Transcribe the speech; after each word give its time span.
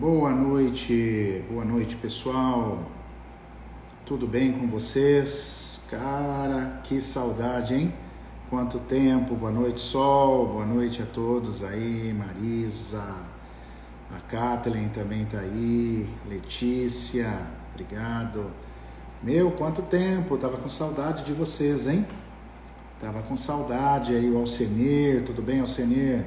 Boa 0.00 0.30
noite, 0.30 1.44
boa 1.50 1.62
noite 1.62 1.94
pessoal. 1.94 2.84
Tudo 4.06 4.26
bem 4.26 4.50
com 4.50 4.66
vocês? 4.66 5.82
Cara, 5.90 6.80
que 6.84 7.02
saudade, 7.02 7.74
hein? 7.74 7.92
Quanto 8.48 8.78
tempo, 8.78 9.34
boa 9.34 9.52
noite, 9.52 9.78
Sol, 9.78 10.46
boa 10.46 10.64
noite 10.64 11.02
a 11.02 11.04
todos 11.04 11.62
aí, 11.62 12.14
Marisa, 12.14 13.14
a 14.10 14.18
Kathleen 14.20 14.88
também 14.88 15.26
tá 15.26 15.40
aí, 15.40 16.08
Letícia, 16.26 17.30
obrigado. 17.70 18.50
Meu, 19.22 19.50
quanto 19.50 19.82
tempo, 19.82 20.38
tava 20.38 20.56
com 20.56 20.68
saudade 20.70 21.24
de 21.24 21.34
vocês, 21.34 21.86
hein? 21.86 22.06
Tava 22.98 23.20
com 23.20 23.36
saudade 23.36 24.14
aí, 24.14 24.30
o 24.30 24.38
Alcenir, 24.38 25.24
tudo 25.26 25.42
bem, 25.42 25.60
Alcenir? 25.60 26.24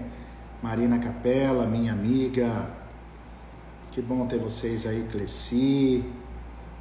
Marina 0.62 1.00
Capela, 1.00 1.66
minha 1.66 1.92
amiga. 1.92 2.83
Que 3.94 4.02
bom 4.02 4.26
ter 4.26 4.40
vocês 4.40 4.88
aí, 4.88 5.08
Cleci. 5.12 6.04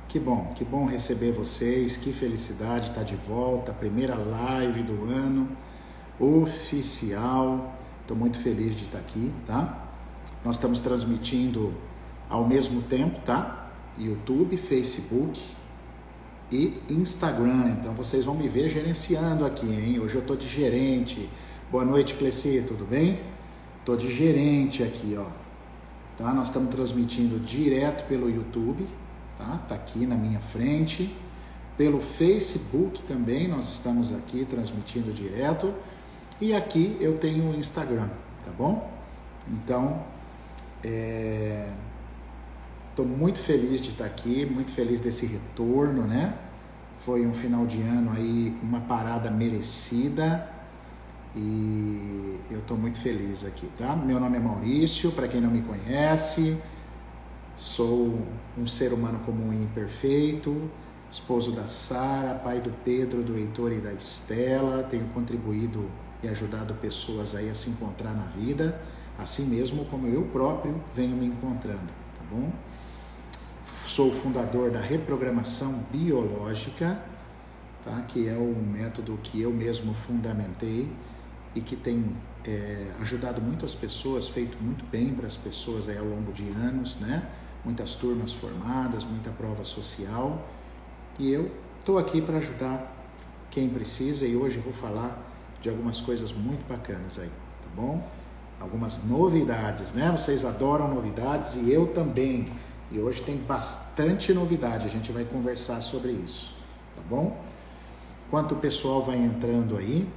Que 0.09 0.19
bom, 0.19 0.55
que 0.57 0.65
bom 0.65 0.87
receber 0.87 1.31
vocês. 1.31 1.95
Que 1.95 2.11
felicidade 2.11 2.89
estar 2.89 3.03
de 3.03 3.17
volta. 3.17 3.71
Primeira 3.71 4.15
live 4.15 4.83
do 4.83 5.05
ano 5.05 5.47
oficial. 6.19 7.79
Estou 8.01 8.17
muito 8.17 8.39
feliz 8.39 8.75
de 8.75 8.87
estar 8.87 8.97
aqui, 8.97 9.31
tá? 9.47 9.91
Nós 10.43 10.57
estamos 10.57 10.81
transmitindo 10.81 11.75
ao 12.31 12.49
mesmo 12.49 12.81
tempo, 12.81 13.21
tá? 13.27 13.71
YouTube, 13.99 14.57
Facebook 14.57 15.39
e 16.51 16.81
Instagram. 16.89 17.77
Então 17.79 17.93
vocês 17.93 18.25
vão 18.25 18.35
me 18.35 18.49
ver 18.49 18.71
gerenciando 18.71 19.45
aqui, 19.45 19.67
hein? 19.67 20.01
Hoje 20.01 20.15
eu 20.15 20.23
estou 20.23 20.35
de 20.35 20.49
gerente. 20.49 21.29
Boa 21.71 21.85
noite, 21.85 22.15
Cleci, 22.15 22.65
tudo 22.67 22.87
bem? 22.87 23.21
Tô 23.85 23.97
de 23.97 24.11
gerente 24.11 24.83
aqui, 24.83 25.15
ó. 25.19 25.42
Tá? 26.17 26.33
Nós 26.33 26.49
estamos 26.49 26.75
transmitindo 26.75 27.39
direto 27.39 28.07
pelo 28.07 28.29
YouTube, 28.29 28.87
tá? 29.39 29.61
Tá 29.69 29.75
aqui 29.75 30.07
na 30.07 30.15
minha 30.15 30.41
frente. 30.41 31.17
Pelo 31.77 32.01
Facebook 32.01 33.03
também 33.05 33.49
nós 33.49 33.73
estamos 33.73 34.13
aqui 34.13 34.45
transmitindo 34.45 35.13
direto. 35.13 35.73
E 36.41 36.55
aqui 36.55 36.97
eu 37.01 37.19
tenho 37.19 37.51
o 37.51 37.55
Instagram, 37.55 38.09
tá 38.45 38.53
bom? 38.57 38.91
Então, 39.49 40.03
estou 42.91 43.07
é... 43.07 43.09
muito 43.09 43.41
feliz 43.41 43.81
de 43.81 43.91
estar 43.91 44.05
aqui, 44.05 44.45
muito 44.45 44.73
feliz 44.73 45.01
desse 45.01 45.25
retorno, 45.25 46.03
né? 46.03 46.37
Foi 47.01 47.27
um 47.27 47.33
final 47.33 47.67
de 47.67 47.81
ano 47.81 48.13
aí, 48.15 48.57
uma 48.63 48.81
parada 48.81 49.31
merecida 49.31 50.52
e 51.35 52.39
eu 52.51 52.59
estou 52.59 52.77
muito 52.77 52.99
feliz 52.99 53.45
aqui, 53.45 53.67
tá? 53.79 53.97
Meu 53.97 54.21
nome 54.21 54.37
é 54.37 54.41
Maurício, 54.41 55.11
para 55.13 55.27
quem 55.27 55.41
não 55.41 55.51
me 55.51 55.63
conhece, 55.63 56.59
sou 57.57 58.19
um 58.57 58.67
ser 58.67 58.93
humano 58.93 59.19
comum 59.21 59.53
e 59.53 59.57
imperfeito, 59.57 60.71
esposo 61.11 61.53
da 61.53 61.67
Sara, 61.67 62.35
pai 62.35 62.61
do 62.61 62.71
Pedro, 62.85 63.23
do 63.23 63.37
Heitor 63.37 63.73
e 63.73 63.81
da 63.81 63.93
Estela, 63.93 64.83
tenho 64.85 65.07
contribuído 65.15 65.91
e 66.23 66.29
ajudado 66.29 66.75
pessoas 66.75 67.35
aí 67.35 67.49
a 67.49 67.55
se 67.55 67.71
encontrar 67.71 68.13
na 68.13 68.27
vida, 68.27 68.81
assim 69.19 69.47
mesmo 69.47 69.85
como 69.87 70.07
eu 70.07 70.23
próprio 70.25 70.75
venho 70.95 71.17
me 71.17 71.27
encontrando, 71.27 71.79
tá 71.79 72.25
bom? 72.31 72.51
Sou 73.87 74.13
fundador 74.13 74.71
da 74.71 74.81
reprogramação 74.81 75.85
biológica, 75.91 76.99
tá? 77.85 78.03
que 78.03 78.29
é 78.29 78.35
o 78.35 78.55
método 78.55 79.19
que 79.23 79.41
eu 79.41 79.51
mesmo 79.51 79.93
fundamentei 79.93 80.89
e 81.55 81.61
que 81.61 81.77
tem 81.77 82.17
é, 82.47 82.93
ajudado 83.01 83.41
muito 83.41 83.65
as 83.65 83.75
pessoas, 83.75 84.29
feito 84.29 84.57
muito 84.61 84.85
bem 84.87 85.15
para 85.15 85.27
as 85.27 85.37
pessoas 85.37 85.89
aí 85.89 85.99
ao 85.99 86.05
longo 86.05 86.33
de 86.33 86.49
anos, 86.51 86.97
né? 86.99 87.29
Muitas 87.65 87.95
turmas 87.95 88.33
formadas, 88.33 89.05
muita 89.05 89.31
prova 89.31 89.65
social. 89.65 90.47
E 91.19 91.31
eu 91.31 91.51
estou 91.79 91.99
aqui 91.99 92.21
para 92.21 92.39
ajudar 92.39 92.91
quem 93.51 93.69
precisa 93.69 94.27
e 94.27 94.35
hoje 94.35 94.59
vou 94.59 94.73
falar 94.73 95.31
de 95.61 95.69
algumas 95.69 96.01
coisas 96.01 96.33
muito 96.33 96.67
bacanas 96.67 97.19
aí, 97.19 97.29
tá 97.29 97.69
bom? 97.77 98.05
Algumas 98.59 99.03
novidades, 99.05 99.93
né? 99.93 100.11
Vocês 100.11 100.45
adoram 100.45 100.89
novidades 100.89 101.57
e 101.57 101.71
eu 101.71 101.89
também. 101.89 102.47
E 102.91 102.99
hoje 102.99 103.23
tem 103.23 103.37
bastante 103.37 104.35
novidade, 104.35 104.87
a 104.87 104.91
gente 104.91 105.13
vai 105.13 105.25
conversar 105.25 105.81
sobre 105.81 106.13
isso, 106.13 106.55
tá 106.95 107.03
bom? 107.09 107.41
Enquanto 108.27 108.53
o 108.53 108.57
pessoal 108.57 109.03
vai 109.03 109.17
entrando 109.17 109.77
aí, 109.77 110.09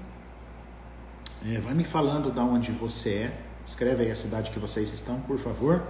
é, 1.47 1.59
vai 1.59 1.73
me 1.75 1.83
falando 1.83 2.31
da 2.31 2.43
onde 2.43 2.71
você 2.71 3.09
é. 3.09 3.39
Escreve 3.65 4.03
aí 4.03 4.11
a 4.11 4.15
cidade 4.15 4.49
que 4.51 4.59
vocês 4.59 4.91
estão, 4.91 5.19
por 5.21 5.37
favor. 5.37 5.83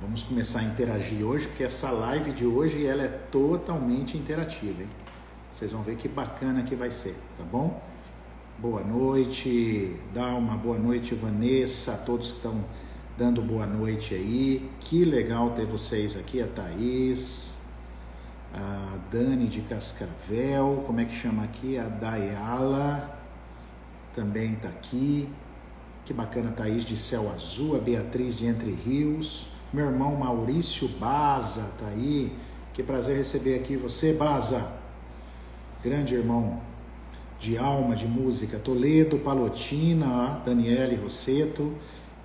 Vamos 0.00 0.24
começar 0.24 0.60
a 0.60 0.64
interagir 0.64 1.24
hoje, 1.24 1.46
porque 1.46 1.62
essa 1.62 1.90
live 1.90 2.32
de 2.32 2.44
hoje 2.44 2.84
ela 2.84 3.04
é 3.04 3.08
totalmente 3.08 4.16
interativa, 4.16 4.82
hein? 4.82 4.88
Vocês 5.50 5.70
vão 5.70 5.82
ver 5.82 5.96
que 5.96 6.08
bacana 6.08 6.62
que 6.62 6.74
vai 6.74 6.90
ser, 6.90 7.14
tá 7.38 7.44
bom? 7.44 7.80
Boa 8.58 8.82
noite, 8.82 9.96
Dalma, 10.12 10.56
boa 10.56 10.78
noite, 10.78 11.14
Vanessa, 11.14 11.96
todos 12.04 12.32
que 12.32 12.38
estão 12.38 12.64
dando 13.16 13.42
boa 13.42 13.66
noite 13.66 14.14
aí. 14.14 14.68
Que 14.80 15.04
legal 15.04 15.50
ter 15.50 15.66
vocês 15.66 16.16
aqui, 16.16 16.42
a 16.42 16.46
Thaís, 16.48 17.58
a 18.52 18.96
Dani 19.12 19.46
de 19.46 19.60
Cascavel, 19.60 20.82
como 20.86 21.00
é 21.00 21.04
que 21.04 21.14
chama 21.14 21.44
aqui? 21.44 21.78
A 21.78 21.84
Dayala 21.84 23.11
também 24.14 24.54
está 24.54 24.68
aqui. 24.68 25.28
Que 26.04 26.12
bacana, 26.12 26.50
Thaís 26.50 26.84
de 26.84 26.96
Céu 26.96 27.30
Azul, 27.32 27.76
a 27.76 27.78
Beatriz 27.78 28.36
de 28.36 28.46
Entre 28.46 28.72
Rios, 28.72 29.46
meu 29.72 29.86
irmão 29.86 30.16
Maurício 30.16 30.88
Baza 30.88 31.62
está 31.72 31.86
aí. 31.86 32.36
Que 32.74 32.82
prazer 32.82 33.16
receber 33.16 33.54
aqui 33.56 33.76
você, 33.76 34.12
Baza. 34.12 34.72
Grande 35.82 36.14
irmão 36.14 36.60
de 37.38 37.56
alma, 37.56 37.94
de 37.94 38.06
música. 38.06 38.58
Toledo, 38.58 39.18
Palotina, 39.18 40.42
Daniele 40.44 40.96
Rosseto. 40.96 41.72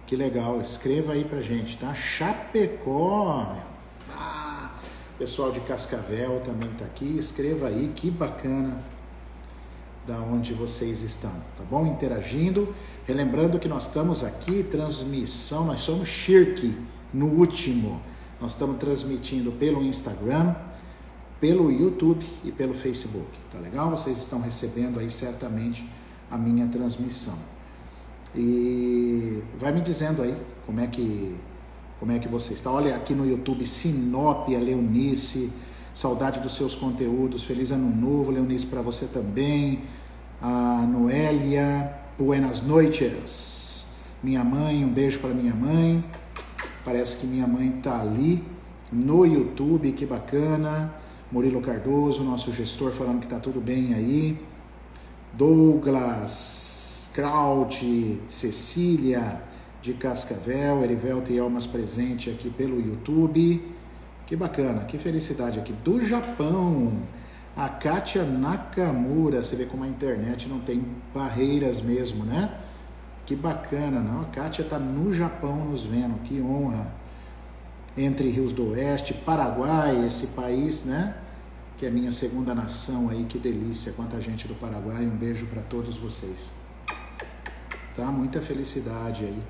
Que 0.05 0.15
legal, 0.15 0.59
escreva 0.61 1.13
aí 1.13 1.23
pra 1.23 1.41
gente, 1.41 1.77
tá? 1.77 1.93
Chapecó, 1.93 3.55
ah, 4.09 4.71
pessoal 5.19 5.51
de 5.51 5.59
Cascavel 5.61 6.41
também 6.45 6.69
tá 6.77 6.85
aqui. 6.85 7.17
Escreva 7.17 7.67
aí, 7.67 7.91
que 7.95 8.09
bacana 8.09 8.81
da 10.07 10.17
onde 10.19 10.53
vocês 10.53 11.03
estão, 11.03 11.31
tá 11.57 11.63
bom? 11.69 11.85
Interagindo. 11.85 12.73
Relembrando 13.05 13.59
que 13.59 13.67
nós 13.67 13.87
estamos 13.87 14.23
aqui, 14.23 14.63
transmissão, 14.63 15.65
nós 15.65 15.81
somos 15.81 16.07
Shirk 16.07 16.75
no 17.13 17.27
último. 17.27 18.01
Nós 18.39 18.53
estamos 18.53 18.77
transmitindo 18.77 19.51
pelo 19.51 19.83
Instagram, 19.83 20.55
pelo 21.41 21.69
YouTube 21.69 22.25
e 22.43 22.51
pelo 22.51 22.73
Facebook, 22.73 23.27
tá 23.51 23.59
legal? 23.59 23.89
Vocês 23.91 24.17
estão 24.17 24.39
recebendo 24.39 24.99
aí 24.99 25.09
certamente 25.09 25.87
a 26.31 26.37
minha 26.37 26.67
transmissão. 26.67 27.37
E 28.33 29.43
vai 29.59 29.73
me 29.73 29.81
dizendo 29.81 30.21
aí 30.21 30.37
como 30.65 30.79
é 30.79 30.87
que 30.87 31.35
como 31.99 32.11
é 32.11 32.19
que 32.19 32.27
você 32.27 32.53
está. 32.53 32.69
Olha 32.71 32.95
aqui 32.95 33.15
no 33.15 33.27
YouTube 33.27 33.65
Sinópia 33.65 34.59
Leonice, 34.59 35.51
saudade 35.97 36.39
dos 36.39 36.55
seus 36.55 36.75
conteúdos. 36.75 37.43
Feliz 37.43 37.71
ano 37.71 37.89
novo, 37.89 38.29
Leonice, 38.29 38.67
para 38.67 38.83
você 38.83 39.07
também 39.07 39.81
a 40.39 40.85
Noélia, 40.87 41.91
buenas 42.15 42.61
noites. 42.61 43.87
Minha 44.21 44.43
mãe, 44.43 44.85
um 44.85 44.89
beijo 44.89 45.17
para 45.17 45.31
minha 45.31 45.55
mãe. 45.55 46.05
Parece 46.85 47.17
que 47.17 47.25
minha 47.25 47.47
mãe 47.47 47.71
tá 47.81 47.99
ali 47.99 48.43
no 48.91 49.25
YouTube, 49.25 49.91
que 49.93 50.05
bacana. 50.05 50.93
Murilo 51.31 51.61
Cardoso, 51.61 52.23
nosso 52.23 52.51
gestor, 52.53 52.91
falando 52.91 53.19
que 53.19 53.27
tá 53.27 53.39
tudo 53.39 53.59
bem 53.59 53.95
aí. 53.95 54.39
Douglas, 55.33 57.09
Kraut, 57.11 58.21
Cecília 58.29 59.41
de 59.81 59.95
Cascavel, 59.95 60.83
Erivelto 60.83 61.31
e 61.33 61.39
Almas 61.39 61.65
presente 61.65 62.29
aqui 62.29 62.51
pelo 62.51 62.79
YouTube. 62.79 63.76
Que 64.27 64.35
bacana, 64.35 64.83
que 64.83 64.97
felicidade 64.97 65.57
aqui 65.57 65.71
do 65.71 66.05
Japão. 66.05 67.01
A 67.55 67.69
Kátia 67.69 68.23
Nakamura, 68.23 69.41
você 69.41 69.55
vê 69.55 69.65
como 69.65 69.85
a 69.85 69.87
internet 69.87 70.49
não 70.49 70.59
tem 70.59 70.85
barreiras 71.15 71.81
mesmo, 71.81 72.25
né? 72.25 72.59
Que 73.25 73.37
bacana, 73.37 74.01
não? 74.01 74.21
A 74.21 74.25
Kátia 74.25 74.63
está 74.63 74.77
no 74.77 75.13
Japão 75.13 75.55
nos 75.65 75.85
vendo, 75.85 76.21
que 76.23 76.41
honra. 76.41 76.91
Entre 77.97 78.29
Rios 78.29 78.51
do 78.51 78.71
Oeste, 78.71 79.13
Paraguai, 79.13 80.05
esse 80.05 80.27
país, 80.27 80.83
né? 80.83 81.15
Que 81.77 81.85
é 81.85 81.89
minha 81.89 82.11
segunda 82.11 82.53
nação 82.53 83.09
aí, 83.09 83.25
que 83.29 83.39
delícia. 83.39 83.93
Quanta 83.93 84.19
gente 84.19 84.45
do 84.45 84.55
Paraguai, 84.55 85.05
um 85.05 85.15
beijo 85.15 85.45
para 85.45 85.61
todos 85.61 85.95
vocês. 85.95 86.51
Tá? 87.95 88.05
Muita 88.07 88.41
felicidade 88.41 89.23
aí. 89.23 89.41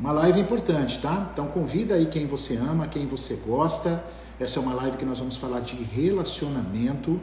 Uma 0.00 0.12
live 0.12 0.40
importante, 0.40 1.00
tá? 1.00 1.30
Então 1.32 1.46
convida 1.46 1.94
aí 1.94 2.06
quem 2.06 2.26
você 2.26 2.56
ama, 2.56 2.88
quem 2.88 3.06
você 3.06 3.34
gosta 3.34 4.02
essa 4.40 4.58
é 4.58 4.62
uma 4.62 4.72
live 4.72 4.96
que 4.96 5.04
nós 5.04 5.18
vamos 5.18 5.36
falar 5.36 5.60
de 5.60 5.76
relacionamento 5.76 7.20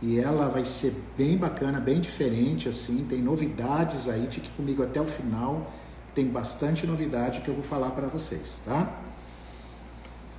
e 0.00 0.18
ela 0.18 0.48
vai 0.48 0.64
ser 0.64 0.94
bem 1.14 1.36
bacana, 1.36 1.78
bem 1.78 2.00
diferente 2.00 2.70
assim, 2.70 3.04
tem 3.06 3.20
novidades 3.20 4.08
aí, 4.08 4.26
fique 4.30 4.48
comigo 4.52 4.82
até 4.82 4.98
o 4.98 5.04
final. 5.04 5.70
tem 6.14 6.26
bastante 6.26 6.86
novidade 6.86 7.42
que 7.42 7.48
eu 7.48 7.54
vou 7.54 7.62
falar 7.62 7.90
para 7.90 8.06
vocês, 8.06 8.62
tá? 8.64 8.90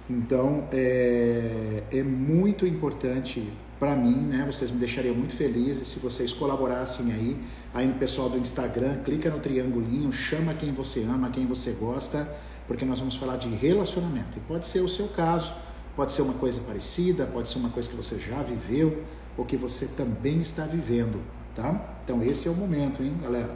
Então 0.10 0.68
é, 0.74 1.84
é 1.92 2.02
muito 2.02 2.66
importante 2.66 3.48
para 3.80 3.96
mim, 3.96 4.16
né? 4.16 4.44
Vocês 4.46 4.70
me 4.70 4.78
deixariam 4.78 5.16
muito 5.16 5.34
felizes 5.36 5.88
se 5.88 6.00
vocês 6.00 6.34
colaborassem 6.34 7.14
aí, 7.14 7.42
aí 7.74 7.88
no 7.88 7.94
pessoal 7.94 8.30
do 8.30 8.38
Instagram, 8.38 8.98
clica 9.04 9.30
no 9.30 9.40
triangulinho, 9.40 10.12
chama 10.12 10.54
quem 10.54 10.74
você 10.74 11.04
ama, 11.04 11.30
quem 11.30 11.48
você 11.48 11.72
gosta, 11.72 12.28
porque 12.68 12.84
nós 12.84 13.00
vamos 13.00 13.16
falar 13.16 13.38
de 13.38 13.48
relacionamento. 13.48 14.38
E 14.38 14.42
pode 14.42 14.66
ser 14.66 14.82
o 14.82 14.90
seu 14.90 15.08
caso, 15.08 15.54
pode 15.96 16.12
ser 16.12 16.22
uma 16.22 16.34
coisa 16.34 16.60
parecida, 16.62 17.26
pode 17.26 17.48
ser 17.48 17.60
uma 17.60 17.70
coisa 17.70 17.88
que 17.88 17.96
você 17.96 18.20
já 18.20 18.44
viveu 18.44 19.02
ou 19.38 19.46
que 19.46 19.56
você 19.56 19.86
também 19.86 20.42
está 20.42 20.66
vivendo, 20.66 21.22
tá? 21.56 22.00
Então 22.04 22.22
esse 22.22 22.50
é 22.50 22.52
o 22.52 22.56
momento, 22.56 23.02
hein, 23.02 23.18
galera? 23.22 23.56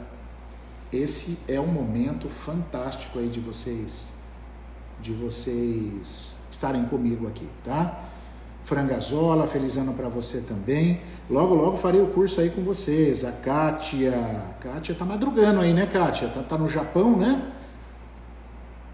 Esse 0.90 1.38
é 1.46 1.60
um 1.60 1.66
momento 1.66 2.28
fantástico 2.28 3.18
aí 3.18 3.28
de 3.28 3.40
vocês 3.40 4.14
de 5.00 5.12
vocês 5.12 6.36
estarem 6.50 6.84
comigo 6.86 7.26
aqui, 7.26 7.46
tá? 7.62 8.03
Frangazola, 8.64 9.46
feliz 9.46 9.76
ano 9.76 9.92
para 9.92 10.08
você 10.08 10.40
também. 10.40 11.00
Logo, 11.28 11.54
logo 11.54 11.76
farei 11.76 12.00
o 12.00 12.06
curso 12.06 12.40
aí 12.40 12.50
com 12.50 12.62
vocês. 12.62 13.24
A 13.24 13.32
Kátia. 13.32 14.12
Kátia 14.60 14.94
tá 14.94 15.04
madrugando 15.04 15.60
aí, 15.60 15.72
né, 15.72 15.86
Kátia? 15.86 16.28
Tá, 16.28 16.42
tá 16.42 16.58
no 16.58 16.68
Japão, 16.68 17.16
né? 17.16 17.50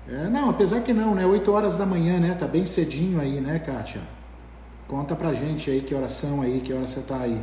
É, 0.09 0.29
não, 0.29 0.51
apesar 0.51 0.81
que 0.81 0.93
não, 0.93 1.15
né? 1.15 1.25
8 1.25 1.53
horas 1.53 1.77
da 1.77 1.87
manhã, 1.87 2.19
né? 2.19 2.35
Tá 2.35 2.49
bem 2.49 2.65
cedinho 2.65 3.21
aí, 3.21 3.41
né, 3.41 3.61
Kátia? 3.61 4.01
Conta 4.89 5.15
pra 5.15 5.33
gente 5.33 5.71
aí 5.71 5.83
que 5.83 5.95
oração 5.95 6.43
aí, 6.43 6.61
que 6.61 6.73
hora 6.73 6.89
você 6.89 7.01
tá 7.01 7.19
aí. 7.21 7.41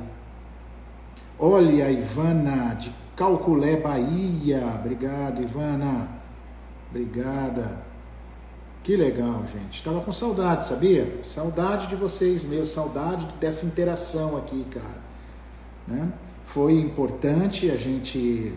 Olha, 1.39 1.89
Ivana, 1.89 2.73
de 2.73 2.91
Calculé, 3.15 3.77
Bahia. 3.77 4.63
Obrigado, 4.79 5.41
Ivana. 5.41 6.09
Obrigada. 6.89 7.86
Que 8.87 8.95
legal, 8.95 9.43
gente. 9.51 9.83
Tava 9.83 9.99
com 9.99 10.13
saudade, 10.13 10.65
sabia? 10.65 11.19
Saudade 11.21 11.87
de 11.87 11.95
vocês 11.97 12.45
mesmo, 12.45 12.67
saudade 12.67 13.27
dessa 13.37 13.65
interação 13.65 14.37
aqui, 14.37 14.65
cara. 14.71 15.01
Né? 15.85 16.13
Foi 16.45 16.71
importante 16.79 17.69
a 17.69 17.75
gente 17.75 18.53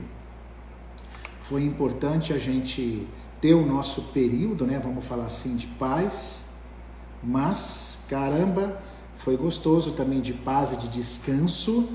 foi 1.42 1.64
importante 1.64 2.32
a 2.32 2.38
gente 2.38 3.08
ter 3.40 3.54
o 3.54 3.66
nosso 3.66 4.02
período, 4.12 4.64
né, 4.64 4.80
vamos 4.80 5.04
falar 5.04 5.24
assim, 5.24 5.56
de 5.56 5.66
paz, 5.66 6.46
mas 7.20 8.04
caramba, 8.08 8.80
foi 9.16 9.36
gostoso 9.36 9.94
também 9.94 10.20
de 10.20 10.32
paz 10.32 10.74
e 10.74 10.76
de 10.76 10.86
descanso, 10.86 11.88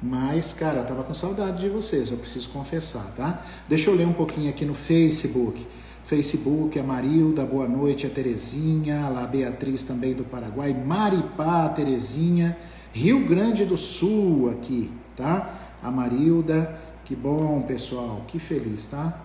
mas 0.00 0.52
cara, 0.52 0.78
eu 0.78 0.86
tava 0.86 1.02
com 1.02 1.12
saudade 1.12 1.58
de 1.58 1.68
vocês, 1.68 2.12
eu 2.12 2.18
preciso 2.18 2.50
confessar, 2.50 3.12
tá? 3.16 3.44
Deixa 3.68 3.90
eu 3.90 3.96
ler 3.96 4.06
um 4.06 4.12
pouquinho 4.12 4.48
aqui 4.48 4.64
no 4.64 4.74
Facebook. 4.74 5.66
Facebook, 6.10 6.76
a 6.76 6.82
Marilda, 6.82 7.46
boa 7.46 7.68
noite, 7.68 8.04
a 8.04 8.10
Terezinha, 8.10 9.06
a 9.06 9.26
Beatriz 9.28 9.84
também 9.84 10.12
do 10.12 10.24
Paraguai, 10.24 10.74
Maripá, 10.74 11.68
Terezinha, 11.68 12.58
Rio 12.92 13.28
Grande 13.28 13.64
do 13.64 13.76
Sul 13.76 14.50
aqui, 14.50 14.90
tá? 15.14 15.76
A 15.80 15.88
Marilda, 15.88 16.76
que 17.04 17.14
bom, 17.14 17.62
pessoal, 17.62 18.24
que 18.26 18.40
feliz, 18.40 18.88
tá? 18.88 19.22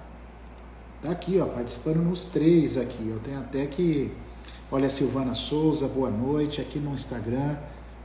Tá 1.02 1.10
aqui, 1.10 1.40
ó, 1.40 1.48
participando 1.48 2.04
nos 2.04 2.26
três 2.26 2.78
aqui. 2.78 3.10
Eu 3.10 3.18
tenho 3.18 3.40
até 3.40 3.66
que, 3.66 4.12
olha, 4.72 4.86
a 4.86 4.90
Silvana 4.90 5.34
Souza, 5.34 5.88
boa 5.88 6.12
noite, 6.12 6.62
aqui 6.62 6.78
no 6.78 6.94
Instagram, 6.94 7.56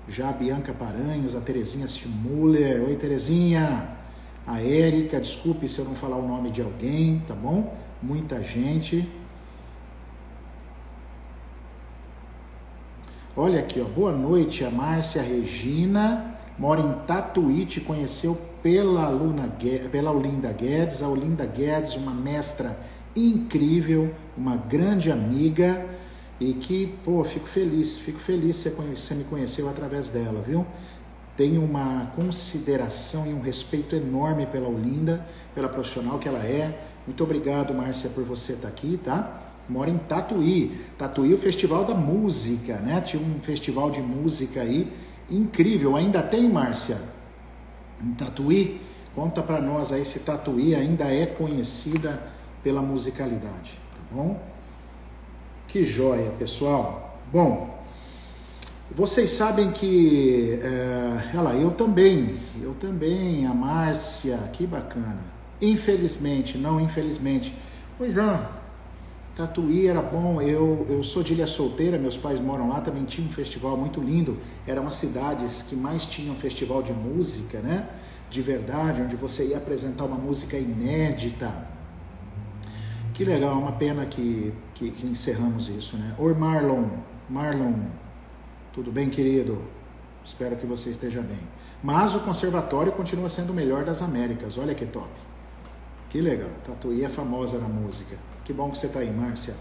já 0.08 0.30
a 0.30 0.32
Bianca 0.32 0.72
Paranhos, 0.72 1.36
a 1.36 1.40
Terezinha 1.42 1.86
Stimuller, 1.86 2.82
oi 2.82 2.96
Terezinha, 2.96 3.90
a 4.46 4.58
Érica, 4.58 5.20
desculpe 5.20 5.68
se 5.68 5.80
eu 5.80 5.84
não 5.84 5.94
falar 5.94 6.16
o 6.16 6.26
nome 6.26 6.50
de 6.50 6.62
alguém, 6.62 7.22
tá 7.28 7.34
bom? 7.34 7.89
Muita 8.02 8.42
gente. 8.42 9.08
Olha 13.36 13.60
aqui, 13.60 13.80
ó. 13.80 13.84
Boa 13.84 14.12
noite, 14.12 14.64
a 14.64 14.70
Márcia 14.70 15.22
Regina, 15.22 16.34
mora 16.58 16.80
em 16.80 16.92
Tatuí, 17.06 17.64
te 17.64 17.80
conheceu 17.80 18.36
pela 18.62 19.04
aluna, 19.04 19.50
pela 19.90 20.10
Olinda 20.10 20.52
Guedes. 20.52 21.02
A 21.02 21.08
Olinda 21.08 21.46
Guedes, 21.46 21.96
uma 21.96 22.12
mestra 22.12 22.76
incrível, 23.14 24.14
uma 24.36 24.56
grande 24.56 25.10
amiga 25.10 25.86
e 26.38 26.54
que, 26.54 26.98
pô, 27.04 27.22
fico 27.22 27.46
feliz, 27.46 27.98
fico 27.98 28.18
feliz 28.18 28.62
que 28.62 28.70
você 28.70 29.14
me 29.14 29.24
conheceu 29.24 29.68
através 29.68 30.08
dela, 30.08 30.42
viu? 30.46 30.66
Tenho 31.36 31.62
uma 31.62 32.10
consideração 32.16 33.26
e 33.26 33.32
um 33.32 33.40
respeito 33.40 33.94
enorme 33.94 34.46
pela 34.46 34.68
Olinda, 34.68 35.26
pela 35.54 35.68
profissional 35.68 36.18
que 36.18 36.28
ela 36.28 36.44
é, 36.44 36.89
muito 37.06 37.24
obrigado, 37.24 37.74
Márcia, 37.74 38.10
por 38.10 38.24
você 38.24 38.52
estar 38.52 38.68
aqui, 38.68 38.98
tá? 39.02 39.40
Mora 39.68 39.90
em 39.90 39.98
Tatuí. 39.98 40.78
Tatuí, 40.98 41.32
o 41.32 41.38
Festival 41.38 41.84
da 41.84 41.94
Música, 41.94 42.76
né? 42.76 43.00
Tinha 43.00 43.22
um 43.22 43.40
festival 43.40 43.90
de 43.90 44.00
música 44.00 44.62
aí 44.62 44.92
incrível. 45.30 45.96
Ainda 45.96 46.22
tem, 46.22 46.48
Márcia? 46.48 46.98
Em 48.02 48.12
Tatuí? 48.12 48.80
Conta 49.14 49.42
para 49.42 49.60
nós 49.60 49.92
aí 49.92 50.04
se 50.04 50.20
Tatuí 50.20 50.74
ainda 50.74 51.04
é 51.04 51.26
conhecida 51.26 52.22
pela 52.62 52.82
musicalidade, 52.82 53.72
tá 53.92 53.98
bom? 54.12 54.40
Que 55.66 55.84
joia, 55.84 56.30
pessoal. 56.32 57.18
Bom, 57.32 57.78
vocês 58.92 59.30
sabem 59.30 59.70
que, 59.70 60.58
é, 60.62 61.36
ela, 61.36 61.54
eu 61.54 61.70
também, 61.70 62.40
eu 62.60 62.74
também, 62.74 63.46
a 63.46 63.54
Márcia, 63.54 64.36
que 64.52 64.66
bacana. 64.66 65.39
Infelizmente, 65.60 66.56
não 66.56 66.80
infelizmente. 66.80 67.54
Pois 67.98 68.16
é, 68.16 68.48
Tatuí 69.36 69.86
era 69.86 70.02
bom, 70.02 70.40
eu, 70.42 70.86
eu 70.88 71.02
sou 71.02 71.22
de 71.22 71.34
Ilha 71.34 71.46
Solteira, 71.46 71.98
meus 71.98 72.16
pais 72.16 72.40
moram 72.40 72.68
lá, 72.68 72.80
também 72.80 73.04
tinha 73.04 73.26
um 73.26 73.30
festival 73.30 73.76
muito 73.76 74.00
lindo. 74.00 74.38
Eram 74.66 74.86
as 74.86 74.96
cidades 74.96 75.62
que 75.62 75.76
mais 75.76 76.04
tinham 76.04 76.34
festival 76.34 76.82
de 76.82 76.92
música, 76.92 77.60
né? 77.60 77.88
De 78.28 78.42
verdade, 78.42 79.02
onde 79.02 79.16
você 79.16 79.46
ia 79.46 79.56
apresentar 79.56 80.04
uma 80.04 80.16
música 80.16 80.56
inédita. 80.56 81.68
Que 83.14 83.24
legal, 83.24 83.58
uma 83.58 83.72
pena 83.72 84.06
que, 84.06 84.52
que, 84.74 84.90
que 84.90 85.06
encerramos 85.06 85.68
isso, 85.68 85.96
né? 85.96 86.14
Oi 86.18 86.34
Marlon, 86.34 86.84
Marlon, 87.28 87.74
tudo 88.72 88.90
bem, 88.90 89.10
querido? 89.10 89.60
Espero 90.24 90.56
que 90.56 90.66
você 90.66 90.90
esteja 90.90 91.20
bem. 91.20 91.40
Mas 91.82 92.14
o 92.14 92.20
conservatório 92.20 92.92
continua 92.92 93.28
sendo 93.28 93.50
o 93.50 93.54
melhor 93.54 93.84
das 93.84 94.02
Américas, 94.02 94.58
olha 94.58 94.74
que 94.74 94.84
top. 94.84 95.08
Que 96.10 96.20
legal. 96.20 96.50
Tatuí 96.66 97.04
é 97.04 97.08
famosa 97.08 97.58
na 97.58 97.68
música. 97.68 98.16
Que 98.44 98.52
bom 98.52 98.68
que 98.70 98.76
você 98.76 98.86
está 98.86 98.98
aí, 98.98 99.10
Márcia. 99.10 99.54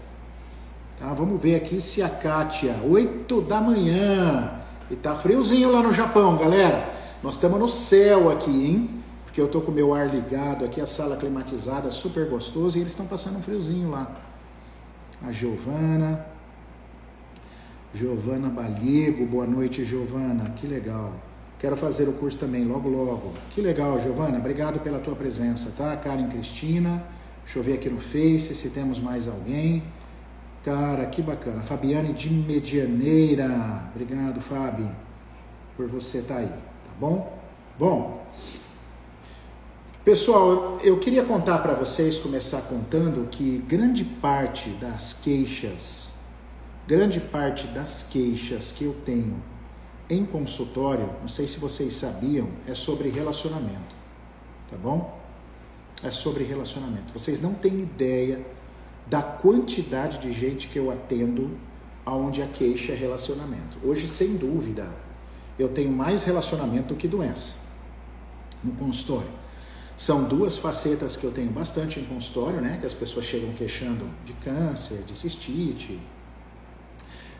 Tá, 0.98 1.14
vamos 1.14 1.40
ver 1.40 1.54
aqui 1.54 1.80
se 1.80 2.02
a 2.02 2.08
Kátia, 2.10 2.76
8 2.84 3.40
da 3.42 3.60
manhã. 3.60 4.60
E 4.90 4.96
tá 4.96 5.14
friozinho 5.14 5.70
lá 5.70 5.80
no 5.80 5.92
Japão, 5.92 6.36
galera. 6.36 6.92
Nós 7.22 7.36
estamos 7.36 7.58
no 7.58 7.68
céu 7.68 8.30
aqui, 8.30 8.50
hein? 8.50 8.90
Porque 9.24 9.40
eu 9.40 9.46
tô 9.46 9.60
com 9.60 9.70
o 9.70 9.74
meu 9.74 9.94
ar 9.94 10.08
ligado 10.08 10.64
aqui, 10.64 10.80
a 10.80 10.86
sala 10.86 11.16
climatizada, 11.16 11.92
super 11.92 12.28
gostoso, 12.28 12.76
e 12.76 12.80
eles 12.80 12.92
estão 12.92 13.06
passando 13.06 13.38
um 13.38 13.42
friozinho 13.42 13.88
lá. 13.88 14.10
A 15.24 15.30
Giovana. 15.30 16.26
Giovana 17.94 18.48
Balego, 18.48 19.24
boa 19.24 19.46
noite, 19.46 19.84
Giovana. 19.84 20.50
Que 20.56 20.66
legal. 20.66 21.12
Quero 21.60 21.76
fazer 21.76 22.08
o 22.08 22.14
curso 22.14 22.38
também 22.38 22.64
logo, 22.64 22.88
logo. 22.88 23.34
Que 23.50 23.60
legal, 23.60 24.00
Giovana. 24.00 24.38
Obrigado 24.38 24.80
pela 24.80 24.98
tua 24.98 25.14
presença, 25.14 25.70
tá? 25.76 25.94
Karen 25.94 26.26
Cristina. 26.28 27.04
Deixa 27.44 27.58
eu 27.58 27.62
ver 27.62 27.74
aqui 27.74 27.90
no 27.90 28.00
Face 28.00 28.54
se 28.54 28.70
temos 28.70 28.98
mais 28.98 29.28
alguém. 29.28 29.82
Cara, 30.64 31.04
que 31.04 31.20
bacana. 31.20 31.60
Fabiane 31.60 32.14
de 32.14 32.30
Medianeira. 32.30 33.90
Obrigado, 33.94 34.40
Fabi, 34.40 34.88
por 35.76 35.86
você 35.86 36.18
estar 36.18 36.36
tá 36.36 36.40
aí, 36.40 36.48
tá 36.48 36.90
bom? 36.98 37.38
Bom, 37.78 38.26
pessoal, 40.02 40.78
eu 40.82 40.98
queria 40.98 41.24
contar 41.24 41.58
para 41.58 41.74
vocês, 41.74 42.18
começar 42.18 42.62
contando 42.62 43.28
que 43.30 43.58
grande 43.68 44.04
parte 44.04 44.70
das 44.80 45.12
queixas, 45.12 46.12
grande 46.86 47.20
parte 47.20 47.66
das 47.66 48.02
queixas 48.02 48.72
que 48.72 48.84
eu 48.84 48.94
tenho 49.04 49.36
em 50.10 50.24
consultório, 50.24 51.08
não 51.20 51.28
sei 51.28 51.46
se 51.46 51.58
vocês 51.58 51.94
sabiam, 51.94 52.48
é 52.66 52.74
sobre 52.74 53.08
relacionamento, 53.08 53.94
tá 54.68 54.76
bom? 54.76 55.18
É 56.02 56.10
sobre 56.10 56.44
relacionamento. 56.44 57.12
Vocês 57.12 57.40
não 57.40 57.54
têm 57.54 57.80
ideia 57.80 58.44
da 59.06 59.22
quantidade 59.22 60.18
de 60.18 60.32
gente 60.32 60.68
que 60.68 60.78
eu 60.78 60.90
atendo 60.90 61.50
aonde 62.04 62.42
a 62.42 62.46
queixa 62.46 62.92
é 62.92 62.96
relacionamento. 62.96 63.78
Hoje, 63.84 64.08
sem 64.08 64.36
dúvida, 64.36 64.88
eu 65.58 65.68
tenho 65.68 65.92
mais 65.92 66.24
relacionamento 66.24 66.94
do 66.94 66.96
que 66.96 67.06
doença 67.06 67.54
no 68.64 68.72
consultório. 68.72 69.28
São 69.96 70.24
duas 70.24 70.56
facetas 70.56 71.16
que 71.16 71.24
eu 71.24 71.30
tenho 71.30 71.50
bastante 71.50 72.00
em 72.00 72.04
consultório, 72.04 72.60
né? 72.60 72.78
Que 72.80 72.86
as 72.86 72.94
pessoas 72.94 73.26
chegam 73.26 73.52
queixando 73.52 74.06
de 74.24 74.32
câncer, 74.34 75.02
de 75.06 75.14
cistite, 75.16 76.00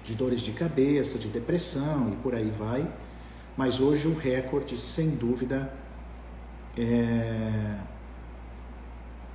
de 0.04 0.14
dores 0.14 0.40
de 0.40 0.52
cabeça, 0.52 1.18
de 1.18 1.28
depressão 1.28 2.10
e 2.12 2.16
por 2.16 2.34
aí 2.34 2.50
vai. 2.50 2.86
Mas 3.56 3.80
hoje 3.80 4.08
o 4.08 4.14
recorde, 4.14 4.78
sem 4.78 5.10
dúvida, 5.10 5.72
é, 6.78 7.76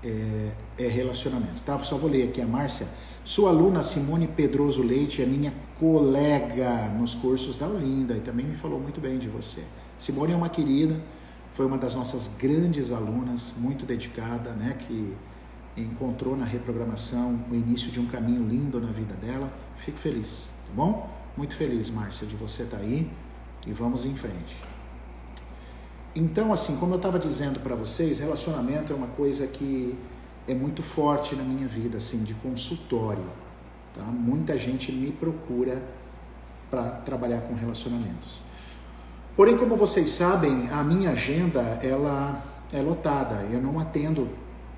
é, 0.04 0.52
é 0.80 0.88
relacionamento, 0.88 1.62
tá? 1.62 1.78
Só 1.80 1.98
vou 1.98 2.10
ler 2.10 2.30
aqui 2.30 2.42
a 2.42 2.46
Márcia. 2.46 2.88
Sua 3.24 3.50
aluna 3.50 3.82
Simone 3.84 4.28
Pedroso 4.28 4.84
Leite 4.84 5.22
é 5.22 5.26
minha 5.26 5.54
colega 5.80 6.90
nos 6.90 7.16
cursos 7.16 7.58
da 7.58 7.68
Olinda 7.68 8.16
e 8.16 8.22
também 8.22 8.46
me 8.46 8.56
falou 8.56 8.80
muito 8.80 9.02
bem 9.02 9.18
de 9.18 9.28
você. 9.28 9.64
Simone 9.98 10.34
é 10.34 10.36
uma 10.36 10.50
querida, 10.50 11.00
foi 11.54 11.66
uma 11.66 11.78
das 11.78 11.96
nossas 11.96 12.30
grandes 12.38 12.92
alunas, 12.92 13.54
muito 13.58 13.86
dedicada, 13.86 14.52
né? 14.52 14.78
Que 14.88 15.14
encontrou 15.78 16.38
na 16.38 16.46
reprogramação 16.46 17.44
o 17.52 17.56
início 17.56 17.92
de 17.92 18.00
um 18.00 18.06
caminho 18.06 18.48
lindo 18.48 18.80
na 18.80 18.92
vida 18.92 19.14
dela. 19.16 19.52
Fico 19.78 19.98
feliz, 19.98 20.50
bom? 20.76 21.10
Muito 21.38 21.56
feliz, 21.56 21.90
Márcia, 21.90 22.28
de 22.28 22.36
você 22.36 22.64
estar 22.64 22.78
tá 22.78 22.84
aí 22.84 23.10
e 23.66 23.72
vamos 23.72 24.06
em 24.06 24.14
frente. 24.14 24.62
Então, 26.16 26.54
assim, 26.54 26.78
como 26.78 26.94
eu 26.94 26.98
estava 26.98 27.18
dizendo 27.18 27.60
para 27.60 27.76
vocês, 27.76 28.20
relacionamento 28.20 28.94
é 28.94 28.96
uma 28.96 29.08
coisa 29.08 29.48
que 29.48 29.98
é 30.48 30.54
muito 30.54 30.84
forte 30.84 31.36
na 31.36 31.44
minha 31.44 31.68
vida, 31.68 31.98
assim, 31.98 32.24
de 32.24 32.34
consultório. 32.36 33.26
Tá? 33.94 34.04
Muita 34.04 34.58
gente 34.58 34.92
me 34.92 35.12
procura 35.12 35.82
para 36.70 36.92
trabalhar 36.92 37.42
com 37.42 37.54
relacionamentos. 37.54 38.40
Porém, 39.36 39.58
como 39.58 39.76
vocês 39.76 40.10
sabem, 40.10 40.70
a 40.70 40.84
minha 40.84 41.12
agenda 41.12 41.62
ela 41.84 42.42
é 42.72 42.82
lotada. 42.82 43.46
Eu 43.52 43.62
não 43.62 43.80
atendo 43.80 44.30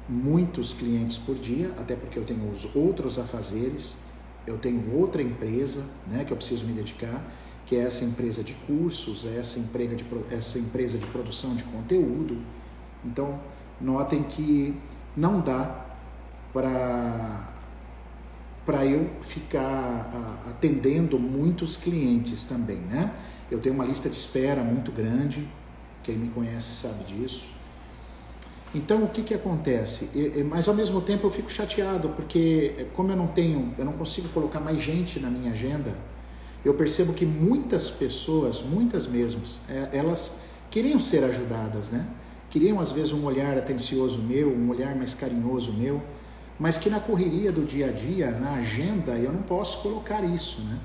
muitos 0.10 0.74
clientes 0.74 1.18
por 1.18 1.36
dia, 1.36 1.72
até 1.78 1.96
porque 1.96 2.18
eu 2.18 2.24
tenho 2.24 2.50
os 2.50 2.76
outros 2.76 3.20
afazeres. 3.20 4.07
Eu 4.48 4.58
tenho 4.58 4.98
outra 4.98 5.22
empresa, 5.22 5.84
né, 6.08 6.24
que 6.24 6.32
eu 6.32 6.38
preciso 6.38 6.66
me 6.66 6.74
dedicar 6.74 7.22
que 7.68 7.76
é 7.76 7.80
essa 7.82 8.06
empresa 8.06 8.42
de 8.42 8.54
cursos, 8.54 9.26
é 9.26 9.40
essa, 9.40 9.60
empresa 9.60 9.94
de, 9.94 10.06
essa 10.32 10.58
empresa 10.58 10.98
de 10.98 11.06
produção 11.08 11.54
de 11.54 11.66
conteúdo. 11.66 12.38
Então, 13.04 13.40
notem 13.80 14.24
que 14.24 14.74
não 15.16 15.42
dá 15.42 15.86
para 16.54 17.46
eu 18.86 19.10
ficar 19.22 20.10
atendendo 20.50 21.20
muitos 21.20 21.76
clientes 21.76 22.46
também, 22.46 22.78
né? 22.78 23.14
Eu 23.52 23.60
tenho 23.60 23.76
uma 23.76 23.84
lista 23.84 24.10
de 24.10 24.16
espera 24.16 24.64
muito 24.64 24.90
grande, 24.92 25.46
quem 26.04 26.16
me 26.16 26.30
conhece 26.30 26.72
sabe 26.82 27.04
disso. 27.04 27.50
Então 28.76 29.04
o 29.04 29.08
que 29.08 29.24
que 29.24 29.34
acontece? 29.34 30.10
mas 30.50 30.68
ao 30.68 30.76
mesmo 30.76 31.02
tempo 31.02 31.26
eu 31.26 31.32
fico 31.32 31.52
chateado 31.52 32.10
porque 32.10 32.88
como 32.94 33.12
eu 33.12 33.16
não 33.16 33.28
tenho, 33.28 33.74
eu 33.78 33.86
não 33.86 33.94
consigo 33.94 34.28
colocar 34.30 34.60
mais 34.60 34.82
gente 34.82 35.20
na 35.20 35.30
minha 35.30 35.52
agenda, 35.52 35.96
eu 36.66 36.74
percebo 36.74 37.14
que 37.14 37.26
muitas 37.26 37.90
pessoas, 37.90 38.62
muitas 38.62 39.08
mesmo, 39.08 39.42
é, 39.70 39.90
elas 39.94 40.40
queriam 40.70 41.00
ser 41.00 41.24
ajudadas, 41.24 41.90
né? 41.90 42.06
Queriam 42.50 42.80
às 42.80 42.92
vezes 42.92 43.14
um 43.14 43.24
olhar 43.26 43.58
atencioso 43.58 44.20
meu, 44.20 44.50
um 44.50 44.70
olhar 44.70 44.96
mais 44.96 45.14
carinhoso 45.14 45.74
meu, 45.74 46.02
mas 46.60 46.78
que 46.78 46.90
na 46.90 47.00
correria 47.00 47.52
do 47.52 47.64
dia 47.64 47.88
a 47.88 47.92
dia, 47.92 48.32
na 48.32 48.56
agenda, 48.56 49.14
eu 49.14 49.32
não 49.32 49.44
posso 49.44 49.82
colocar 49.82 50.24
isso, 50.24 50.62
né? 50.62 50.78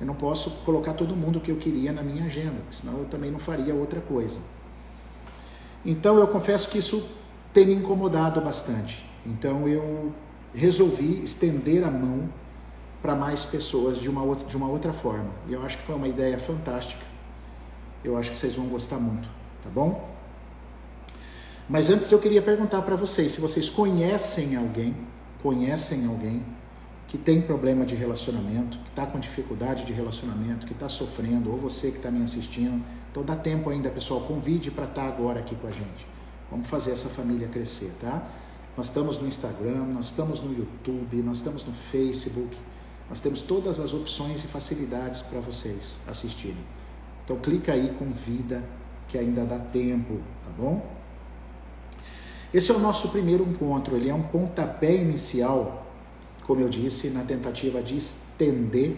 Eu 0.00 0.06
não 0.06 0.14
posso 0.14 0.50
colocar 0.64 0.94
todo 0.94 1.14
mundo 1.14 1.40
que 1.40 1.50
eu 1.50 1.56
queria 1.56 1.92
na 1.92 2.02
minha 2.02 2.24
agenda, 2.24 2.60
senão 2.70 2.98
eu 2.98 3.04
também 3.04 3.30
não 3.30 3.38
faria 3.38 3.74
outra 3.74 4.00
coisa. 4.00 4.40
Então 5.84 6.18
eu 6.18 6.26
confesso 6.28 6.68
que 6.68 6.78
isso 6.78 7.06
tem 7.52 7.66
me 7.66 7.74
incomodado 7.74 8.40
bastante. 8.40 9.04
Então 9.26 9.68
eu 9.68 10.12
resolvi 10.54 11.22
estender 11.22 11.84
a 11.84 11.90
mão 11.90 12.28
para 13.00 13.14
mais 13.14 13.44
pessoas 13.44 13.98
de 13.98 14.08
uma, 14.08 14.22
outra, 14.22 14.46
de 14.46 14.56
uma 14.56 14.68
outra 14.68 14.92
forma. 14.92 15.30
E 15.48 15.52
eu 15.52 15.62
acho 15.62 15.76
que 15.78 15.84
foi 15.84 15.94
uma 15.94 16.08
ideia 16.08 16.38
fantástica. 16.38 17.04
Eu 18.02 18.16
acho 18.16 18.30
que 18.30 18.38
vocês 18.38 18.54
vão 18.54 18.66
gostar 18.66 18.98
muito, 18.98 19.28
tá 19.62 19.68
bom? 19.70 20.08
Mas 21.68 21.90
antes 21.90 22.10
eu 22.10 22.18
queria 22.18 22.40
perguntar 22.40 22.82
para 22.82 22.96
vocês 22.96 23.32
se 23.32 23.40
vocês 23.40 23.68
conhecem 23.68 24.56
alguém, 24.56 24.96
conhecem 25.42 26.06
alguém 26.06 26.42
que 27.06 27.18
tem 27.18 27.40
problema 27.40 27.84
de 27.84 27.94
relacionamento, 27.94 28.78
que 28.78 28.90
está 28.90 29.06
com 29.06 29.18
dificuldade 29.18 29.84
de 29.84 29.92
relacionamento, 29.92 30.66
que 30.66 30.72
está 30.72 30.88
sofrendo, 30.88 31.50
ou 31.50 31.56
você 31.56 31.90
que 31.90 31.96
está 31.96 32.10
me 32.10 32.22
assistindo. 32.22 32.82
Então 33.10 33.22
dá 33.22 33.34
tempo 33.34 33.70
ainda, 33.70 33.90
pessoal. 33.90 34.20
Convide 34.20 34.70
para 34.70 34.84
estar 34.84 35.02
tá 35.02 35.08
agora 35.08 35.40
aqui 35.40 35.54
com 35.56 35.66
a 35.66 35.70
gente. 35.70 36.06
Vamos 36.50 36.68
fazer 36.68 36.92
essa 36.92 37.08
família 37.08 37.48
crescer, 37.48 37.92
tá? 38.00 38.26
Nós 38.76 38.86
estamos 38.88 39.18
no 39.18 39.26
Instagram, 39.26 39.86
nós 39.86 40.06
estamos 40.06 40.40
no 40.40 40.56
YouTube, 40.56 41.16
nós 41.22 41.38
estamos 41.38 41.64
no 41.64 41.72
Facebook. 41.72 42.56
Nós 43.08 43.20
temos 43.20 43.42
todas 43.42 43.80
as 43.80 43.92
opções 43.92 44.44
e 44.44 44.46
facilidades 44.46 45.22
para 45.22 45.40
vocês 45.40 45.96
assistirem. 46.06 46.64
Então 47.24 47.38
clica 47.38 47.72
aí, 47.72 47.94
convida, 47.98 48.62
que 49.08 49.18
ainda 49.18 49.44
dá 49.44 49.58
tempo, 49.58 50.18
tá 50.44 50.50
bom? 50.56 50.86
Esse 52.52 52.70
é 52.70 52.74
o 52.74 52.78
nosso 52.78 53.10
primeiro 53.10 53.44
encontro, 53.44 53.96
ele 53.96 54.08
é 54.08 54.14
um 54.14 54.22
pontapé 54.22 54.94
inicial, 54.94 55.86
como 56.44 56.60
eu 56.60 56.68
disse, 56.68 57.10
na 57.10 57.22
tentativa 57.22 57.82
de 57.82 57.96
estender, 57.96 58.96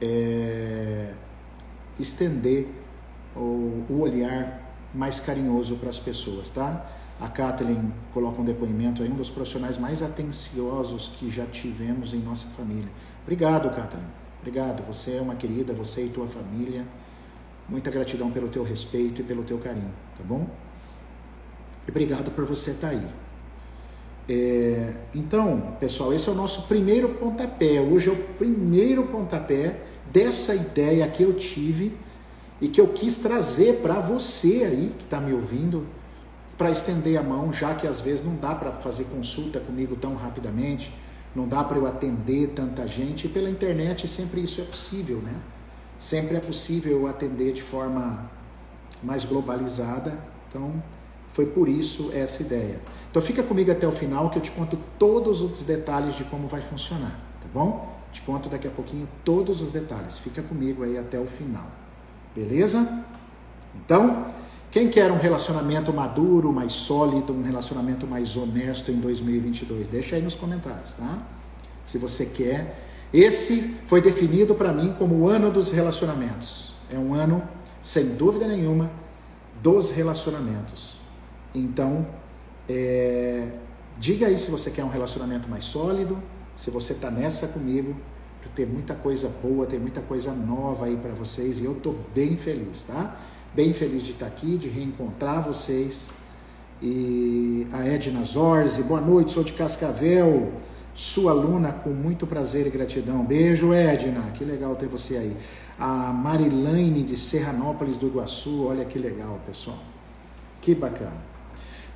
é, 0.00 1.12
estender 1.98 2.68
o, 3.34 3.84
o 3.90 4.00
olhar 4.00 4.63
mais 4.94 5.20
carinhoso 5.20 5.76
para 5.76 5.90
as 5.90 5.98
pessoas, 5.98 6.48
tá? 6.50 6.86
A 7.20 7.28
Kathleen 7.28 7.92
coloca 8.12 8.40
um 8.40 8.44
depoimento 8.44 9.02
aí, 9.02 9.10
um 9.10 9.16
dos 9.16 9.30
profissionais 9.30 9.78
mais 9.78 10.02
atenciosos 10.02 11.12
que 11.18 11.30
já 11.30 11.46
tivemos 11.46 12.12
em 12.12 12.18
nossa 12.18 12.48
família. 12.48 12.88
Obrigado, 13.22 13.70
Kathleen. 13.74 14.06
Obrigado. 14.40 14.86
Você 14.86 15.16
é 15.16 15.20
uma 15.20 15.34
querida, 15.34 15.72
você 15.72 16.04
e 16.04 16.08
tua 16.08 16.26
família. 16.26 16.84
Muita 17.68 17.90
gratidão 17.90 18.30
pelo 18.30 18.48
teu 18.48 18.62
respeito 18.62 19.20
e 19.20 19.24
pelo 19.24 19.42
teu 19.42 19.58
carinho, 19.58 19.90
tá 20.16 20.22
bom? 20.22 20.46
E 21.86 21.90
obrigado 21.90 22.30
por 22.30 22.44
você 22.44 22.72
estar 22.72 22.88
tá 22.88 22.94
aí. 22.94 23.06
É, 24.28 24.94
então, 25.14 25.76
pessoal, 25.80 26.12
esse 26.12 26.28
é 26.28 26.32
o 26.32 26.34
nosso 26.34 26.66
primeiro 26.66 27.10
pontapé. 27.10 27.80
Hoje 27.80 28.08
é 28.08 28.12
o 28.12 28.16
primeiro 28.16 29.04
pontapé 29.04 29.80
dessa 30.12 30.54
ideia 30.54 31.08
que 31.08 31.22
eu 31.22 31.34
tive 31.34 31.96
e 32.60 32.68
que 32.68 32.80
eu 32.80 32.88
quis 32.88 33.18
trazer 33.18 33.80
para 33.82 34.00
você 34.00 34.64
aí 34.64 34.94
que 34.96 35.04
está 35.04 35.20
me 35.20 35.32
ouvindo 35.32 35.86
para 36.56 36.70
estender 36.70 37.18
a 37.18 37.22
mão, 37.22 37.52
já 37.52 37.74
que 37.74 37.86
às 37.86 38.00
vezes 38.00 38.24
não 38.24 38.36
dá 38.36 38.54
para 38.54 38.72
fazer 38.72 39.04
consulta 39.04 39.58
comigo 39.58 39.96
tão 39.96 40.14
rapidamente, 40.14 40.94
não 41.34 41.48
dá 41.48 41.64
para 41.64 41.76
eu 41.76 41.86
atender 41.86 42.52
tanta 42.54 42.86
gente, 42.86 43.26
e 43.26 43.28
pela 43.28 43.50
internet 43.50 44.06
sempre 44.06 44.40
isso 44.40 44.60
é 44.60 44.64
possível, 44.64 45.18
né? 45.18 45.34
Sempre 45.98 46.36
é 46.36 46.40
possível 46.40 47.00
eu 47.00 47.06
atender 47.08 47.52
de 47.52 47.62
forma 47.62 48.30
mais 49.02 49.24
globalizada, 49.24 50.16
então 50.48 50.82
foi 51.32 51.46
por 51.46 51.68
isso 51.68 52.12
essa 52.14 52.42
ideia. 52.42 52.80
Então 53.10 53.20
fica 53.20 53.42
comigo 53.42 53.70
até 53.70 53.86
o 53.86 53.92
final 53.92 54.30
que 54.30 54.38
eu 54.38 54.42
te 54.42 54.52
conto 54.52 54.78
todos 54.98 55.40
os 55.40 55.62
detalhes 55.64 56.14
de 56.14 56.24
como 56.24 56.46
vai 56.46 56.60
funcionar, 56.60 57.18
tá 57.40 57.48
bom? 57.52 57.92
Te 58.12 58.22
conto 58.22 58.48
daqui 58.48 58.68
a 58.68 58.70
pouquinho 58.70 59.08
todos 59.24 59.60
os 59.60 59.72
detalhes. 59.72 60.18
Fica 60.18 60.40
comigo 60.40 60.84
aí 60.84 60.96
até 60.96 61.18
o 61.18 61.26
final. 61.26 61.66
Beleza? 62.34 63.04
Então, 63.74 64.26
quem 64.70 64.88
quer 64.88 65.12
um 65.12 65.18
relacionamento 65.18 65.92
maduro, 65.92 66.52
mais 66.52 66.72
sólido, 66.72 67.32
um 67.32 67.42
relacionamento 67.42 68.06
mais 68.06 68.36
honesto 68.36 68.90
em 68.90 68.96
2022? 68.96 69.86
Deixa 69.86 70.16
aí 70.16 70.22
nos 70.22 70.34
comentários, 70.34 70.94
tá? 70.94 71.22
Se 71.86 71.96
você 71.98 72.26
quer. 72.26 72.82
Esse 73.12 73.60
foi 73.86 74.00
definido 74.00 74.56
para 74.56 74.72
mim 74.72 74.92
como 74.98 75.14
o 75.14 75.28
ano 75.28 75.52
dos 75.52 75.70
relacionamentos. 75.70 76.74
É 76.90 76.98
um 76.98 77.14
ano, 77.14 77.40
sem 77.80 78.16
dúvida 78.16 78.48
nenhuma, 78.48 78.90
dos 79.62 79.92
relacionamentos. 79.92 80.98
Então, 81.54 82.04
é, 82.68 83.48
diga 83.96 84.26
aí 84.26 84.36
se 84.36 84.50
você 84.50 84.70
quer 84.72 84.84
um 84.84 84.88
relacionamento 84.88 85.48
mais 85.48 85.64
sólido, 85.64 86.20
se 86.56 86.70
você 86.70 86.94
está 86.94 87.10
nessa 87.10 87.46
comigo, 87.46 87.94
ter 88.50 88.66
muita 88.66 88.94
coisa 88.94 89.30
boa, 89.42 89.66
ter 89.66 89.78
muita 89.78 90.00
coisa 90.00 90.32
nova 90.32 90.86
aí 90.86 90.96
para 90.96 91.12
vocês 91.12 91.60
e 91.60 91.64
eu 91.64 91.72
estou 91.72 91.96
bem 92.14 92.36
feliz, 92.36 92.82
tá? 92.82 93.16
Bem 93.54 93.72
feliz 93.72 94.02
de 94.02 94.12
estar 94.12 94.26
aqui, 94.26 94.56
de 94.56 94.68
reencontrar 94.68 95.42
vocês. 95.42 96.12
E 96.82 97.66
a 97.72 97.86
Edna 97.86 98.24
Zorzi, 98.24 98.82
boa 98.82 99.00
noite, 99.00 99.32
sou 99.32 99.44
de 99.44 99.52
Cascavel, 99.52 100.52
sua 100.92 101.32
aluna 101.32 101.72
com 101.72 101.90
muito 101.90 102.26
prazer 102.26 102.66
e 102.66 102.70
gratidão. 102.70 103.24
Beijo, 103.24 103.72
Edna, 103.72 104.30
que 104.32 104.44
legal 104.44 104.76
ter 104.76 104.86
você 104.86 105.16
aí. 105.16 105.36
A 105.78 106.12
Marilane 106.12 107.02
de 107.02 107.16
Serranópolis 107.16 107.96
do 107.96 108.06
Iguaçu, 108.06 108.66
olha 108.66 108.84
que 108.84 108.98
legal, 108.98 109.40
pessoal. 109.46 109.78
Que 110.60 110.74
bacana. 110.74 111.34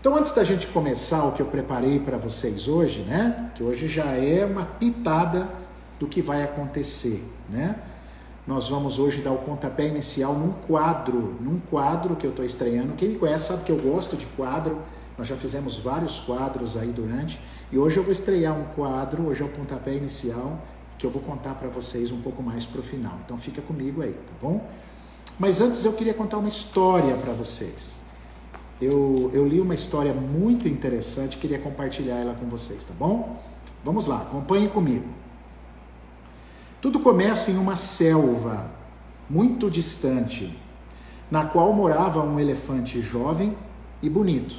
Então, 0.01 0.17
antes 0.17 0.33
da 0.33 0.45
gente 0.45 0.69
começar 0.69 1.25
o 1.25 1.33
que 1.33 1.43
eu 1.43 1.47
preparei 1.47 1.99
para 1.99 2.17
vocês 2.17 2.69
hoje, 2.69 3.01
né? 3.01 3.51
Que 3.55 3.65
hoje 3.65 3.89
já 3.89 4.13
é 4.13 4.45
uma 4.45 4.65
pitada 4.65 5.49
do 5.99 6.07
que 6.07 6.23
vai 6.23 6.43
acontecer, 6.43 7.25
né? 7.49 7.77
nós 8.49 8.71
vamos 8.71 8.99
hoje 8.99 9.21
dar 9.21 9.33
o 9.33 9.39
pontapé 9.41 9.89
inicial 9.89 10.33
num 10.33 10.53
quadro, 10.67 11.37
num 11.39 11.61
quadro 11.71 12.17
que 12.17 12.27
eu 12.27 12.31
estou 12.31 12.43
estreando. 12.43 12.95
Quem 12.95 13.11
me 13.11 13.17
conhece 13.17 13.49
sabe 13.49 13.63
que 13.63 13.71
eu 13.71 13.77
gosto 13.77 14.17
de 14.17 14.25
quadro, 14.25 14.81
nós 15.19 15.29
já 15.29 15.37
fizemos 15.37 15.79
vários 15.79 16.19
quadros 16.21 16.75
aí 16.75 16.89
durante, 16.89 17.39
e 17.71 17.77
hoje 17.77 17.99
eu 17.99 18.03
vou 18.03 18.11
estrear 18.11 18.59
um 18.59 18.65
quadro, 18.75 19.25
hoje 19.27 19.43
é 19.43 19.45
o 19.45 19.51
pontapé 19.51 19.93
inicial, 19.93 20.63
que 20.97 21.05
eu 21.05 21.11
vou 21.11 21.21
contar 21.21 21.57
para 21.57 21.69
vocês 21.69 22.11
um 22.11 22.23
pouco 22.23 22.43
mais 22.43 22.65
para 22.65 22.81
o 22.81 22.83
final. 22.83 23.19
Então 23.23 23.37
fica 23.37 23.61
comigo 23.61 24.01
aí, 24.01 24.15
tá 24.15 24.33
bom? 24.41 24.67
Mas 25.39 25.61
antes 25.61 25.85
eu 25.85 25.93
queria 25.93 26.15
contar 26.15 26.39
uma 26.39 26.49
história 26.49 27.15
para 27.17 27.35
vocês. 27.35 28.01
eu, 28.81 29.31
eu 29.35 29.47
li 29.47 29.61
uma 29.61 29.75
história 29.75 30.15
muito 30.15 30.67
interessante, 30.67 31.37
queria 31.37 31.59
compartilhar 31.59 32.17
ela 32.17 32.33
com 32.33 32.47
vocês, 32.47 32.83
tá 32.83 32.95
bom? 32.99 33.39
Vamos 33.85 34.07
lá, 34.07 34.23
acompanhem 34.23 34.69
comigo. 34.69 35.28
Tudo 36.81 37.01
começa 37.01 37.51
em 37.51 37.57
uma 37.57 37.75
selva 37.75 38.71
muito 39.29 39.69
distante, 39.69 40.57
na 41.29 41.45
qual 41.45 41.73
morava 41.73 42.23
um 42.23 42.39
elefante 42.39 43.01
jovem 43.01 43.57
e 44.01 44.09
bonito, 44.09 44.55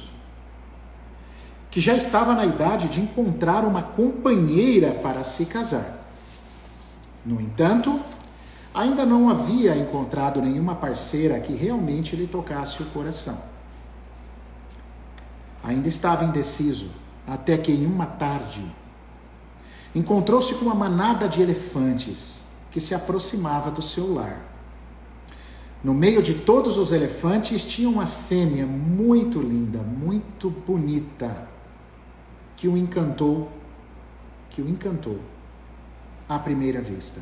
que 1.70 1.80
já 1.80 1.94
estava 1.94 2.34
na 2.34 2.44
idade 2.44 2.88
de 2.88 3.00
encontrar 3.00 3.64
uma 3.64 3.82
companheira 3.82 4.92
para 4.92 5.24
se 5.24 5.46
casar. 5.46 5.98
No 7.24 7.40
entanto, 7.40 7.98
ainda 8.74 9.06
não 9.06 9.30
havia 9.30 9.74
encontrado 9.74 10.42
nenhuma 10.42 10.74
parceira 10.74 11.40
que 11.40 11.54
realmente 11.54 12.14
lhe 12.16 12.26
tocasse 12.26 12.82
o 12.82 12.86
coração. 12.86 13.38
Ainda 15.64 15.88
estava 15.88 16.24
indeciso, 16.24 16.90
até 17.26 17.56
que 17.56 17.72
em 17.72 17.86
uma 17.86 18.06
tarde 18.06 18.64
encontrou-se 19.94 20.54
com 20.54 20.66
uma 20.66 20.74
manada 20.74 21.28
de 21.28 21.42
elefantes 21.42 22.42
que 22.70 22.80
se 22.80 22.94
aproximava 22.94 23.70
do 23.70 23.82
seu 23.82 24.14
lar. 24.14 24.40
No 25.82 25.94
meio 25.94 26.22
de 26.22 26.34
todos 26.34 26.76
os 26.76 26.92
elefantes 26.92 27.64
tinha 27.64 27.88
uma 27.88 28.06
fêmea 28.06 28.66
muito 28.66 29.40
linda, 29.40 29.78
muito 29.78 30.50
bonita, 30.50 31.48
que 32.54 32.68
o 32.68 32.76
encantou, 32.76 33.50
que 34.50 34.60
o 34.60 34.68
encantou 34.68 35.18
à 36.28 36.38
primeira 36.38 36.80
vista. 36.80 37.20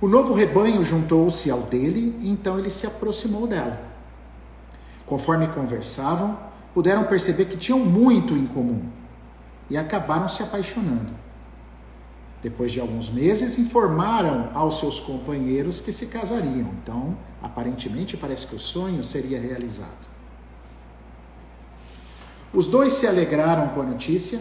O 0.00 0.06
novo 0.06 0.32
rebanho 0.32 0.84
juntou-se 0.84 1.50
ao 1.50 1.62
dele 1.62 2.16
e 2.20 2.30
então 2.30 2.58
ele 2.58 2.70
se 2.70 2.86
aproximou 2.86 3.46
dela. 3.48 3.82
Conforme 5.04 5.48
conversavam, 5.48 6.38
puderam 6.72 7.04
perceber 7.04 7.46
que 7.46 7.56
tinham 7.56 7.80
muito 7.80 8.34
em 8.34 8.46
comum 8.46 8.97
e 9.70 9.76
acabaram 9.76 10.28
se 10.28 10.42
apaixonando. 10.42 11.14
Depois 12.42 12.70
de 12.70 12.80
alguns 12.80 13.10
meses, 13.10 13.58
informaram 13.58 14.50
aos 14.54 14.78
seus 14.78 15.00
companheiros 15.00 15.80
que 15.80 15.92
se 15.92 16.06
casariam. 16.06 16.70
Então, 16.82 17.16
aparentemente, 17.42 18.16
parece 18.16 18.46
que 18.46 18.54
o 18.54 18.58
sonho 18.58 19.02
seria 19.02 19.40
realizado. 19.40 20.08
Os 22.52 22.66
dois 22.66 22.92
se 22.92 23.06
alegraram 23.06 23.68
com 23.68 23.82
a 23.82 23.84
notícia. 23.84 24.40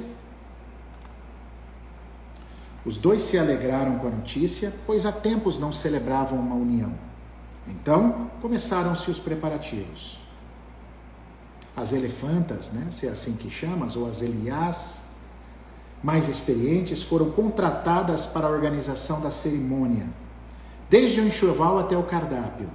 Os 2.85 2.97
dois 2.97 3.21
se 3.23 3.37
alegraram 3.37 3.97
com 3.97 4.07
a 4.07 4.11
notícia, 4.11 4.73
pois 4.85 5.05
há 5.05 5.11
tempos 5.11 5.57
não 5.57 5.73
celebravam 5.73 6.39
uma 6.39 6.55
união. 6.55 6.93
Então, 7.67 8.31
começaram-se 8.41 9.11
os 9.11 9.19
preparativos. 9.19 10.19
As 11.75 11.91
elefantas, 11.91 12.71
né, 12.71 12.87
se 12.91 13.07
é 13.07 13.09
assim 13.09 13.33
que 13.33 13.49
chamas, 13.49 13.95
ou 13.95 14.07
as 14.07 14.21
eliás, 14.21 15.06
mais 16.03 16.27
experientes 16.27 17.03
foram 17.03 17.31
contratadas 17.31 18.25
para 18.25 18.47
a 18.47 18.49
organização 18.49 19.21
da 19.21 19.31
cerimônia, 19.31 20.09
desde 20.89 21.19
o 21.19 21.27
enxoval 21.27 21.79
até 21.79 21.97
o 21.97 22.03
cardápio. 22.03 22.69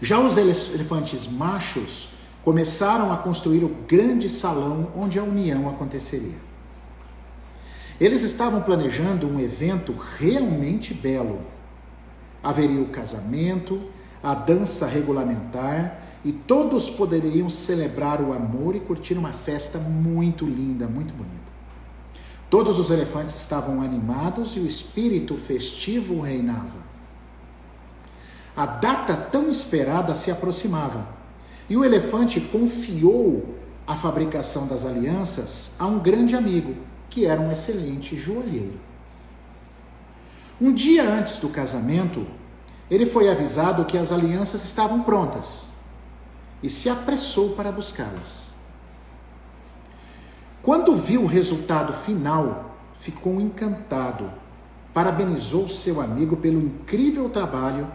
Já 0.00 0.18
os 0.18 0.36
elefantes 0.36 1.26
machos 1.26 2.10
começaram 2.44 3.12
a 3.12 3.16
construir 3.16 3.64
o 3.64 3.74
grande 3.88 4.28
salão 4.28 4.88
onde 4.96 5.18
a 5.18 5.22
união 5.22 5.68
aconteceria. 5.68 6.36
Eles 8.00 8.22
estavam 8.22 8.60
planejando 8.60 9.26
um 9.26 9.38
evento 9.38 9.94
realmente 10.18 10.92
belo. 10.92 11.40
Haveria 12.42 12.82
o 12.82 12.88
casamento, 12.88 13.80
a 14.22 14.34
dança 14.34 14.86
regulamentar 14.86 16.02
e 16.24 16.32
todos 16.32 16.90
poderiam 16.90 17.48
celebrar 17.48 18.20
o 18.20 18.32
amor 18.32 18.74
e 18.74 18.80
curtir 18.80 19.14
uma 19.14 19.32
festa 19.32 19.78
muito 19.78 20.44
linda, 20.44 20.88
muito 20.88 21.14
bonita. 21.14 21.43
Todos 22.54 22.78
os 22.78 22.88
elefantes 22.92 23.34
estavam 23.34 23.82
animados 23.82 24.54
e 24.54 24.60
o 24.60 24.66
espírito 24.66 25.36
festivo 25.36 26.20
reinava. 26.20 26.78
A 28.56 28.64
data 28.64 29.16
tão 29.16 29.50
esperada 29.50 30.14
se 30.14 30.30
aproximava 30.30 31.04
e 31.68 31.76
o 31.76 31.84
elefante 31.84 32.40
confiou 32.40 33.56
a 33.84 33.96
fabricação 33.96 34.68
das 34.68 34.84
alianças 34.84 35.72
a 35.80 35.86
um 35.88 35.98
grande 35.98 36.36
amigo, 36.36 36.76
que 37.10 37.26
era 37.26 37.40
um 37.40 37.50
excelente 37.50 38.16
joalheiro. 38.16 38.78
Um 40.60 40.72
dia 40.72 41.02
antes 41.02 41.38
do 41.38 41.48
casamento, 41.48 42.24
ele 42.88 43.04
foi 43.04 43.28
avisado 43.28 43.84
que 43.84 43.98
as 43.98 44.12
alianças 44.12 44.62
estavam 44.62 45.02
prontas 45.02 45.70
e 46.62 46.68
se 46.68 46.88
apressou 46.88 47.56
para 47.56 47.72
buscá-las. 47.72 48.43
Quando 50.64 50.96
viu 50.96 51.24
o 51.24 51.26
resultado 51.26 51.92
final, 51.92 52.74
ficou 52.94 53.38
encantado, 53.38 54.32
parabenizou 54.94 55.68
seu 55.68 56.00
amigo 56.00 56.38
pelo 56.38 56.58
incrível 56.58 57.28
trabalho 57.28 57.86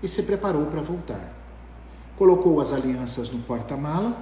e 0.00 0.06
se 0.06 0.22
preparou 0.22 0.66
para 0.66 0.80
voltar. 0.80 1.32
Colocou 2.16 2.60
as 2.60 2.72
alianças 2.72 3.30
no 3.30 3.40
porta-mala 3.40 4.16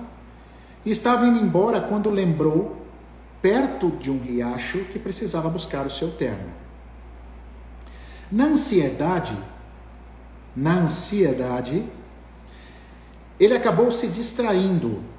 e 0.86 0.90
estava 0.90 1.26
indo 1.26 1.38
embora 1.38 1.82
quando 1.82 2.08
lembrou, 2.08 2.78
perto 3.42 3.90
de 3.90 4.10
um 4.10 4.18
riacho, 4.18 4.84
que 4.84 4.98
precisava 4.98 5.50
buscar 5.50 5.84
o 5.84 5.90
seu 5.90 6.12
terno. 6.12 6.48
Na 8.30 8.46
ansiedade, 8.46 9.36
na 10.56 10.78
ansiedade, 10.78 11.86
ele 13.38 13.54
acabou 13.54 13.90
se 13.90 14.08
distraindo 14.08 15.11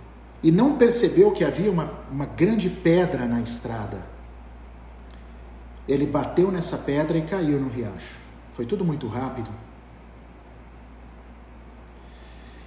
e 0.43 0.51
não 0.51 0.77
percebeu 0.77 1.31
que 1.31 1.43
havia 1.43 1.71
uma, 1.71 1.91
uma 2.11 2.25
grande 2.25 2.69
pedra 2.69 3.25
na 3.25 3.39
estrada. 3.39 4.05
Ele 5.87 6.05
bateu 6.05 6.51
nessa 6.51 6.77
pedra 6.77 7.17
e 7.17 7.21
caiu 7.21 7.59
no 7.59 7.69
riacho. 7.69 8.19
Foi 8.51 8.65
tudo 8.65 8.83
muito 8.83 9.07
rápido. 9.07 9.49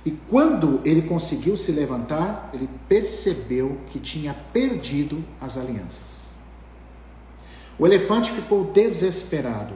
E 0.05 0.11
quando 0.31 0.81
ele 0.85 1.03
conseguiu 1.03 1.57
se 1.57 1.73
levantar, 1.73 2.51
ele 2.55 2.69
percebeu 2.89 3.79
que 3.89 3.99
tinha 3.99 4.35
perdido 4.53 5.23
as 5.41 5.59
alianças. 5.59 6.31
O 7.79 7.87
elefante 7.87 8.31
ficou 8.31 8.65
desesperado. 8.65 9.75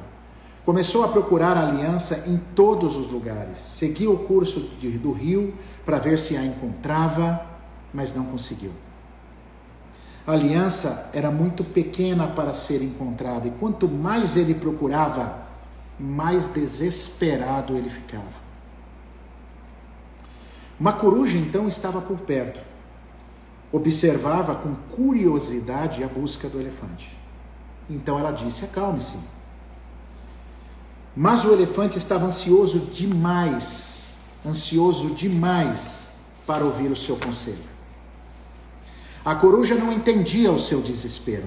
Começou 0.64 1.04
a 1.04 1.08
procurar 1.08 1.56
a 1.56 1.66
aliança 1.66 2.24
em 2.28 2.36
todos 2.54 2.96
os 2.96 3.08
lugares. 3.08 3.58
Seguiu 3.58 4.12
o 4.12 4.18
curso 4.18 4.70
de, 4.78 4.90
do 4.98 5.10
rio 5.10 5.52
para 5.84 5.98
ver 5.98 6.18
se 6.18 6.36
a 6.36 6.44
encontrava 6.44 7.49
mas 7.92 8.14
não 8.14 8.24
conseguiu. 8.24 8.72
A 10.26 10.32
aliança 10.32 11.10
era 11.12 11.30
muito 11.30 11.64
pequena 11.64 12.28
para 12.28 12.52
ser 12.52 12.82
encontrada, 12.82 13.48
e 13.48 13.50
quanto 13.52 13.88
mais 13.88 14.36
ele 14.36 14.54
procurava, 14.54 15.42
mais 15.98 16.48
desesperado 16.48 17.76
ele 17.76 17.90
ficava. 17.90 18.50
Uma 20.78 20.92
coruja 20.94 21.36
então 21.36 21.68
estava 21.68 22.00
por 22.00 22.18
perto. 22.20 22.60
Observava 23.72 24.54
com 24.54 24.74
curiosidade 24.94 26.02
a 26.02 26.08
busca 26.08 26.48
do 26.48 26.58
elefante. 26.58 27.16
Então 27.88 28.18
ela 28.18 28.32
disse: 28.32 28.64
Acalme-se. 28.64 29.18
Mas 31.14 31.44
o 31.44 31.52
elefante 31.52 31.98
estava 31.98 32.26
ansioso 32.26 32.78
demais, 32.92 34.14
ansioso 34.46 35.10
demais 35.10 36.12
para 36.46 36.64
ouvir 36.64 36.90
o 36.90 36.96
seu 36.96 37.16
conselho. 37.16 37.70
A 39.24 39.34
coruja 39.34 39.74
não 39.74 39.92
entendia 39.92 40.50
o 40.50 40.58
seu 40.58 40.80
desespero. 40.80 41.46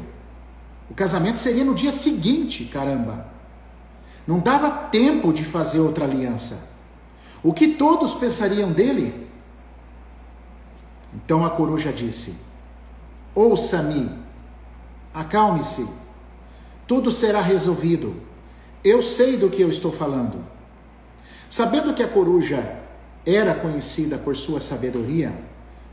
O 0.89 0.93
casamento 0.93 1.39
seria 1.39 1.63
no 1.63 1.73
dia 1.73 1.91
seguinte, 1.91 2.65
caramba. 2.65 3.27
Não 4.27 4.39
dava 4.39 4.69
tempo 4.89 5.33
de 5.33 5.43
fazer 5.43 5.79
outra 5.79 6.05
aliança. 6.05 6.69
O 7.41 7.51
que 7.51 7.69
todos 7.69 8.15
pensariam 8.15 8.71
dele? 8.71 9.27
Então 11.13 11.43
a 11.43 11.49
coruja 11.49 11.91
disse: 11.91 12.36
Ouça-me, 13.36 14.09
acalme-se, 15.13 15.88
tudo 16.88 17.12
será 17.12 17.41
resolvido. 17.41 18.15
Eu 18.83 19.01
sei 19.01 19.38
do 19.38 19.49
que 19.49 19.62
eu 19.62 19.69
estou 19.69 19.91
falando. 19.91 20.43
Sabendo 21.49 21.93
que 21.93 22.03
a 22.03 22.07
coruja 22.07 22.79
era 23.25 23.55
conhecida 23.55 24.17
por 24.17 24.36
sua 24.36 24.59
sabedoria, 24.59 25.33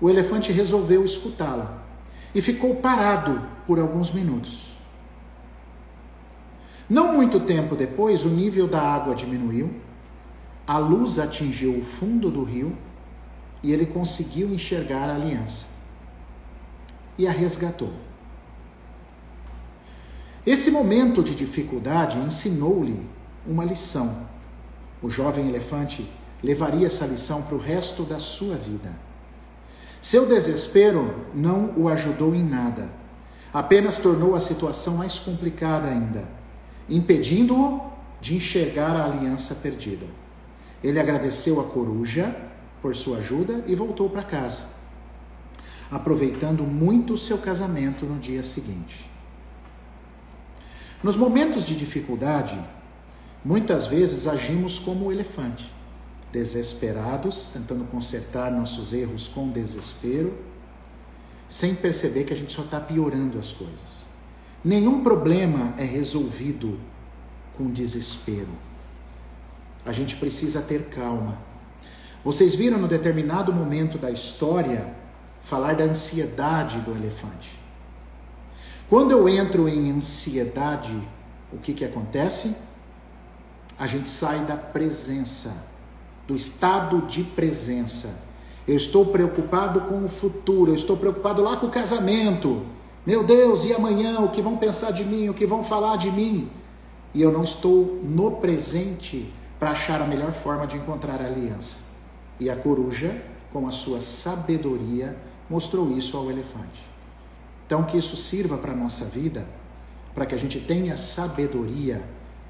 o 0.01 0.09
elefante 0.09 0.51
resolveu 0.53 1.05
escutá-la 1.05 1.83
e 2.35 2.41
ficou 2.41 2.77
parado 2.77 3.43
por 3.67 3.79
alguns 3.79 4.11
minutos. 4.13 4.73
Não 6.89 7.13
muito 7.13 7.41
tempo 7.41 7.77
depois, 7.77 8.25
o 8.25 8.29
nível 8.29 8.67
da 8.67 8.81
água 8.81 9.15
diminuiu, 9.15 9.73
a 10.67 10.79
luz 10.79 11.19
atingiu 11.19 11.79
o 11.79 11.85
fundo 11.85 12.31
do 12.31 12.43
rio 12.43 12.77
e 13.63 13.73
ele 13.73 13.87
conseguiu 13.87 14.53
enxergar 14.53 15.09
a 15.09 15.15
aliança 15.15 15.69
e 17.19 17.27
a 17.27 17.31
resgatou. 17.31 17.93
Esse 20.47 20.71
momento 20.71 21.23
de 21.23 21.35
dificuldade 21.35 22.19
ensinou-lhe 22.19 23.07
uma 23.47 23.65
lição. 23.65 24.27
O 25.03 25.11
jovem 25.11 25.49
elefante 25.49 26.09
levaria 26.43 26.87
essa 26.87 27.07
lição 27.07 27.43
para 27.43 27.55
o 27.55 27.59
resto 27.59 28.05
da 28.05 28.19
sua 28.19 28.57
vida. 28.57 29.10
Seu 30.01 30.27
desespero 30.27 31.27
não 31.35 31.75
o 31.77 31.89
ajudou 31.89 32.35
em 32.35 32.43
nada, 32.43 32.91
apenas 33.53 33.99
tornou 33.99 34.35
a 34.35 34.41
situação 34.41 34.97
mais 34.97 35.19
complicada 35.19 35.89
ainda, 35.89 36.27
impedindo-o 36.89 37.91
de 38.21 38.35
enxergar 38.37 38.97
a 38.97 39.05
aliança 39.05 39.55
perdida. 39.57 40.07
Ele 40.83 40.99
agradeceu 40.99 41.61
a 41.61 41.65
coruja 41.65 42.35
por 42.81 42.95
sua 42.95 43.19
ajuda 43.19 43.63
e 43.67 43.75
voltou 43.75 44.09
para 44.09 44.23
casa, 44.23 44.65
aproveitando 45.91 46.63
muito 46.63 47.19
seu 47.19 47.37
casamento 47.37 48.07
no 48.07 48.19
dia 48.19 48.43
seguinte. 48.43 49.11
Nos 51.03 51.17
momentos 51.17 51.67
de 51.67 51.77
dificuldade, 51.77 52.59
muitas 53.45 53.87
vezes 53.87 54.27
agimos 54.27 54.79
como 54.79 55.07
o 55.07 55.13
elefante, 55.13 55.71
desesperados, 56.33 57.49
tentando 57.53 57.85
consertar 57.85 58.51
nossos 58.51 58.93
erros 58.93 59.29
com 59.29 59.51
desespero, 59.51 60.33
sem 61.49 61.75
perceber 61.75 62.25
que 62.25 62.33
a 62.33 62.37
gente 62.37 62.53
só 62.53 62.63
está 62.63 62.79
piorando 62.79 63.39
as 63.39 63.53
coisas. 63.53 64.07
Nenhum 64.65 65.03
problema 65.03 65.75
é 65.77 65.85
resolvido 65.85 66.79
com 67.57 67.71
desespero. 67.71 68.49
A 69.85 69.93
gente 69.93 70.17
precisa 70.17 70.61
ter 70.61 70.85
calma. 70.85 71.39
Vocês 72.23 72.55
viram 72.55 72.79
no 72.79 72.87
determinado 72.87 73.53
momento 73.53 73.97
da 73.97 74.11
história 74.11 74.95
falar 75.43 75.75
da 75.75 75.85
ansiedade 75.85 76.79
do 76.81 76.93
elefante. 76.93 77.59
Quando 78.89 79.13
eu 79.13 79.29
entro 79.29 79.69
em 79.69 79.91
ansiedade, 79.91 81.01
o 81.53 81.59
que, 81.59 81.73
que 81.73 81.85
acontece? 81.85 82.55
A 83.79 83.87
gente 83.87 84.09
sai 84.09 84.41
da 84.45 84.57
presença, 84.57 85.65
do 86.27 86.37
estado 86.37 87.03
de 87.07 87.23
presença. 87.23 88.23
Eu 88.67 88.77
estou 88.77 89.07
preocupado 89.07 89.83
com 89.83 90.05
o 90.05 90.09
futuro, 90.09 90.71
eu 90.71 90.77
estou 90.77 90.97
preocupado 90.97 91.43
lá 91.43 91.57
com 91.57 91.67
o 91.67 91.71
casamento. 91.71 92.63
Meu 93.07 93.25
Deus, 93.25 93.65
e 93.65 93.73
amanhã? 93.73 94.21
O 94.21 94.29
que 94.29 94.43
vão 94.43 94.57
pensar 94.57 94.93
de 94.93 95.05
mim? 95.05 95.29
O 95.29 95.35
que 95.35 95.47
vão 95.47 95.65
falar 95.65 95.97
de 95.97 96.11
mim? 96.11 96.51
e 97.13 97.23
eu 97.23 97.33
não 97.33 97.43
estou 97.43 98.01
no 98.05 98.33
presente 98.33 99.33
para 99.59 99.73
achar 99.73 100.01
a 100.01 100.07
melhor 100.07 100.33
forma 100.33 100.67
de 100.67 100.77
encontrar 100.77 101.21
a 101.21 101.27
aliança. 101.27 101.79
E 102.39 102.49
a 102.49 102.57
coruja, 102.57 103.23
com 103.53 103.67
a 103.67 103.71
sua 103.71 104.01
sabedoria, 104.01 105.17
mostrou 105.49 105.91
isso 105.97 106.17
ao 106.17 106.31
elefante. 106.31 106.89
Então, 107.67 107.85
que 107.85 107.99
isso 107.99 108.17
sirva 108.17 108.57
para 108.57 108.73
a 108.73 108.77
nossa 108.77 109.05
vida, 109.05 109.47
para 110.15 110.25
que 110.25 110.35
a 110.35 110.39
gente 110.39 110.59
tenha 110.61 110.97
sabedoria 110.97 112.03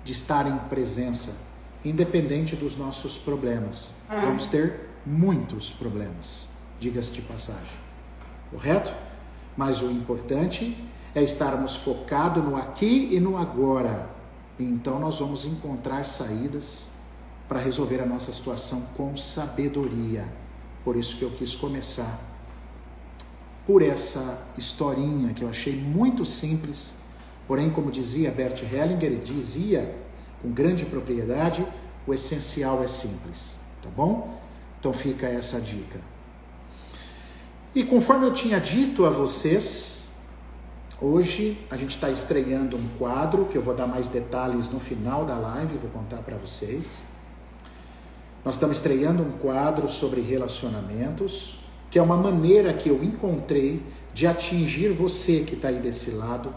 de 0.04 0.12
estar 0.12 0.46
em 0.46 0.56
presença, 0.68 1.36
independente 1.84 2.56
dos 2.56 2.76
nossos 2.76 3.16
problemas. 3.16 3.92
Vamos 4.08 4.46
ter 4.46 4.88
muitos 5.04 5.72
problemas, 5.72 6.48
diga-se 6.78 7.12
de 7.12 7.22
passagem. 7.22 7.80
Correto? 8.50 8.92
Mas 9.56 9.80
o 9.80 9.90
importante 9.90 10.76
é 11.14 11.22
estarmos 11.22 11.76
focados 11.76 12.44
no 12.44 12.56
aqui 12.56 13.08
e 13.12 13.20
no 13.20 13.36
agora 13.36 14.20
então 14.62 14.98
nós 14.98 15.18
vamos 15.18 15.46
encontrar 15.46 16.04
saídas 16.04 16.88
para 17.48 17.58
resolver 17.58 18.00
a 18.00 18.06
nossa 18.06 18.32
situação 18.32 18.82
com 18.96 19.16
sabedoria. 19.16 20.24
Por 20.84 20.96
isso 20.96 21.16
que 21.16 21.22
eu 21.22 21.30
quis 21.30 21.54
começar 21.54 22.20
por 23.66 23.82
essa 23.82 24.42
historinha 24.56 25.32
que 25.32 25.42
eu 25.42 25.48
achei 25.48 25.74
muito 25.74 26.24
simples, 26.24 26.94
porém, 27.46 27.70
como 27.70 27.90
dizia 27.90 28.30
Bert 28.30 28.62
Hellinger, 28.62 29.18
dizia 29.20 29.94
com 30.40 30.50
grande 30.50 30.84
propriedade, 30.86 31.66
o 32.06 32.14
essencial 32.14 32.82
é 32.82 32.86
simples, 32.86 33.56
tá 33.82 33.88
bom? 33.94 34.40
Então 34.78 34.92
fica 34.92 35.26
essa 35.26 35.60
dica. 35.60 36.00
E 37.74 37.84
conforme 37.84 38.26
eu 38.26 38.34
tinha 38.34 38.58
dito 38.58 39.04
a 39.04 39.10
vocês, 39.10 40.00
Hoje 41.02 41.56
a 41.70 41.78
gente 41.78 41.94
está 41.94 42.10
estreando 42.10 42.76
um 42.76 42.86
quadro 42.98 43.46
que 43.46 43.56
eu 43.56 43.62
vou 43.62 43.74
dar 43.74 43.86
mais 43.86 44.06
detalhes 44.06 44.68
no 44.68 44.78
final 44.78 45.24
da 45.24 45.34
live, 45.34 45.78
vou 45.78 45.88
contar 45.88 46.18
para 46.18 46.36
vocês. 46.36 46.98
Nós 48.44 48.56
estamos 48.56 48.76
estreando 48.76 49.22
um 49.22 49.32
quadro 49.32 49.88
sobre 49.88 50.20
relacionamentos, 50.20 51.64
que 51.90 51.98
é 51.98 52.02
uma 52.02 52.18
maneira 52.18 52.74
que 52.74 52.90
eu 52.90 53.02
encontrei 53.02 53.82
de 54.12 54.26
atingir 54.26 54.90
você 54.90 55.40
que 55.40 55.54
está 55.54 55.68
aí 55.68 55.78
desse 55.78 56.10
lado, 56.10 56.54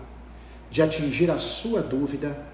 de 0.70 0.82
atingir 0.82 1.32
a 1.32 1.40
sua 1.40 1.82
dúvida, 1.82 2.46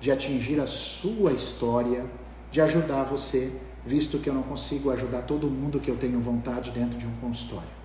de 0.00 0.10
atingir 0.12 0.60
a 0.60 0.66
sua 0.66 1.32
história, 1.32 2.04
de 2.50 2.60
ajudar 2.60 3.04
você, 3.04 3.52
visto 3.84 4.18
que 4.18 4.28
eu 4.28 4.34
não 4.34 4.42
consigo 4.42 4.90
ajudar 4.90 5.22
todo 5.22 5.48
mundo 5.48 5.80
que 5.80 5.90
eu 5.90 5.96
tenho 5.96 6.20
vontade 6.20 6.70
dentro 6.70 6.98
de 6.98 7.06
um 7.06 7.14
consultório. 7.20 7.76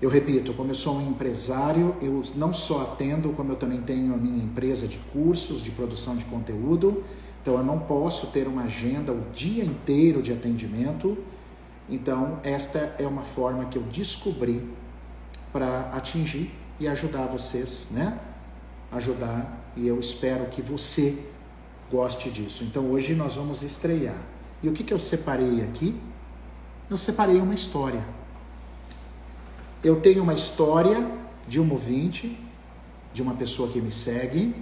Eu 0.00 0.08
repito, 0.08 0.54
como 0.54 0.70
eu 0.70 0.76
sou 0.76 0.96
um 0.96 1.10
empresário, 1.10 1.96
eu 2.00 2.22
não 2.36 2.52
só 2.52 2.82
atendo, 2.82 3.30
como 3.30 3.50
eu 3.50 3.56
também 3.56 3.82
tenho 3.82 4.14
a 4.14 4.16
minha 4.16 4.42
empresa 4.42 4.86
de 4.86 4.96
cursos, 5.12 5.60
de 5.62 5.72
produção 5.72 6.16
de 6.16 6.24
conteúdo. 6.26 7.02
Então 7.42 7.54
eu 7.54 7.64
não 7.64 7.80
posso 7.80 8.28
ter 8.28 8.46
uma 8.46 8.62
agenda 8.62 9.12
o 9.12 9.20
dia 9.32 9.64
inteiro 9.64 10.22
de 10.22 10.32
atendimento. 10.32 11.18
Então 11.88 12.38
esta 12.44 12.94
é 12.96 13.06
uma 13.06 13.22
forma 13.22 13.64
que 13.64 13.76
eu 13.76 13.82
descobri 13.82 14.62
para 15.52 15.90
atingir 15.92 16.52
e 16.78 16.86
ajudar 16.86 17.26
vocês, 17.26 17.88
né? 17.90 18.20
Ajudar 18.92 19.57
e 19.78 19.86
eu 19.86 19.98
espero 19.98 20.46
que 20.46 20.60
você 20.60 21.18
goste 21.90 22.30
disso. 22.30 22.64
Então 22.64 22.90
hoje 22.90 23.14
nós 23.14 23.36
vamos 23.36 23.62
estrear. 23.62 24.22
E 24.62 24.68
o 24.68 24.72
que, 24.72 24.84
que 24.84 24.92
eu 24.92 24.98
separei 24.98 25.62
aqui? 25.62 25.98
Eu 26.90 26.98
separei 26.98 27.40
uma 27.40 27.54
história 27.54 28.04
eu 29.82 30.00
tenho 30.00 30.22
uma 30.22 30.34
história 30.34 31.08
de 31.46 31.60
um 31.60 31.70
ouvinte, 31.70 32.38
de 33.12 33.22
uma 33.22 33.34
pessoa 33.34 33.70
que 33.70 33.80
me 33.80 33.92
segue, 33.92 34.54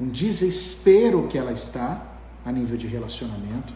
um 0.00 0.08
desespero 0.08 1.26
que 1.28 1.36
ela 1.36 1.52
está 1.52 2.06
a 2.44 2.52
nível 2.52 2.76
de 2.76 2.86
relacionamento. 2.86 3.74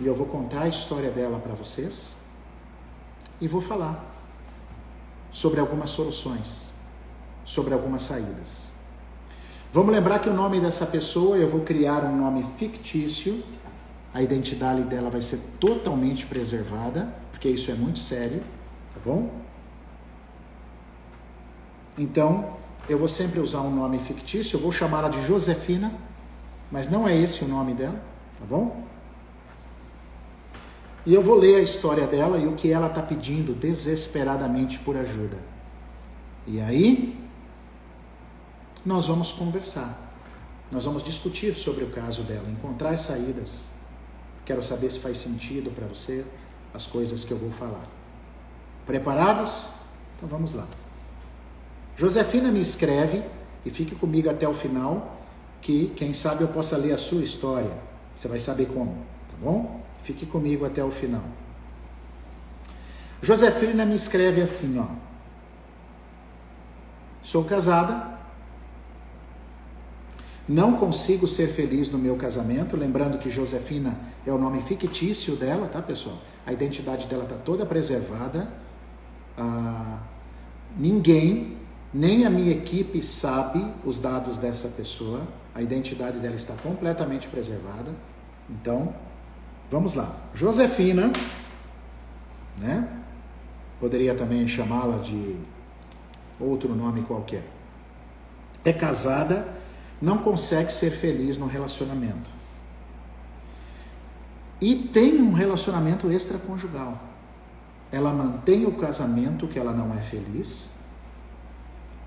E 0.00 0.06
eu 0.06 0.14
vou 0.14 0.26
contar 0.26 0.62
a 0.62 0.68
história 0.68 1.10
dela 1.10 1.38
para 1.38 1.54
vocês 1.54 2.16
e 3.40 3.46
vou 3.46 3.60
falar 3.60 4.12
sobre 5.30 5.60
algumas 5.60 5.90
soluções, 5.90 6.72
sobre 7.44 7.74
algumas 7.74 8.02
saídas. 8.02 8.73
Vamos 9.74 9.92
lembrar 9.92 10.20
que 10.20 10.28
o 10.28 10.32
nome 10.32 10.60
dessa 10.60 10.86
pessoa, 10.86 11.36
eu 11.36 11.48
vou 11.48 11.62
criar 11.62 12.04
um 12.04 12.16
nome 12.16 12.46
fictício, 12.56 13.42
a 14.14 14.22
identidade 14.22 14.82
dela 14.82 15.10
vai 15.10 15.20
ser 15.20 15.40
totalmente 15.58 16.26
preservada, 16.26 17.12
porque 17.32 17.48
isso 17.48 17.72
é 17.72 17.74
muito 17.74 17.98
sério 17.98 18.40
tá 18.94 19.00
bom? 19.04 19.32
Então, 21.98 22.56
eu 22.88 22.96
vou 22.96 23.08
sempre 23.08 23.40
usar 23.40 23.62
um 23.62 23.74
nome 23.74 23.98
fictício, 23.98 24.58
eu 24.58 24.60
vou 24.60 24.70
chamá-la 24.70 25.08
de 25.08 25.20
Josefina, 25.26 25.92
mas 26.70 26.88
não 26.88 27.08
é 27.08 27.16
esse 27.16 27.44
o 27.44 27.48
nome 27.48 27.74
dela, 27.74 28.00
tá 28.38 28.44
bom? 28.48 28.84
E 31.04 31.12
eu 31.12 31.20
vou 31.20 31.34
ler 31.34 31.56
a 31.56 31.62
história 31.62 32.06
dela 32.06 32.38
e 32.38 32.46
o 32.46 32.52
que 32.52 32.70
ela 32.70 32.86
está 32.86 33.02
pedindo 33.02 33.52
desesperadamente 33.52 34.78
por 34.78 34.96
ajuda. 34.96 35.36
E 36.46 36.60
aí, 36.60 37.23
nós 38.84 39.06
vamos 39.06 39.32
conversar. 39.32 40.00
Nós 40.70 40.84
vamos 40.84 41.02
discutir 41.02 41.54
sobre 41.54 41.84
o 41.84 41.90
caso 41.90 42.22
dela, 42.22 42.48
encontrar 42.50 42.96
saídas. 42.96 43.66
Quero 44.44 44.62
saber 44.62 44.90
se 44.90 44.98
faz 44.98 45.18
sentido 45.18 45.70
para 45.70 45.86
você 45.86 46.24
as 46.72 46.86
coisas 46.86 47.24
que 47.24 47.32
eu 47.32 47.38
vou 47.38 47.50
falar. 47.52 47.84
Preparados? 48.86 49.68
Então 50.16 50.28
vamos 50.28 50.54
lá. 50.54 50.66
Josefina 51.96 52.50
me 52.50 52.60
escreve 52.60 53.22
e 53.64 53.70
fique 53.70 53.94
comigo 53.94 54.28
até 54.28 54.48
o 54.48 54.52
final, 54.52 55.16
que 55.62 55.88
quem 55.96 56.12
sabe 56.12 56.42
eu 56.42 56.48
possa 56.48 56.76
ler 56.76 56.92
a 56.92 56.98
sua 56.98 57.22
história. 57.22 57.70
Você 58.16 58.28
vai 58.28 58.40
saber 58.40 58.66
como, 58.66 58.92
tá 59.30 59.36
bom? 59.40 59.80
Fique 60.02 60.26
comigo 60.26 60.66
até 60.66 60.84
o 60.84 60.90
final. 60.90 61.24
Josefina 63.22 63.86
me 63.86 63.94
escreve 63.94 64.42
assim, 64.42 64.78
ó. 64.78 64.86
Sou 67.22 67.44
casada, 67.44 68.13
não 70.48 70.76
consigo 70.76 71.26
ser 71.26 71.48
feliz 71.48 71.90
no 71.90 71.98
meu 71.98 72.16
casamento, 72.16 72.76
lembrando 72.76 73.18
que 73.18 73.30
Josefina 73.30 73.98
é 74.26 74.32
o 74.32 74.38
nome 74.38 74.62
fictício 74.62 75.36
dela, 75.36 75.68
tá, 75.68 75.80
pessoal? 75.80 76.18
A 76.46 76.52
identidade 76.52 77.06
dela 77.06 77.24
está 77.24 77.36
toda 77.36 77.64
preservada 77.64 78.48
ah, 79.36 79.98
ninguém, 80.76 81.56
nem 81.92 82.24
a 82.24 82.30
minha 82.30 82.52
equipe 82.52 83.02
sabe 83.02 83.66
os 83.84 83.98
dados 83.98 84.38
dessa 84.38 84.68
pessoa, 84.68 85.22
a 85.54 85.62
identidade 85.62 86.18
dela 86.18 86.34
está 86.34 86.54
completamente 86.54 87.28
preservada. 87.28 87.92
Então, 88.48 88.94
vamos 89.70 89.94
lá. 89.94 90.14
Josefina, 90.34 91.10
né? 92.58 92.88
Poderia 93.80 94.14
também 94.14 94.46
chamá-la 94.46 94.98
de 94.98 95.36
outro 96.40 96.74
nome 96.74 97.02
qualquer. 97.02 97.44
É 98.64 98.72
casada, 98.72 99.46
não 100.04 100.18
consegue 100.18 100.72
ser 100.72 100.90
feliz 100.90 101.38
no 101.38 101.46
relacionamento. 101.46 102.30
e 104.60 104.74
tem 104.76 105.20
um 105.20 105.32
relacionamento 105.32 106.10
extraconjugal. 106.10 106.98
Ela 107.92 108.12
mantém 108.14 108.64
o 108.64 108.72
casamento 108.72 109.46
que 109.46 109.58
ela 109.58 109.72
não 109.72 109.92
é 109.94 110.00
feliz 110.00 110.72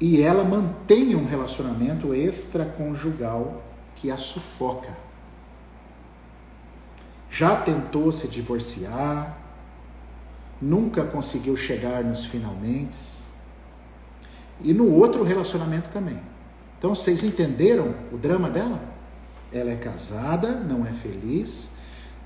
e 0.01 0.23
ela 0.23 0.43
mantém 0.43 1.15
um 1.15 1.25
relacionamento 1.25 2.15
extraconjugal 2.15 3.61
que 3.95 4.09
a 4.09 4.17
sufoca. 4.17 4.89
Já 7.29 7.57
tentou 7.61 8.11
se 8.11 8.27
divorciar, 8.27 9.37
nunca 10.59 11.03
conseguiu 11.03 11.55
chegar 11.55 12.03
nos 12.03 12.25
finalmente. 12.25 12.97
E 14.61 14.73
no 14.73 14.91
outro 14.91 15.23
relacionamento 15.23 15.89
também. 15.89 16.19
Então 16.77 16.93
vocês 16.93 17.23
entenderam 17.23 17.93
o 18.11 18.17
drama 18.17 18.49
dela? 18.49 18.79
Ela 19.51 19.71
é 19.71 19.75
casada, 19.75 20.51
não 20.51 20.85
é 20.85 20.91
feliz, 20.91 21.69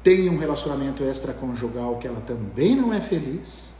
tem 0.04 0.30
um 0.30 0.38
relacionamento 0.38 1.04
extraconjugal 1.04 1.98
que 1.98 2.08
ela 2.08 2.22
também 2.22 2.76
não 2.76 2.94
é 2.94 3.00
feliz, 3.00 3.72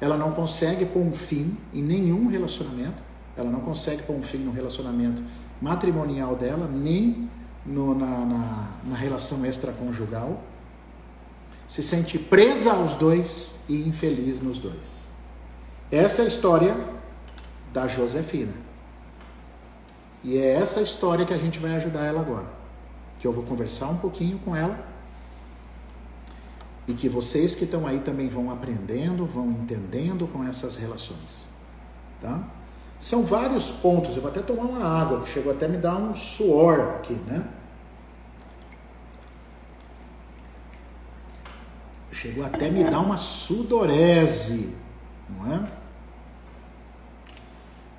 ela 0.00 0.16
não 0.16 0.32
consegue 0.32 0.84
pôr 0.84 1.00
um 1.00 1.12
fim 1.12 1.56
em 1.72 1.82
nenhum 1.82 2.28
relacionamento, 2.28 3.02
ela 3.36 3.50
não 3.50 3.60
consegue 3.60 4.02
pôr 4.02 4.16
um 4.16 4.22
fim 4.22 4.38
no 4.38 4.50
relacionamento 4.50 5.22
matrimonial 5.60 6.34
dela, 6.36 6.68
nem 6.68 7.28
no, 7.64 7.94
na, 7.94 8.24
na, 8.24 8.68
na 8.84 8.96
relação 8.96 9.44
extraconjugal, 9.46 10.42
se 11.66 11.82
sente 11.82 12.18
presa 12.18 12.72
aos 12.72 12.94
dois 12.94 13.58
e 13.68 13.76
infeliz 13.86 14.40
nos 14.40 14.58
dois. 14.58 15.06
Essa 15.90 16.22
é 16.22 16.24
a 16.24 16.28
história 16.28 16.76
da 17.72 17.86
Josefina. 17.86 18.67
E 20.22 20.36
é 20.36 20.54
essa 20.54 20.80
história 20.80 21.24
que 21.24 21.32
a 21.32 21.38
gente 21.38 21.58
vai 21.58 21.74
ajudar 21.76 22.04
ela 22.04 22.20
agora. 22.20 22.46
Que 23.18 23.26
eu 23.26 23.32
vou 23.32 23.44
conversar 23.44 23.88
um 23.88 23.96
pouquinho 23.96 24.38
com 24.38 24.54
ela. 24.54 24.78
E 26.86 26.94
que 26.94 27.08
vocês 27.08 27.54
que 27.54 27.64
estão 27.64 27.86
aí 27.86 28.00
também 28.00 28.28
vão 28.28 28.50
aprendendo, 28.50 29.26
vão 29.26 29.50
entendendo 29.50 30.26
com 30.26 30.42
essas 30.44 30.76
relações. 30.76 31.46
Tá? 32.20 32.42
São 32.98 33.22
vários 33.22 33.70
pontos. 33.70 34.16
Eu 34.16 34.22
vou 34.22 34.30
até 34.30 34.40
tomar 34.40 34.64
uma 34.64 34.84
água, 34.84 35.22
que 35.22 35.30
chegou 35.30 35.52
até 35.52 35.66
a 35.66 35.68
me 35.68 35.76
dar 35.76 35.96
um 35.96 36.14
suor 36.14 36.96
aqui, 36.96 37.14
né? 37.26 37.46
chegou 42.18 42.44
até 42.44 42.66
a 42.66 42.70
me 42.70 42.82
dar 42.82 42.98
uma 42.98 43.16
sudorese, 43.16 44.74
não 45.28 45.54
é? 45.54 45.77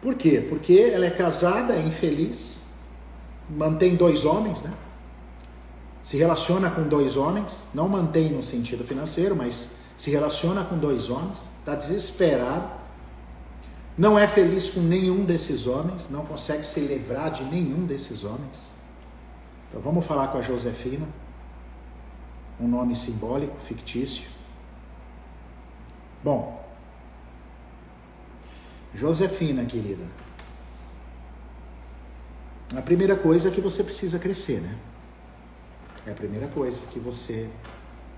Por 0.02 0.16
quê? 0.16 0.46
Porque 0.48 0.92
ela 0.94 1.06
é 1.06 1.10
casada, 1.10 1.74
é 1.74 1.82
infeliz, 1.82 2.64
mantém 3.50 3.96
dois 3.96 4.26
homens, 4.26 4.62
né? 4.62 4.74
Se 6.02 6.18
relaciona 6.18 6.72
com 6.72 6.84
dois 6.84 7.18
homens, 7.18 7.68
não 7.74 7.90
mantém 7.90 8.32
no 8.32 8.42
sentido 8.42 8.84
financeiro, 8.84 9.36
mas 9.36 9.76
se 9.98 10.10
relaciona 10.10 10.64
com 10.64 10.78
dois 10.78 11.10
homens, 11.10 11.50
está 11.60 11.76
desesperado, 11.76 12.72
não 13.98 14.18
é 14.18 14.26
feliz 14.26 14.70
com 14.70 14.80
nenhum 14.80 15.26
desses 15.26 15.68
homens, 15.68 16.10
não 16.10 16.26
consegue 16.26 16.66
se 16.66 16.80
livrar 16.80 17.32
de 17.32 17.44
nenhum 17.44 17.86
desses 17.86 18.24
homens. 18.24 18.72
Então 19.68 19.82
vamos 19.82 20.06
falar 20.06 20.30
com 20.30 20.38
a 20.38 20.42
Josefina 20.42 21.06
um 22.60 22.68
nome 22.68 22.96
simbólico, 22.96 23.56
fictício. 23.66 24.28
Bom, 26.24 26.59
Josefina, 28.94 29.66
querida, 29.66 30.04
a 32.76 32.82
primeira 32.82 33.16
coisa 33.16 33.50
é 33.50 33.52
que 33.52 33.62
você 33.62 33.84
precisa 33.84 34.20
crescer, 34.20 34.62
né? 34.62 34.78
É 36.06 36.12
a 36.12 36.16
primeira 36.16 36.48
coisa 36.48 36.82
que 36.92 37.00
você 37.00 37.50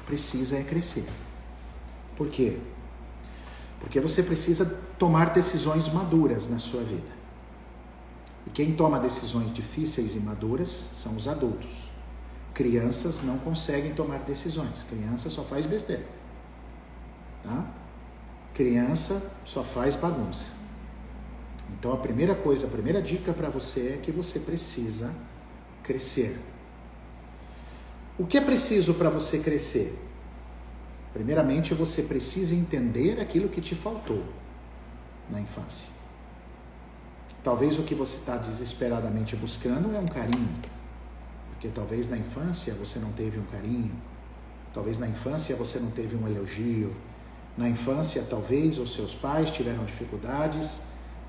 precisa 0.06 0.58
é 0.58 0.64
crescer. 0.64 1.06
Por 2.16 2.30
quê? 2.30 2.58
Porque 3.80 4.00
você 4.00 4.22
precisa 4.22 4.66
tomar 5.00 5.32
decisões 5.32 5.92
maduras 5.92 6.48
na 6.48 6.60
sua 6.60 6.84
vida. 6.84 7.22
E 8.46 8.50
quem 8.50 8.76
toma 8.76 9.00
decisões 9.00 9.54
difíceis 9.54 10.16
e 10.16 10.20
maduras 10.20 10.70
são 10.96 11.16
os 11.16 11.28
adultos. 11.28 11.90
Crianças 12.54 13.22
não 13.24 13.38
conseguem 13.38 13.94
tomar 13.94 14.20
decisões. 14.20 14.84
Criança 14.84 15.30
só 15.30 15.44
faz 15.44 15.66
besteira. 15.66 16.06
Tá? 17.44 17.66
Criança 18.54 19.32
só 19.46 19.64
faz 19.64 19.96
bagunça. 19.96 20.61
Então 21.78 21.94
a 21.94 21.98
primeira 21.98 22.36
coisa, 22.36 22.68
a 22.68 22.70
primeira 22.70 23.02
dica 23.02 23.34
para 23.34 23.50
você 23.50 23.96
é 23.96 24.00
que 24.02 24.12
você 24.12 24.40
precisa 24.40 25.14
crescer. 25.84 26.38
O 28.18 28.26
que 28.26 28.38
é 28.38 28.42
preciso 28.42 28.94
para 28.94 29.10
você 29.10 29.40
crescer? 29.40 29.98
Primeiramente, 31.14 31.74
você 31.74 32.04
precisa 32.04 32.56
entender 32.56 33.20
aquilo 33.20 33.50
que 33.50 33.60
te 33.60 33.76
faltou 33.76 34.24
na 35.30 35.40
infância. 35.40 35.90
Talvez 37.44 37.80
o 37.80 37.84
que 37.84 37.96
você 37.96 38.18
está 38.18 38.38
desesperadamente 38.38 39.36
buscando 39.36 39.96
é 39.96 40.00
um 40.00 40.06
carinho, 40.06 40.50
porque 41.50 41.68
talvez 41.70 42.08
na 42.08 42.18
infância 42.18 42.74
você 42.76 43.00
não 43.00 43.12
teve 43.12 43.40
um 43.40 43.46
carinho, 43.46 43.92
talvez 44.74 44.98
na 44.98 45.08
infância 45.08 45.56
você 45.56 45.80
não 45.80 45.90
teve 45.90 46.16
um 46.16 46.28
elogio, 46.28 46.96
na 47.58 47.68
infância 47.68 48.24
talvez 48.30 48.78
os 48.78 48.94
seus 48.94 49.16
pais 49.16 49.50
tiveram 49.50 49.84
dificuldades, 49.84 50.82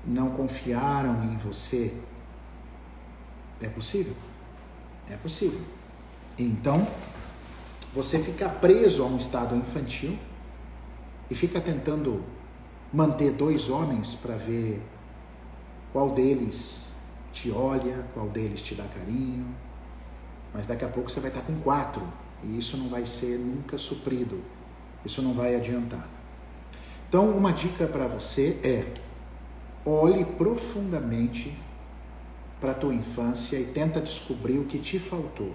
não 0.05 0.29
confiaram 0.31 1.23
em 1.23 1.37
você. 1.37 1.93
É 3.61 3.69
possível? 3.69 4.15
É 5.09 5.15
possível. 5.15 5.61
Então, 6.37 6.85
você 7.93 8.19
fica 8.19 8.49
preso 8.49 9.03
a 9.03 9.05
um 9.05 9.17
estado 9.17 9.55
infantil 9.55 10.17
e 11.29 11.35
fica 11.35 11.61
tentando 11.61 12.23
manter 12.91 13.31
dois 13.31 13.69
homens 13.69 14.15
para 14.15 14.35
ver 14.35 14.81
qual 15.91 16.09
deles 16.09 16.91
te 17.31 17.51
olha, 17.51 18.05
qual 18.13 18.27
deles 18.27 18.61
te 18.61 18.75
dá 18.75 18.83
carinho, 18.83 19.55
mas 20.53 20.65
daqui 20.65 20.85
a 20.85 20.89
pouco 20.89 21.09
você 21.09 21.19
vai 21.19 21.29
estar 21.29 21.41
com 21.41 21.55
quatro 21.61 22.01
e 22.43 22.57
isso 22.57 22.77
não 22.77 22.89
vai 22.89 23.05
ser 23.05 23.37
nunca 23.39 23.77
suprido. 23.77 24.41
Isso 25.05 25.21
não 25.21 25.33
vai 25.33 25.55
adiantar. 25.55 26.07
Então, 27.07 27.29
uma 27.29 27.51
dica 27.51 27.85
para 27.87 28.07
você 28.07 28.59
é: 28.63 28.85
olhe 29.85 30.25
profundamente 30.25 31.57
para 32.59 32.71
a 32.71 32.75
tua 32.75 32.93
infância 32.93 33.57
e 33.57 33.65
tenta 33.65 33.99
descobrir 33.99 34.57
o 34.57 34.65
que 34.65 34.79
te 34.79 34.97
faltou. 34.97 35.53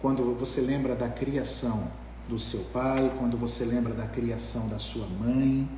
Quando 0.00 0.34
você 0.34 0.60
lembra 0.60 0.94
da 0.94 1.08
criação 1.08 1.90
do 2.28 2.38
seu 2.38 2.60
pai, 2.72 3.12
quando 3.18 3.36
você 3.36 3.64
lembra 3.64 3.92
da 3.92 4.06
criação 4.06 4.68
da 4.68 4.78
sua 4.78 5.06
mãe, 5.06 5.68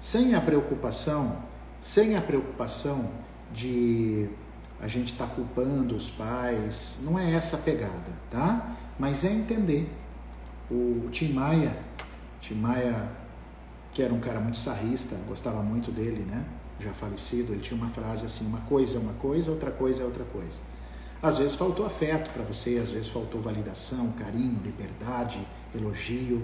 sem 0.00 0.34
a 0.34 0.40
preocupação, 0.40 1.42
sem 1.80 2.16
a 2.16 2.22
preocupação 2.22 3.10
de 3.52 4.28
a 4.80 4.86
gente 4.86 5.12
está 5.12 5.26
culpando 5.26 5.94
os 5.94 6.10
pais, 6.10 7.00
não 7.02 7.18
é 7.18 7.34
essa 7.34 7.56
a 7.56 7.60
pegada, 7.60 8.12
tá? 8.30 8.76
Mas 8.98 9.24
é 9.24 9.30
entender. 9.30 9.92
O 10.70 11.08
Tim 11.10 11.32
Maia, 11.32 11.76
Tim 12.40 12.54
Maia, 12.54 13.10
que 13.92 14.02
era 14.02 14.14
um 14.14 14.20
cara 14.20 14.40
muito 14.40 14.58
sarrista, 14.58 15.16
gostava 15.28 15.62
muito 15.62 15.90
dele, 15.90 16.24
né? 16.24 16.44
Já 16.80 16.92
falecido, 16.94 17.52
ele 17.52 17.60
tinha 17.60 17.76
uma 17.76 17.90
frase 17.90 18.24
assim: 18.24 18.46
uma 18.46 18.60
coisa 18.60 18.96
é 18.96 19.00
uma 19.00 19.12
coisa, 19.12 19.50
outra 19.50 19.70
coisa 19.70 20.02
é 20.02 20.06
outra 20.06 20.24
coisa. 20.24 20.58
Às 21.22 21.36
vezes 21.36 21.54
faltou 21.54 21.84
afeto 21.84 22.30
para 22.30 22.42
você, 22.42 22.78
às 22.82 22.90
vezes 22.90 23.08
faltou 23.08 23.38
validação, 23.38 24.10
carinho, 24.12 24.58
liberdade, 24.64 25.46
elogio. 25.74 26.42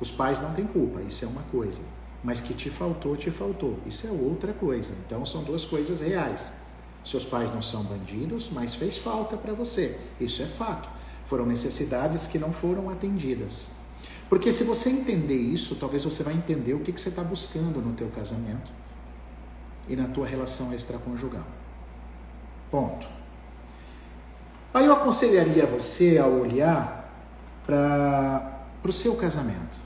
Os 0.00 0.10
pais 0.10 0.42
não 0.42 0.52
têm 0.52 0.66
culpa, 0.66 1.00
isso 1.02 1.24
é 1.24 1.28
uma 1.28 1.42
coisa. 1.42 1.82
Mas 2.24 2.40
que 2.40 2.52
te 2.52 2.68
faltou, 2.68 3.16
te 3.16 3.30
faltou. 3.30 3.78
Isso 3.86 4.08
é 4.08 4.10
outra 4.10 4.52
coisa. 4.52 4.92
Então 5.06 5.24
são 5.24 5.44
duas 5.44 5.64
coisas 5.64 6.00
reais. 6.00 6.52
Seus 7.04 7.24
pais 7.24 7.54
não 7.54 7.62
são 7.62 7.84
bandidos, 7.84 8.50
mas 8.52 8.74
fez 8.74 8.98
falta 8.98 9.36
para 9.36 9.52
você. 9.52 9.96
Isso 10.20 10.42
é 10.42 10.46
fato. 10.46 10.88
Foram 11.26 11.46
necessidades 11.46 12.26
que 12.26 12.40
não 12.40 12.52
foram 12.52 12.90
atendidas. 12.90 13.70
Porque 14.28 14.50
se 14.50 14.64
você 14.64 14.90
entender 14.90 15.36
isso, 15.36 15.76
talvez 15.76 16.02
você 16.02 16.24
vai 16.24 16.34
entender 16.34 16.74
o 16.74 16.80
que, 16.80 16.92
que 16.92 17.00
você 17.00 17.08
está 17.08 17.22
buscando 17.22 17.80
no 17.80 17.94
teu 17.94 18.08
casamento 18.08 18.78
e 19.88 19.96
na 19.96 20.06
tua 20.08 20.26
relação 20.26 20.72
extraconjugal. 20.72 21.46
Ponto. 22.70 23.06
Aí 24.74 24.84
eu 24.84 24.92
aconselharia 24.92 25.66
você 25.66 26.18
a 26.18 26.26
olhar 26.26 27.10
para 27.64 28.62
o 28.84 28.92
seu 28.92 29.16
casamento. 29.16 29.78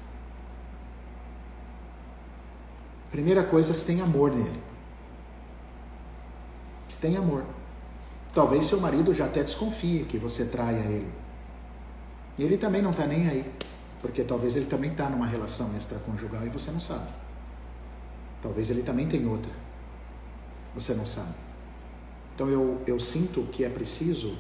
Primeira 3.11 3.45
coisa, 3.45 3.73
você 3.73 3.85
tem 3.85 4.01
amor 4.01 4.33
nele 4.33 4.73
tem 7.03 7.17
amor. 7.17 7.45
Talvez 8.33 8.65
seu 8.65 8.81
marido 8.81 9.13
já 9.13 9.27
até 9.27 9.43
desconfie 9.43 10.05
que 10.05 10.17
você 10.17 10.47
traia 10.47 10.79
ele. 10.79 11.13
E 12.39 12.45
ele 12.45 12.57
também 12.57 12.81
não 12.81 12.93
está 12.93 13.07
nem 13.07 13.29
aí, 13.29 13.53
porque 14.01 14.23
talvez 14.23 14.57
ele 14.57 14.67
também 14.67 14.93
está 14.93 15.11
numa 15.11 15.27
relação 15.27 15.77
extraconjugal 15.77 16.47
e 16.47 16.49
você 16.49 16.71
não 16.71 16.81
sabe. 16.81 17.09
Talvez 18.41 18.71
ele 18.71 18.83
também 18.83 19.07
tem 19.07 19.27
outra. 19.27 19.51
Você 20.75 20.95
não 20.95 21.07
sabe. 21.07 21.35
Então 22.35 22.49
eu, 22.49 22.81
eu 22.87 22.99
sinto 22.99 23.43
que 23.53 23.65
é 23.65 23.69
preciso 23.69 24.37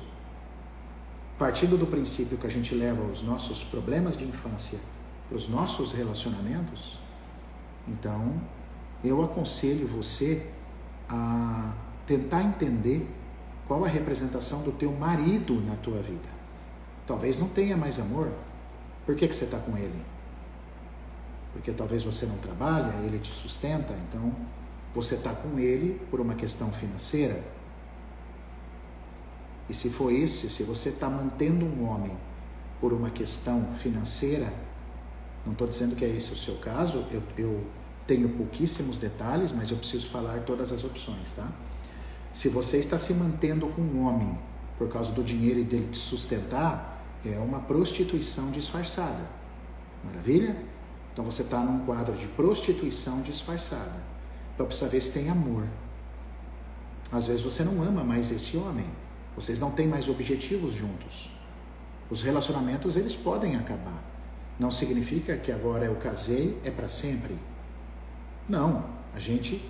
partindo 1.38 1.77
do 1.77 1.87
princípio 1.87 2.38
que 2.38 2.47
a 2.47 2.51
gente 2.51 2.75
leva 2.75 3.03
os 3.03 3.23
nossos 3.23 3.64
problemas 3.64 4.16
de 4.16 4.25
infância 4.25 4.79
para 5.29 5.37
os 5.37 5.49
nossos 5.49 5.92
relacionamentos, 5.92 6.99
então 7.88 8.40
eu 9.03 9.23
aconselho 9.25 9.88
você 9.88 10.47
a 11.09 11.75
tentar 12.07 12.42
entender 12.42 13.09
qual 13.66 13.85
a 13.85 13.88
representação 13.88 14.62
do 14.62 14.73
teu 14.73 14.92
marido 14.92 15.61
na 15.62 15.75
tua 15.77 16.01
vida. 16.01 16.29
Talvez 17.07 17.38
não 17.38 17.49
tenha 17.49 17.77
mais 17.77 17.99
amor. 17.99 18.31
Por 19.05 19.16
que, 19.16 19.27
que 19.27 19.35
você 19.35 19.45
está 19.45 19.59
com 19.59 19.77
ele? 19.77 20.01
Porque 21.53 21.73
talvez 21.73 22.05
você 22.05 22.25
não 22.27 22.37
trabalha, 22.38 22.92
ele 23.05 23.18
te 23.18 23.33
sustenta, 23.33 23.95
então 24.09 24.33
você 24.94 25.14
está 25.14 25.33
com 25.33 25.59
ele 25.59 26.00
por 26.11 26.20
uma 26.20 26.35
questão 26.35 26.70
financeira. 26.70 27.42
E 29.68 29.74
se 29.74 29.88
for 29.88 30.12
isso, 30.12 30.50
se 30.50 30.62
você 30.62 30.90
está 30.90 31.09
mantendo 31.09 31.64
um 31.64 31.88
homem 31.88 32.16
por 32.81 32.92
uma 32.92 33.11
questão 33.11 33.74
financeira, 33.78 34.52
não 35.46 35.52
estou 35.52 35.66
dizendo 35.66 35.96
que 35.96 36.05
é 36.05 36.09
esse 36.09 36.33
o 36.33 36.37
seu 36.37 36.57
caso, 36.57 37.07
eu, 37.11 37.22
eu 37.38 37.64
tenho 38.07 38.28
pouquíssimos 38.31 38.98
detalhes, 38.98 39.52
mas 39.52 39.70
eu 39.70 39.76
preciso 39.76 40.09
falar 40.09 40.40
todas 40.40 40.72
as 40.72 40.85
opções, 40.85 41.33
tá? 41.33 41.48
Se 42.33 42.48
você 42.48 42.78
está 42.78 42.98
se 42.98 43.14
mantendo 43.14 43.66
com 43.68 43.83
um 43.83 44.07
homem 44.07 44.38
por 44.78 44.88
causa 44.88 45.12
do 45.12 45.22
dinheiro 45.22 45.61
e 45.61 45.64
dele 45.64 45.88
te 45.90 45.98
sustentar, 45.98 47.02
é 47.24 47.38
uma 47.38 47.61
prostituição 47.61 48.50
disfarçada. 48.50 49.31
Maravilha? 50.05 50.57
Então 51.12 51.24
você 51.24 51.42
está 51.42 51.61
num 51.61 51.85
quadro 51.85 52.16
de 52.16 52.26
prostituição 52.26 53.20
disfarçada. 53.20 54.12
Então 54.55 54.67
precisa 54.67 54.88
ver 54.88 55.01
se 55.01 55.11
tem 55.12 55.29
amor. 55.29 55.65
Às 57.11 57.27
vezes 57.27 57.43
você 57.43 57.62
não 57.62 57.83
ama 57.83 58.03
mais 58.03 58.31
esse 58.33 58.57
homem. 58.57 58.87
Vocês 59.37 59.59
não 59.59 59.71
têm 59.71 59.87
mais 59.87 60.09
objetivos 60.09 60.75
juntos. 60.75 61.31
Os 62.11 62.23
relacionamentos 62.23 62.97
eles 62.97 63.17
podem 63.17 63.57
acabar. 63.57 64.03
Não 64.59 64.71
significa 64.71 65.37
que 65.37 65.51
agora 65.51 65.87
eu 65.87 65.97
casei 65.97 66.59
é 66.65 66.71
para 66.71 66.88
sempre. 66.88 67.37
Não, 68.49 68.85
a 69.15 69.19
gente 69.19 69.62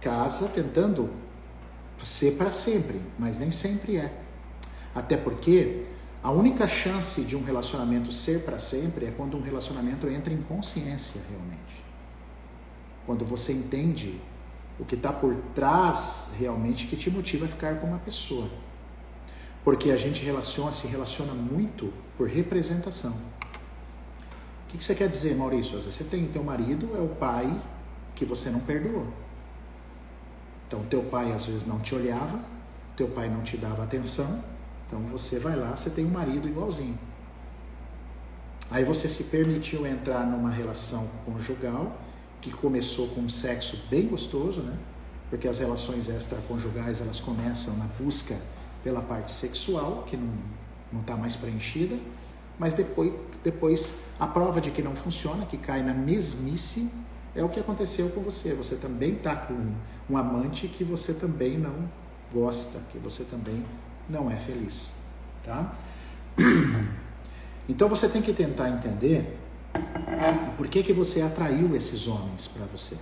casa 0.00 0.48
tentando 0.48 1.10
ser 2.02 2.32
para 2.32 2.50
sempre, 2.50 3.00
mas 3.18 3.38
nem 3.38 3.50
sempre 3.50 3.96
é. 3.96 4.12
Até 4.94 5.16
porque 5.16 5.84
a 6.22 6.30
única 6.30 6.66
chance 6.66 7.22
de 7.22 7.36
um 7.36 7.42
relacionamento 7.42 8.12
ser 8.12 8.44
para 8.44 8.58
sempre 8.58 9.06
é 9.06 9.10
quando 9.10 9.36
um 9.36 9.42
relacionamento 9.42 10.08
entra 10.08 10.32
em 10.32 10.42
consciência 10.42 11.20
realmente. 11.28 11.79
Quando 13.10 13.24
você 13.24 13.52
entende 13.52 14.20
o 14.78 14.84
que 14.84 14.94
está 14.94 15.12
por 15.12 15.34
trás 15.52 16.30
realmente 16.38 16.86
que 16.86 16.96
te 16.96 17.10
motiva 17.10 17.44
a 17.44 17.48
ficar 17.48 17.80
com 17.80 17.88
uma 17.88 17.98
pessoa. 17.98 18.48
Porque 19.64 19.90
a 19.90 19.96
gente 19.96 20.24
relaciona, 20.24 20.72
se 20.72 20.86
relaciona 20.86 21.32
muito 21.32 21.92
por 22.16 22.28
representação. 22.28 23.10
O 23.10 24.68
que, 24.68 24.78
que 24.78 24.84
você 24.84 24.94
quer 24.94 25.08
dizer, 25.08 25.34
Maurício? 25.34 25.76
Às 25.76 25.86
vezes 25.86 25.98
você 25.98 26.04
tem 26.04 26.24
teu 26.28 26.44
marido, 26.44 26.96
é 26.96 27.00
o 27.00 27.08
pai 27.08 27.60
que 28.14 28.24
você 28.24 28.48
não 28.48 28.60
perdoou. 28.60 29.08
Então, 30.68 30.84
teu 30.84 31.02
pai 31.02 31.32
às 31.32 31.46
vezes 31.46 31.66
não 31.66 31.80
te 31.80 31.96
olhava, 31.96 32.38
teu 32.96 33.08
pai 33.08 33.28
não 33.28 33.42
te 33.42 33.56
dava 33.56 33.82
atenção, 33.82 34.40
então 34.86 35.00
você 35.06 35.40
vai 35.40 35.56
lá, 35.56 35.74
você 35.74 35.90
tem 35.90 36.06
um 36.06 36.10
marido 36.10 36.46
igualzinho. 36.46 36.96
Aí 38.70 38.84
você 38.84 39.08
se 39.08 39.24
permitiu 39.24 39.84
entrar 39.84 40.24
numa 40.24 40.50
relação 40.50 41.10
conjugal 41.26 41.98
que 42.40 42.50
começou 42.50 43.08
com 43.08 43.20
um 43.22 43.28
sexo 43.28 43.84
bem 43.90 44.06
gostoso, 44.06 44.62
né? 44.62 44.76
Porque 45.28 45.46
as 45.46 45.58
relações 45.58 46.08
extraconjugais 46.08 47.00
elas 47.00 47.20
começam 47.20 47.76
na 47.76 47.84
busca 47.98 48.36
pela 48.82 49.00
parte 49.00 49.30
sexual, 49.30 50.04
que 50.06 50.16
não 50.16 51.00
está 51.00 51.16
mais 51.16 51.36
preenchida, 51.36 51.96
mas 52.58 52.74
depois, 52.74 53.12
depois 53.44 53.94
a 54.18 54.26
prova 54.26 54.60
de 54.60 54.70
que 54.70 54.82
não 54.82 54.94
funciona, 54.94 55.46
que 55.46 55.56
cai 55.56 55.82
na 55.82 55.94
mesmice, 55.94 56.90
é 57.34 57.44
o 57.44 57.48
que 57.48 57.60
aconteceu 57.60 58.08
com 58.10 58.20
você. 58.22 58.54
Você 58.54 58.76
também 58.76 59.12
está 59.12 59.36
com 59.36 59.72
um 60.08 60.16
amante 60.16 60.66
que 60.66 60.82
você 60.82 61.14
também 61.14 61.58
não 61.58 61.88
gosta, 62.32 62.80
que 62.90 62.98
você 62.98 63.24
também 63.24 63.64
não 64.08 64.30
é 64.30 64.36
feliz, 64.36 64.94
tá? 65.44 65.74
Então 67.68 67.88
você 67.88 68.08
tem 68.08 68.20
que 68.20 68.32
tentar 68.32 68.68
entender 68.68 69.38
por 70.56 70.68
que 70.68 70.82
que 70.82 70.92
você 70.92 71.22
atraiu 71.22 71.74
esses 71.74 72.06
homens 72.06 72.46
para 72.46 72.66
você. 72.66 72.96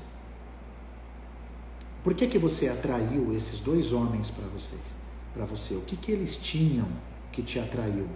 Por 2.04 2.14
que 2.14 2.26
que 2.26 2.38
você 2.38 2.68
atraiu 2.68 3.34
esses 3.34 3.60
dois 3.60 3.92
homens 3.92 4.30
para 4.30 4.46
vocês? 4.46 4.94
Para 5.34 5.44
você, 5.44 5.74
o 5.74 5.80
que 5.80 5.96
que 5.96 6.12
eles 6.12 6.36
tinham 6.36 6.86
que 7.32 7.42
te 7.42 7.58
atraiu? 7.58 8.08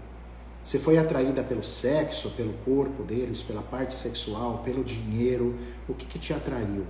Você 0.62 0.78
foi 0.78 0.96
atraída 0.96 1.42
pelo 1.42 1.62
sexo, 1.62 2.30
pelo 2.30 2.52
corpo 2.64 3.02
deles, 3.02 3.42
pela 3.42 3.62
parte 3.62 3.94
sexual, 3.94 4.62
pelo 4.64 4.84
dinheiro? 4.84 5.58
O 5.88 5.94
que, 5.94 6.06
que 6.06 6.18
te 6.18 6.32
atraiu? 6.32 6.86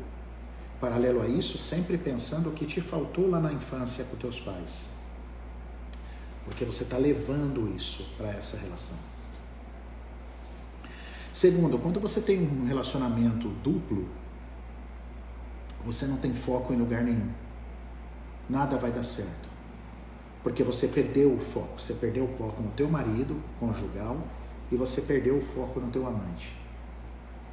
Paralelo 0.78 1.22
a 1.22 1.26
isso, 1.26 1.56
sempre 1.56 1.96
pensando 1.96 2.50
o 2.50 2.52
que 2.52 2.66
te 2.66 2.80
faltou 2.80 3.30
lá 3.30 3.40
na 3.40 3.52
infância 3.52 4.04
com 4.04 4.16
teus 4.16 4.38
pais. 4.38 4.90
Porque 6.44 6.64
você 6.64 6.82
está 6.82 6.98
levando 6.98 7.72
isso 7.74 8.10
para 8.18 8.28
essa 8.30 8.58
relação. 8.58 9.11
Segundo, 11.32 11.78
quando 11.78 11.98
você 11.98 12.20
tem 12.20 12.42
um 12.42 12.66
relacionamento 12.66 13.48
duplo, 13.48 14.06
você 15.84 16.06
não 16.06 16.18
tem 16.18 16.34
foco 16.34 16.72
em 16.72 16.76
lugar 16.76 17.02
nenhum. 17.02 17.30
Nada 18.48 18.76
vai 18.76 18.92
dar 18.92 19.02
certo. 19.02 19.48
Porque 20.42 20.62
você 20.62 20.88
perdeu 20.88 21.32
o 21.32 21.40
foco. 21.40 21.80
Você 21.80 21.94
perdeu 21.94 22.24
o 22.24 22.36
foco 22.36 22.62
no 22.62 22.70
teu 22.72 22.88
marido 22.90 23.40
conjugal 23.58 24.18
e 24.70 24.76
você 24.76 25.00
perdeu 25.00 25.38
o 25.38 25.40
foco 25.40 25.80
no 25.80 25.90
teu 25.90 26.06
amante. 26.06 26.56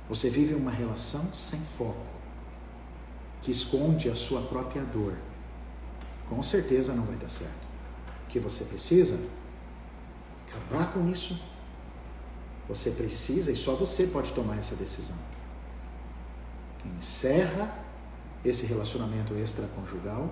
Você 0.09 0.29
vive 0.29 0.55
uma 0.55 0.71
relação 0.71 1.31
sem 1.33 1.59
foco, 1.77 2.05
que 3.41 3.51
esconde 3.51 4.09
a 4.09 4.15
sua 4.15 4.41
própria 4.41 4.83
dor. 4.83 5.13
Com 6.27 6.41
certeza 6.41 6.93
não 6.93 7.03
vai 7.03 7.15
dar 7.15 7.27
certo. 7.27 7.67
O 8.25 8.27
que 8.27 8.39
você 8.39 8.65
precisa? 8.65 9.19
Acabar 10.47 10.91
com 10.91 11.07
isso. 11.07 11.39
Você 12.69 12.91
precisa 12.91 13.51
e 13.51 13.55
só 13.55 13.73
você 13.73 14.05
pode 14.05 14.32
tomar 14.32 14.58
essa 14.58 14.75
decisão. 14.75 15.17
Encerra 16.97 17.75
esse 18.45 18.67
relacionamento 18.67 19.34
extraconjugal 19.34 20.32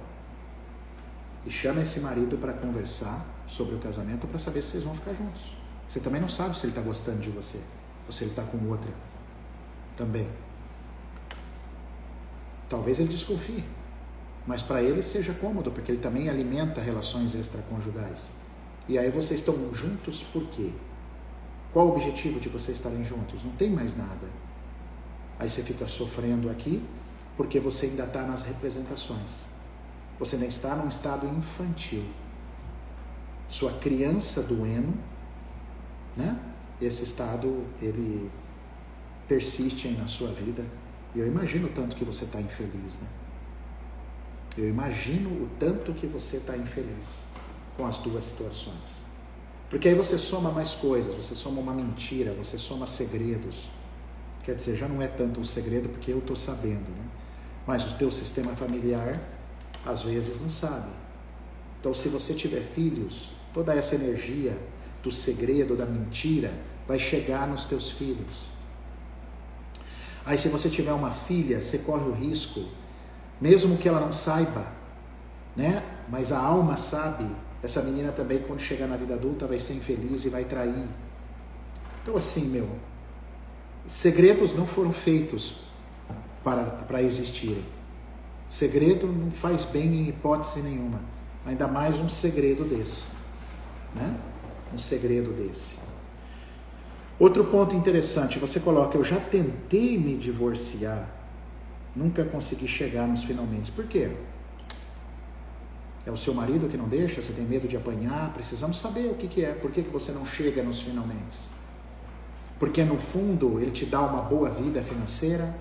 e 1.45 1.50
chama 1.50 1.82
esse 1.82 2.00
marido 2.00 2.38
para 2.38 2.54
conversar 2.54 3.26
sobre 3.47 3.76
o 3.76 3.80
casamento 3.80 4.28
para 4.28 4.38
saber 4.38 4.62
se 4.62 4.69
vocês 4.69 4.84
vão 4.84 4.93
ficar 4.93 5.13
juntos. 5.13 5.56
Você 5.88 6.00
também 6.00 6.21
não 6.21 6.30
sabe 6.30 6.58
se 6.58 6.65
ele 6.65 6.71
está 6.71 6.82
gostando 6.82 7.19
de 7.19 7.30
você 7.30 7.60
ou 8.06 8.13
se 8.13 8.23
ele 8.23 8.32
está 8.32 8.43
com 8.43 8.58
outra 8.69 8.91
também. 9.95 10.30
Talvez 12.69 13.00
ele 13.00 13.10
desconfie, 13.10 13.63
mas 14.45 14.62
para 14.62 14.84
ele 14.84 15.02
seja 15.02 15.34
cômodo, 15.34 15.71
porque 15.71 15.91
ele 15.91 16.02
também 16.02 16.30
alimenta 16.30 16.82
relações 16.82 17.34
extraconjugais. 17.34 18.30
E 18.88 18.97
aí 18.97 19.10
vocês 19.10 19.39
estão 19.39 19.73
juntos 19.73 20.21
por 20.21 20.45
quê? 20.50 20.71
Qual 21.73 21.88
o 21.88 21.91
objetivo 21.91 22.39
de 22.39 22.49
vocês 22.49 22.77
estarem 22.77 23.03
juntos? 23.03 23.43
Não 23.43 23.51
tem 23.53 23.69
mais 23.69 23.95
nada. 23.95 24.27
Aí 25.39 25.49
você 25.49 25.62
fica 25.62 25.88
sofrendo 25.88 26.49
aqui 26.49 26.84
porque 27.36 27.60
você 27.60 27.88
ainda 27.88 28.06
está 28.06 28.23
nas 28.23 28.43
representações. 28.43 29.47
Você 30.17 30.36
ainda 30.36 30.47
está 30.47 30.75
num 30.75 30.88
estado 30.88 31.27
infantil. 31.27 32.03
Sua 33.47 33.71
criança 33.73 34.41
doendo, 34.41 34.93
né? 36.15 36.39
Esse 36.82 37.03
estado, 37.03 37.63
ele 37.82 38.30
persiste 39.28 39.89
na 39.89 40.07
sua 40.07 40.30
vida. 40.30 40.65
E 41.13 41.20
eu 41.20 41.28
imagino 41.28 41.68
o 41.68 41.72
tanto 41.72 41.95
que 41.95 42.03
você 42.03 42.26
está 42.26 42.41
infeliz, 42.41 42.99
né? 42.99 43.07
Eu 44.57 44.68
imagino 44.68 45.30
o 45.30 45.49
tanto 45.59 45.93
que 45.93 46.07
você 46.07 46.38
está 46.38 46.57
infeliz 46.57 47.26
com 47.76 47.86
as 47.86 47.99
duas 47.99 48.24
situações. 48.24 49.07
Porque 49.70 49.88
aí 49.89 49.95
você 49.95 50.18
soma 50.18 50.51
mais 50.51 50.76
coisas, 50.76 51.13
você 51.13 51.36
soma 51.36 51.59
uma 51.59 51.74
mentira, 51.74 52.34
você 52.34 52.57
soma 52.57 52.88
segredos. 52.88 53.70
Quer 54.43 54.55
dizer, 54.55 54.78
já 54.78 54.88
não 54.88 55.01
é 55.01 55.07
tanto 55.07 55.41
um 55.41 55.43
segredo 55.43 55.89
porque 55.89 56.11
eu 56.11 56.20
estou 56.20 56.36
sabendo, 56.36 56.89
né? 56.89 57.05
Mas 57.65 57.86
o 57.91 57.95
teu 57.95 58.09
sistema 58.09 58.55
familiar 58.55 59.20
às 59.86 60.03
vezes 60.03 60.39
não 60.41 60.49
sabe. 60.49 60.89
Então, 61.80 61.93
se 61.93 62.07
você 62.07 62.34
tiver 62.34 62.61
filhos, 62.61 63.32
toda 63.53 63.74
essa 63.74 63.95
energia 63.95 64.57
do 65.03 65.11
segredo, 65.11 65.76
da 65.76 65.86
mentira, 65.86 66.53
vai 66.88 66.97
chegar 66.97 67.47
nos 67.47 67.65
teus 67.65 67.91
filhos. 67.91 68.49
Aí, 70.26 70.38
se 70.38 70.49
você 70.49 70.70
tiver 70.70 70.93
uma 70.93 71.11
filha, 71.11 71.61
você 71.61 71.80
corre 71.80 72.09
o 72.09 72.13
risco, 72.13 72.65
mesmo 73.39 73.78
que 73.78 73.88
ela 73.88 73.99
não 73.99 74.11
saiba, 74.11 74.68
né? 75.55 75.84
Mas 76.09 76.32
a 76.32 76.39
alma 76.39 76.78
sabe. 76.78 77.26
Essa 77.62 77.82
menina 77.82 78.12
também, 78.12 78.39
quando 78.39 78.60
chegar 78.60 78.88
na 78.88 78.95
vida 78.95 79.16
adulta, 79.16 79.47
vai 79.47 79.60
ser 79.60 79.74
infeliz 79.74 80.26
e 80.26 80.30
vai 80.30 80.45
trair. 80.45 80.88
Então, 82.01 82.16
assim, 82.16 82.47
meu, 82.47 82.70
segredos 83.88 84.53
não 84.53 84.66
foram 84.66 84.91
feitos 84.91 85.60
para, 86.43 86.64
para 86.64 87.01
existirem. 87.01 87.66
Segredo 88.47 89.08
não 89.08 89.32
faz 89.32 89.64
bem 89.64 89.88
em 89.88 90.10
hipótese 90.10 90.62
nenhuma, 90.62 91.01
ainda 91.45 91.68
mais 91.68 91.99
um 91.99 92.08
segredo 92.08 92.64
desse. 92.64 93.08
Né? 93.93 94.16
um 94.74 94.78
segredo 94.78 95.32
desse. 95.32 95.78
Outro 97.20 97.45
ponto 97.45 97.76
interessante, 97.76 98.39
você 98.39 98.60
coloca: 98.60 98.97
Eu 98.97 99.03
já 99.03 99.20
tentei 99.20 99.97
me 99.97 100.16
divorciar, 100.16 101.10
nunca 101.95 102.24
consegui 102.24 102.68
chegar 102.68 103.08
nos 103.08 103.24
finalmente. 103.24 103.72
Por 103.72 103.86
quê? 103.86 104.12
É 106.08 106.12
o 106.12 106.16
seu 106.16 106.34
marido 106.34 106.70
que 106.70 106.78
não 106.78 106.88
deixa? 106.88 107.22
Você 107.22 107.34
tem 107.34 107.43
medo 107.43 107.68
de 107.68 107.76
apanhar? 107.76 108.32
Precisamos 108.32 108.80
saber 108.80 109.08
o 109.12 109.16
que, 109.16 109.28
que 109.28 109.43
é. 109.43 109.51
Por 109.51 109.70
que, 109.72 109.84
que 109.84 109.89
você 109.89 110.14
não 110.14 110.26
chega 110.26 110.64
nos 110.64 110.82
finalmente? 110.82 111.49
Porque 112.58 112.82
no 112.86 112.97
fundo 112.97 113.60
ele 113.60 113.72
te 113.72 113.86
dá 113.86 114.01
uma 114.01 114.22
boa 114.22 114.49
vida 114.49 114.82
financeira 114.82 115.53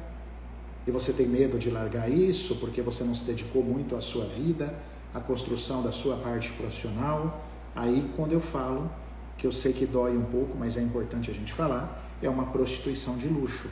e 0.87 0.91
você 0.93 1.13
tem 1.13 1.27
medo 1.27 1.59
de 1.59 1.69
largar 1.69 2.09
isso 2.09 2.55
porque 2.61 2.81
você 2.81 3.03
não 3.03 3.13
se 3.13 3.25
dedicou 3.25 3.61
muito 3.61 3.97
à 3.97 4.01
sua 4.01 4.25
vida, 4.25 4.73
à 5.13 5.19
construção 5.19 5.83
da 5.83 5.91
sua 5.91 6.17
parte 6.19 6.53
profissional. 6.53 7.45
Aí, 7.75 8.09
quando 8.15 8.31
eu 8.31 8.41
falo, 8.41 8.89
que 9.37 9.49
eu 9.49 9.53
sei 9.53 9.73
que 9.73 9.85
dói 9.85 10.17
um 10.17 10.27
pouco, 10.27 10.57
mas 10.57 10.77
é 10.77 10.81
importante 10.81 11.29
a 11.29 11.35
gente 11.35 11.53
falar, 11.53 12.09
é 12.23 12.31
uma 12.31 12.47
prostituição 12.47 13.17
de 13.17 13.27
luxo. 13.27 13.69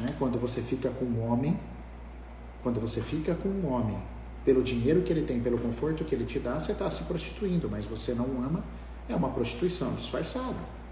Né? 0.00 0.08
Quando 0.18 0.36
você 0.36 0.62
fica 0.62 0.90
com 0.90 1.04
um 1.04 1.30
homem, 1.30 1.56
quando 2.60 2.80
você 2.80 3.00
fica 3.00 3.36
com 3.36 3.48
um 3.48 3.72
homem, 3.72 4.02
pelo 4.44 4.62
dinheiro 4.62 5.02
que 5.02 5.12
ele 5.12 5.22
tem, 5.22 5.40
pelo 5.40 5.58
conforto 5.58 6.04
que 6.04 6.14
ele 6.14 6.24
te 6.24 6.38
dá, 6.38 6.58
você 6.58 6.72
está 6.72 6.90
se 6.90 7.04
prostituindo, 7.04 7.68
mas 7.68 7.84
você 7.86 8.14
não 8.14 8.26
ama, 8.44 8.64
é 9.08 9.14
uma 9.14 9.30
prostituição 9.30 9.94
disfarçada. 9.94 10.82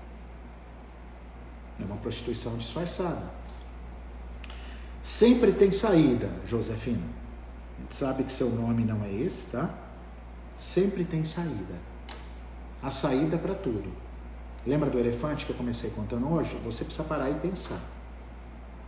É 1.80 1.84
uma 1.84 1.96
prostituição 1.96 2.56
disfarçada. 2.56 3.40
Sempre 5.02 5.52
tem 5.52 5.72
saída, 5.72 6.28
Josefina. 6.44 7.02
A 7.78 7.82
gente 7.82 7.94
sabe 7.94 8.24
que 8.24 8.32
seu 8.32 8.50
nome 8.50 8.84
não 8.84 9.02
é 9.02 9.12
esse, 9.12 9.46
tá? 9.46 9.74
Sempre 10.54 11.04
tem 11.04 11.24
saída. 11.24 11.74
A 12.82 12.90
saída 12.90 13.38
para 13.38 13.54
tudo. 13.54 13.90
Lembra 14.66 14.90
do 14.90 14.98
elefante 14.98 15.46
que 15.46 15.52
eu 15.52 15.56
comecei 15.56 15.90
contando 15.90 16.30
hoje? 16.30 16.54
Você 16.62 16.84
precisa 16.84 17.08
parar 17.08 17.30
e 17.30 17.34
pensar. 17.34 17.80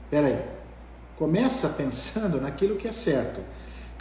Espera 0.05 0.27
aí. 0.27 0.45
Começa 1.17 1.69
pensando 1.77 2.41
naquilo 2.41 2.77
que 2.77 2.87
é 2.87 2.93
certo. 2.93 3.41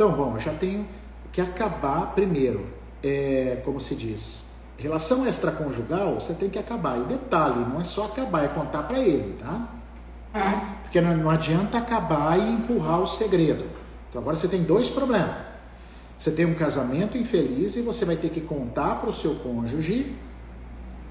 Então, 0.01 0.13
bom, 0.13 0.33
eu 0.33 0.39
já 0.39 0.51
tenho 0.51 0.87
que 1.31 1.39
acabar 1.39 2.15
primeiro. 2.15 2.65
É, 3.03 3.61
como 3.63 3.79
se 3.79 3.93
diz, 3.93 4.47
Relação 4.75 5.27
extraconjugal, 5.27 6.15
você 6.15 6.33
tem 6.33 6.49
que 6.49 6.57
acabar. 6.57 6.99
E 6.99 7.03
detalhe, 7.03 7.59
não 7.69 7.79
é 7.79 7.83
só 7.83 8.05
acabar, 8.05 8.43
é 8.43 8.47
contar 8.47 8.81
para 8.81 8.97
ele, 8.97 9.33
tá? 9.33 9.69
É. 10.33 10.81
Porque 10.81 10.99
não, 10.99 11.15
não 11.15 11.29
adianta 11.29 11.77
acabar 11.77 12.39
e 12.39 12.51
empurrar 12.51 12.99
o 12.99 13.05
segredo. 13.05 13.63
Então 14.09 14.19
agora 14.19 14.35
você 14.35 14.47
tem 14.47 14.63
dois 14.63 14.89
problemas. 14.89 15.35
Você 16.17 16.31
tem 16.31 16.47
um 16.47 16.55
casamento 16.55 17.15
infeliz 17.15 17.75
e 17.75 17.81
você 17.83 18.03
vai 18.03 18.15
ter 18.15 18.29
que 18.29 18.41
contar 18.41 18.95
para 18.95 19.09
o 19.11 19.13
seu 19.13 19.35
cônjuge 19.35 20.15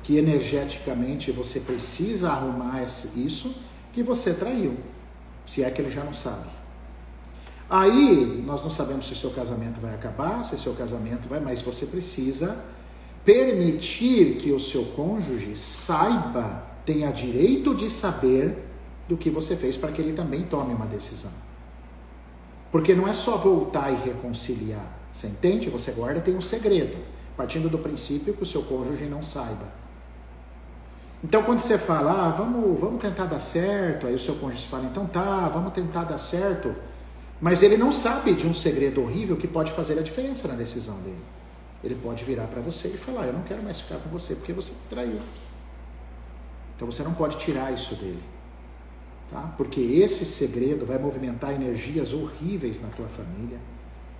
que 0.03 0.17
energeticamente 0.17 1.31
você 1.31 1.61
precisa 1.61 2.31
arrumar 2.31 2.83
isso, 2.83 3.55
que 3.93 4.03
você 4.03 4.35
traiu. 4.35 4.77
Se 5.47 5.63
é 5.63 5.71
que 5.71 5.81
ele 5.81 5.93
já 5.93 6.03
não 6.03 6.13
sabe. 6.13 6.60
Aí 7.71 8.43
nós 8.45 8.65
não 8.65 8.71
sabemos 8.71 9.07
se 9.07 9.13
o 9.13 9.17
seu 9.17 9.31
casamento 9.31 9.81
vai 9.81 9.95
acabar, 9.95 10.45
se 10.45 10.57
o 10.57 10.59
seu 10.59 10.75
casamento 10.75 11.29
vai, 11.29 11.39
mas 11.39 11.63
você 11.63 11.87
precisa 11.87 12.59
permitir 13.25 14.39
que 14.39 14.51
o 14.51 14.59
seu 14.59 14.87
cônjuge 14.87 15.55
saiba, 15.55 16.65
tenha 16.85 17.13
direito 17.13 17.73
de 17.73 17.89
saber 17.89 18.67
do 19.09 19.17
que 19.17 19.31
você 19.31 19.55
fez 19.55 19.77
para 19.77 19.93
que 19.93 20.03
ele 20.03 20.15
também 20.15 20.43
tome 20.43 20.75
uma 20.75 20.87
decisão. 20.87 21.31
Porque 22.73 22.93
não 22.93 23.07
é 23.07 23.13
só 23.13 23.37
voltar 23.37 23.93
e 23.93 23.97
reconciliar. 23.97 24.99
Você 25.13 25.29
entende? 25.29 25.71
Você 25.71 25.93
guarda 25.93 26.21
tem 26.21 26.35
um 26.35 26.41
segredo, 26.41 26.99
partindo 27.37 27.69
do 27.69 27.79
princípio 27.79 28.35
que 28.35 28.43
o 28.43 28.47
seu 28.47 28.63
cônjuge 28.63 29.05
não 29.05 29.23
saiba. 29.23 29.81
Então, 31.23 31.45
quando 31.45 31.61
você 31.61 31.79
fala, 31.79 32.27
ah, 32.27 32.31
vamos, 32.31 32.81
vamos 32.81 33.01
tentar 33.01 33.27
dar 33.27 33.39
certo, 33.39 34.09
aí 34.09 34.15
o 34.15 34.19
seu 34.19 34.35
cônjuge 34.37 34.67
fala, 34.67 34.87
então 34.87 35.07
tá, 35.07 35.49
vamos 35.49 35.73
tentar 35.73 36.03
dar 36.05 36.19
certo, 36.19 36.75
mas 37.41 37.63
ele 37.63 37.77
não 37.77 37.91
sabe 37.91 38.35
de 38.35 38.47
um 38.47 38.53
segredo 38.53 39.03
horrível 39.03 39.37
que 39.37 39.49
pode 39.49 39.73
fazer 39.73 39.99
a 39.99 40.03
diferença 40.03 40.47
na 40.47 40.55
decisão 40.55 41.01
dele. 41.01 41.21
Ele 41.83 41.95
pode 41.95 42.25
virar 42.25 42.47
para 42.47 42.61
você 42.61 42.89
e 42.89 42.97
falar: 42.97 43.27
Eu 43.27 43.33
não 43.33 43.43
quero 43.43 43.63
mais 43.63 43.81
ficar 43.81 43.97
com 43.97 44.11
você 44.11 44.35
porque 44.35 44.53
você 44.53 44.73
me 44.73 44.79
traiu. 44.91 45.21
Então 46.77 46.91
você 46.91 47.03
não 47.03 47.15
pode 47.15 47.39
tirar 47.39 47.73
isso 47.73 47.95
dele. 47.95 48.23
Tá? 49.31 49.55
Porque 49.57 49.81
esse 49.81 50.27
segredo 50.27 50.85
vai 50.85 50.99
movimentar 50.99 51.55
energias 51.55 52.13
horríveis 52.13 52.83
na 52.83 52.89
tua 52.89 53.07
família, 53.07 53.59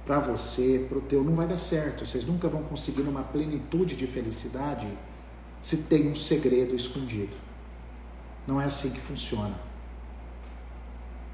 para 0.07 0.21
você, 0.21 0.87
para 0.89 0.99
o 0.99 1.01
teu, 1.01 1.23
não 1.23 1.35
vai 1.35 1.47
dar 1.47 1.59
certo. 1.59 2.07
Vocês 2.07 2.25
nunca 2.25 2.49
vão 2.49 2.63
conseguir 2.63 3.03
uma 3.03 3.23
plenitude 3.23 3.97
de 3.97 4.07
felicidade 4.07 4.89
se 5.61 5.79
tem 5.79 6.11
um 6.11 6.15
segredo 6.15 6.75
escondido. 6.75 7.37
Não 8.47 8.61
é 8.61 8.65
assim 8.65 8.91
que 8.91 9.01
funciona. 9.01 9.55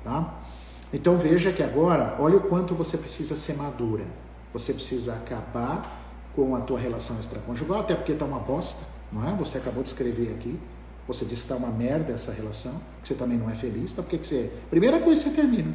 Tá? 0.03 0.46
Então 0.93 1.17
veja 1.17 1.53
que 1.53 1.63
agora, 1.63 2.17
olha 2.19 2.37
o 2.37 2.41
quanto 2.41 2.75
você 2.75 2.97
precisa 2.97 3.37
ser 3.37 3.55
madura. 3.55 4.05
Você 4.53 4.73
precisa 4.73 5.15
acabar 5.15 6.05
com 6.35 6.55
a 6.55 6.61
tua 6.61 6.79
relação 6.79 7.19
extraconjugal, 7.19 7.81
até 7.81 7.95
porque 7.95 8.13
está 8.13 8.25
uma 8.25 8.39
bosta, 8.39 8.85
não 9.11 9.29
é? 9.29 9.35
Você 9.37 9.59
acabou 9.59 9.83
de 9.83 9.89
escrever 9.89 10.33
aqui, 10.33 10.59
você 11.09 11.25
disse 11.25 11.47
que 11.47 11.53
está 11.53 11.57
uma 11.57 11.75
merda 11.75 12.13
essa 12.13 12.33
relação, 12.33 12.73
que 13.03 13.09
você 13.09 13.15
também 13.15 13.39
não 13.39 13.51
é 13.51 13.55
feliz, 13.55 13.93
tá? 13.93 14.03
Porque 14.03 14.19
que 14.19 14.27
você... 14.27 14.53
Primeira 14.71 15.01
coisa 15.01 15.25
que 15.25 15.31
você 15.31 15.37
termina 15.37 15.75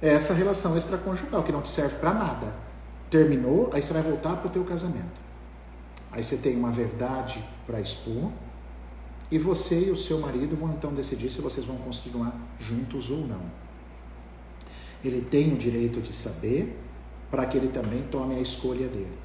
é 0.00 0.10
essa 0.14 0.32
relação 0.32 0.76
extraconjugal, 0.76 1.42
que 1.42 1.52
não 1.52 1.62
te 1.62 1.68
serve 1.68 1.96
para 1.96 2.14
nada. 2.14 2.54
Terminou, 3.10 3.70
aí 3.72 3.82
você 3.82 3.92
vai 3.92 4.02
voltar 4.02 4.36
para 4.36 4.48
o 4.48 4.50
teu 4.50 4.64
casamento. 4.64 5.20
Aí 6.12 6.22
você 6.22 6.36
tem 6.36 6.56
uma 6.56 6.70
verdade 6.70 7.44
para 7.66 7.80
expor, 7.80 8.30
e 9.30 9.38
você 9.38 9.88
e 9.88 9.90
o 9.90 9.96
seu 9.96 10.18
marido 10.18 10.56
vão 10.56 10.70
então 10.70 10.92
decidir 10.92 11.30
se 11.30 11.40
vocês 11.40 11.64
vão 11.64 11.76
continuar 11.76 12.34
juntos 12.58 13.10
ou 13.10 13.26
não. 13.26 13.40
Ele 15.04 15.20
tem 15.20 15.52
o 15.52 15.56
direito 15.56 16.00
de 16.00 16.12
saber 16.12 16.78
para 17.30 17.46
que 17.46 17.56
ele 17.56 17.68
também 17.68 18.02
tome 18.10 18.34
a 18.34 18.40
escolha 18.40 18.88
dele. 18.88 19.18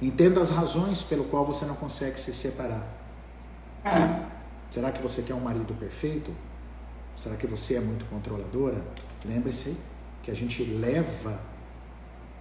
Entenda 0.00 0.40
as 0.40 0.50
razões 0.50 1.02
pelo 1.02 1.24
qual 1.24 1.44
você 1.44 1.64
não 1.64 1.74
consegue 1.74 2.18
se 2.18 2.32
separar. 2.34 2.86
Será 4.70 4.90
que 4.90 5.02
você 5.02 5.22
quer 5.22 5.34
um 5.34 5.40
marido 5.40 5.74
perfeito? 5.74 6.34
Será 7.16 7.36
que 7.36 7.46
você 7.46 7.74
é 7.74 7.80
muito 7.80 8.04
controladora? 8.06 8.84
Lembre-se 9.24 9.76
que 10.22 10.30
a 10.30 10.34
gente 10.34 10.64
leva 10.64 11.38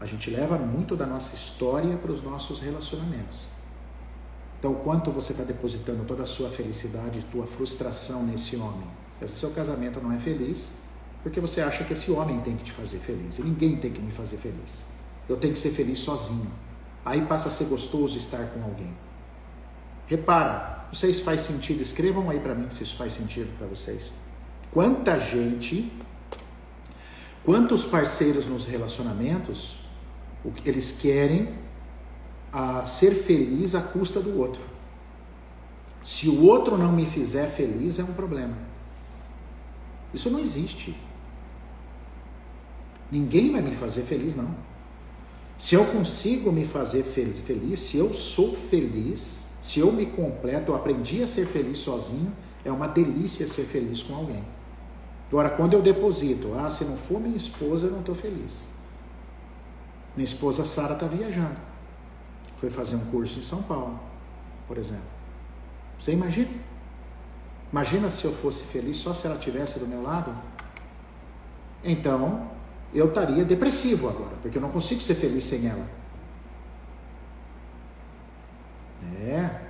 a 0.02 0.06
gente 0.08 0.32
leva 0.32 0.58
muito 0.58 0.96
da 0.96 1.06
nossa 1.06 1.36
história 1.36 1.96
para 1.96 2.12
os 2.12 2.24
nossos 2.24 2.60
relacionamentos. 2.60 3.46
Então, 4.58 4.74
quanto 4.74 5.12
você 5.12 5.32
está 5.32 5.44
depositando 5.44 6.04
toda 6.06 6.24
a 6.24 6.26
sua 6.26 6.50
felicidade, 6.50 7.24
tua 7.26 7.46
frustração 7.46 8.24
nesse 8.24 8.56
homem? 8.56 8.88
Esse 9.22 9.36
seu 9.36 9.52
casamento 9.52 10.02
não 10.02 10.12
é 10.12 10.18
feliz 10.18 10.74
porque 11.24 11.40
você 11.40 11.62
acha 11.62 11.84
que 11.84 11.94
esse 11.94 12.12
homem 12.12 12.40
tem 12.40 12.56
que 12.56 12.64
te 12.64 12.72
fazer 12.72 13.00
feliz. 13.00 13.40
Ninguém 13.40 13.78
tem 13.78 13.92
que 13.92 14.02
me 14.02 14.12
fazer 14.12 14.38
feliz. 14.38 14.84
Eu 15.30 15.38
tenho 15.38 15.54
que 15.54 15.60
ser 15.60 15.72
feliz 15.72 16.00
sozinho. 16.00 16.52
Aí 17.06 17.22
passa 17.22 17.48
a 17.48 17.52
ser 17.52 17.66
gostoso 17.66 18.18
estar 18.18 18.44
com 18.48 18.64
alguém. 18.64 18.94
Repara, 20.08 20.86
não 20.88 20.94
sei 20.94 21.14
se 21.14 21.24
faz 21.24 21.42
sentido, 21.42 21.82
escrevam 21.82 22.30
aí 22.30 22.40
para 22.40 22.54
mim 22.54 22.70
se 22.70 22.84
isso 22.84 22.98
faz 22.98 23.14
sentido 23.14 23.56
para 23.58 23.68
vocês. 23.68 24.12
Quanta 24.72 25.20
gente, 25.20 25.92
quantos 27.44 27.86
parceiros 27.86 28.46
nos 28.46 28.66
relacionamentos, 28.66 29.78
eles 30.66 30.92
querem 30.92 31.54
a 32.52 32.86
ser 32.86 33.12
feliz 33.14 33.76
à 33.76 33.82
custa 33.82 34.20
do 34.20 34.38
outro. 34.38 34.62
Se 36.04 36.28
o 36.28 36.46
outro 36.46 36.78
não 36.78 36.92
me 36.92 37.06
fizer 37.06 37.48
feliz, 37.48 38.00
é 38.00 38.04
um 38.04 38.14
problema. 38.14 38.58
Isso 40.14 40.30
não 40.30 40.40
existe. 40.40 40.96
Ninguém 43.12 43.52
vai 43.52 43.62
me 43.62 43.76
fazer 43.76 44.04
feliz, 44.04 44.36
não. 44.36 44.56
Se 45.58 45.76
eu 45.76 45.86
consigo 45.86 46.52
me 46.52 46.66
fazer 46.66 47.04
feliz, 47.04 47.40
feliz, 47.40 47.80
se 47.80 47.98
eu 47.98 48.14
sou 48.14 48.54
feliz, 48.54 49.46
se 49.60 49.80
eu 49.80 49.92
me 49.92 50.08
completo, 50.08 50.72
eu 50.72 50.76
aprendi 50.76 51.22
a 51.22 51.28
ser 51.28 51.46
feliz 51.46 51.80
sozinho, 51.80 52.34
é 52.66 52.72
uma 52.72 52.88
delícia 52.88 53.48
ser 53.48 53.64
feliz 53.64 54.02
com 54.02 54.16
alguém. 54.16 54.44
Agora, 55.28 55.50
quando 55.50 55.74
eu 55.74 55.82
deposito, 55.82 56.54
ah, 56.58 56.70
se 56.72 56.84
não 56.84 56.98
for 56.98 57.20
minha 57.20 57.38
esposa, 57.38 57.88
eu 57.88 57.92
não 57.92 58.00
estou 58.00 58.16
feliz. 58.16 58.68
Minha 60.16 60.26
esposa 60.26 60.66
Sara 60.66 60.94
está 60.94 61.06
viajando. 61.06 61.58
Foi 62.58 62.70
fazer 62.70 62.96
um 62.96 63.06
curso 63.06 63.40
em 63.40 63.42
São 63.42 63.62
Paulo, 63.64 64.00
por 64.68 64.78
exemplo. 64.78 65.04
Você 66.00 66.12
imagina? 66.12 66.50
Imagina 67.72 68.10
se 68.10 68.26
eu 68.26 68.34
fosse 68.34 68.64
feliz 68.66 68.98
só 68.98 69.14
se 69.14 69.26
ela 69.28 69.36
estivesse 69.36 69.80
do 69.80 69.88
meu 69.88 70.02
lado? 70.02 70.36
Então, 71.84 72.50
eu 72.94 73.08
estaria 73.08 73.46
depressivo 73.46 74.10
agora, 74.10 74.36
porque 74.42 74.58
eu 74.58 74.62
não 74.62 74.70
consigo 74.70 75.02
ser 75.02 75.16
feliz 75.16 75.46
sem 75.46 75.68
ela. 75.68 75.88
É, 79.22 79.62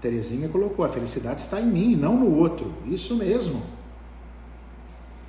Terezinha 0.00 0.48
colocou: 0.48 0.84
a 0.84 0.88
felicidade 0.88 1.40
está 1.40 1.60
em 1.60 1.66
mim, 1.66 1.96
não 1.96 2.16
no 2.16 2.36
outro. 2.36 2.74
Isso 2.86 3.16
mesmo. 3.16 3.62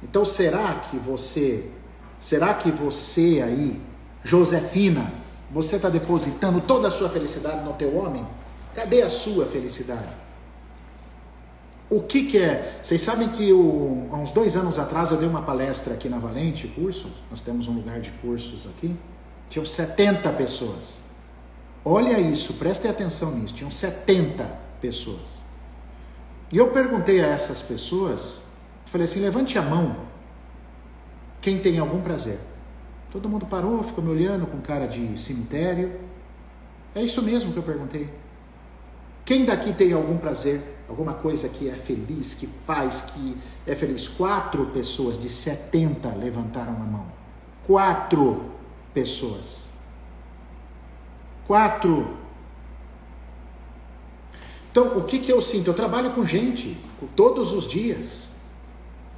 Então 0.01 0.25
será 0.25 0.75
que 0.75 0.97
você, 0.97 1.69
será 2.19 2.53
que 2.53 2.69
você 2.69 3.41
aí, 3.43 3.79
Josefina, 4.23 5.13
você 5.49 5.77
está 5.77 5.89
depositando 5.89 6.59
toda 6.59 6.89
a 6.89 6.91
sua 6.91 7.09
felicidade 7.09 7.63
no 7.63 7.73
teu 7.73 7.95
homem? 7.95 8.25
Cadê 8.75 9.01
a 9.01 9.09
sua 9.09 9.45
felicidade? 9.45 10.11
O 11.93 12.01
que, 12.01 12.25
que 12.25 12.39
é? 12.39 12.79
Vocês 12.81 12.99
sabem 13.03 13.29
que 13.29 13.53
o, 13.53 14.07
há 14.11 14.15
uns 14.15 14.31
dois 14.31 14.57
anos 14.57 14.79
atrás 14.79 15.11
eu 15.11 15.17
dei 15.17 15.29
uma 15.29 15.43
palestra 15.43 15.93
aqui 15.93 16.09
na 16.09 16.17
Valente, 16.17 16.67
curso, 16.67 17.07
nós 17.29 17.39
temos 17.39 17.67
um 17.67 17.73
lugar 17.73 18.01
de 18.01 18.09
cursos 18.13 18.65
aqui, 18.65 18.95
tinham 19.47 19.63
70 19.63 20.27
pessoas. 20.33 21.03
Olha 21.85 22.19
isso, 22.19 22.55
prestem 22.55 22.89
atenção 22.89 23.37
nisso, 23.37 23.53
tinham 23.53 23.69
70 23.69 24.43
pessoas. 24.81 25.43
E 26.51 26.57
eu 26.57 26.71
perguntei 26.71 27.23
a 27.23 27.27
essas 27.27 27.61
pessoas, 27.61 28.41
falei 28.87 29.05
assim, 29.05 29.19
levante 29.19 29.59
a 29.59 29.61
mão, 29.61 29.95
quem 31.41 31.59
tem 31.59 31.77
algum 31.77 32.01
prazer. 32.01 32.39
Todo 33.11 33.29
mundo 33.29 33.45
parou, 33.45 33.83
ficou 33.83 34.03
me 34.03 34.09
olhando 34.09 34.47
com 34.47 34.59
cara 34.61 34.87
de 34.87 35.21
cemitério. 35.21 35.99
É 36.95 37.03
isso 37.03 37.21
mesmo 37.21 37.53
que 37.53 37.59
eu 37.59 37.63
perguntei. 37.63 38.09
Quem 39.23 39.45
daqui 39.45 39.71
tem 39.71 39.93
algum 39.93 40.17
prazer? 40.17 40.61
Alguma 40.93 41.13
coisa 41.13 41.49
que 41.49 41.67
é 41.67 41.73
feliz, 41.73 42.33
que 42.33 42.47
faz, 42.65 43.01
que 43.01 43.37
é 43.65 43.75
feliz. 43.75 44.07
Quatro 44.07 44.67
pessoas 44.67 45.17
de 45.17 45.27
70 45.27 46.09
levantaram 46.09 46.73
a 46.73 46.85
mão. 46.85 47.05
Quatro 47.65 48.45
pessoas. 48.93 49.69
Quatro. 51.47 52.17
Então, 54.71 54.97
o 54.97 55.03
que, 55.03 55.19
que 55.19 55.31
eu 55.31 55.41
sinto? 55.41 55.69
Eu 55.69 55.73
trabalho 55.73 56.11
com 56.11 56.25
gente 56.25 56.77
todos 57.15 57.51
os 57.51 57.67
dias. 57.67 58.31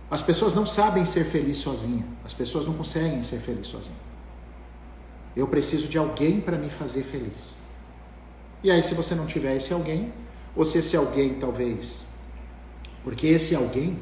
As 0.09 0.21
pessoas 0.21 0.53
não 0.53 0.65
sabem 0.65 1.03
ser 1.05 1.26
felizes 1.26 1.61
sozinhas. 1.61 2.05
As 2.23 2.34
pessoas 2.34 2.65
não 2.65 2.73
conseguem 2.73 3.21
ser 3.21 3.39
felizes 3.39 3.67
sozinhas. 3.67 3.99
Eu 5.36 5.47
preciso 5.47 5.88
de 5.88 5.97
alguém 5.97 6.39
para 6.39 6.57
me 6.57 6.69
fazer 6.69 7.03
feliz. 7.03 7.57
E 8.63 8.71
aí, 8.71 8.82
se 8.82 8.93
você 8.93 9.13
não 9.13 9.26
tiver 9.26 9.55
esse 9.55 9.73
alguém, 9.73 10.11
ou 10.56 10.64
se 10.64 10.78
esse 10.78 10.95
alguém 10.95 11.36
talvez, 11.36 12.08
porque 13.03 13.28
esse 13.28 13.56
alguém, 13.56 13.99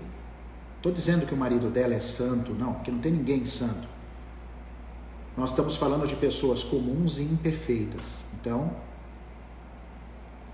estou 0.77 0.91
dizendo 0.91 1.25
que 1.25 1.33
o 1.33 1.37
marido 1.37 1.69
dela 1.69 1.93
é 1.93 1.99
santo, 1.99 2.53
não, 2.53 2.73
porque 2.73 2.91
não 2.91 2.99
tem 2.99 3.11
ninguém 3.11 3.45
santo. 3.45 3.87
Nós 5.35 5.49
estamos 5.49 5.75
falando 5.75 6.07
de 6.07 6.15
pessoas 6.15 6.63
comuns 6.63 7.17
e 7.17 7.23
imperfeitas. 7.23 8.23
Então, 8.39 8.71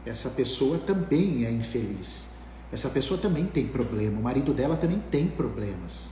essa 0.06 0.30
pessoa 0.30 0.78
também 0.78 1.46
é 1.46 1.52
infeliz. 1.52 2.28
Essa 2.72 2.90
pessoa 2.90 3.20
também 3.20 3.46
tem 3.46 3.68
problema. 3.68 4.20
O 4.20 4.24
marido 4.24 4.54
dela 4.54 4.78
também 4.78 5.00
tem 5.12 5.28
problemas. 5.28 6.12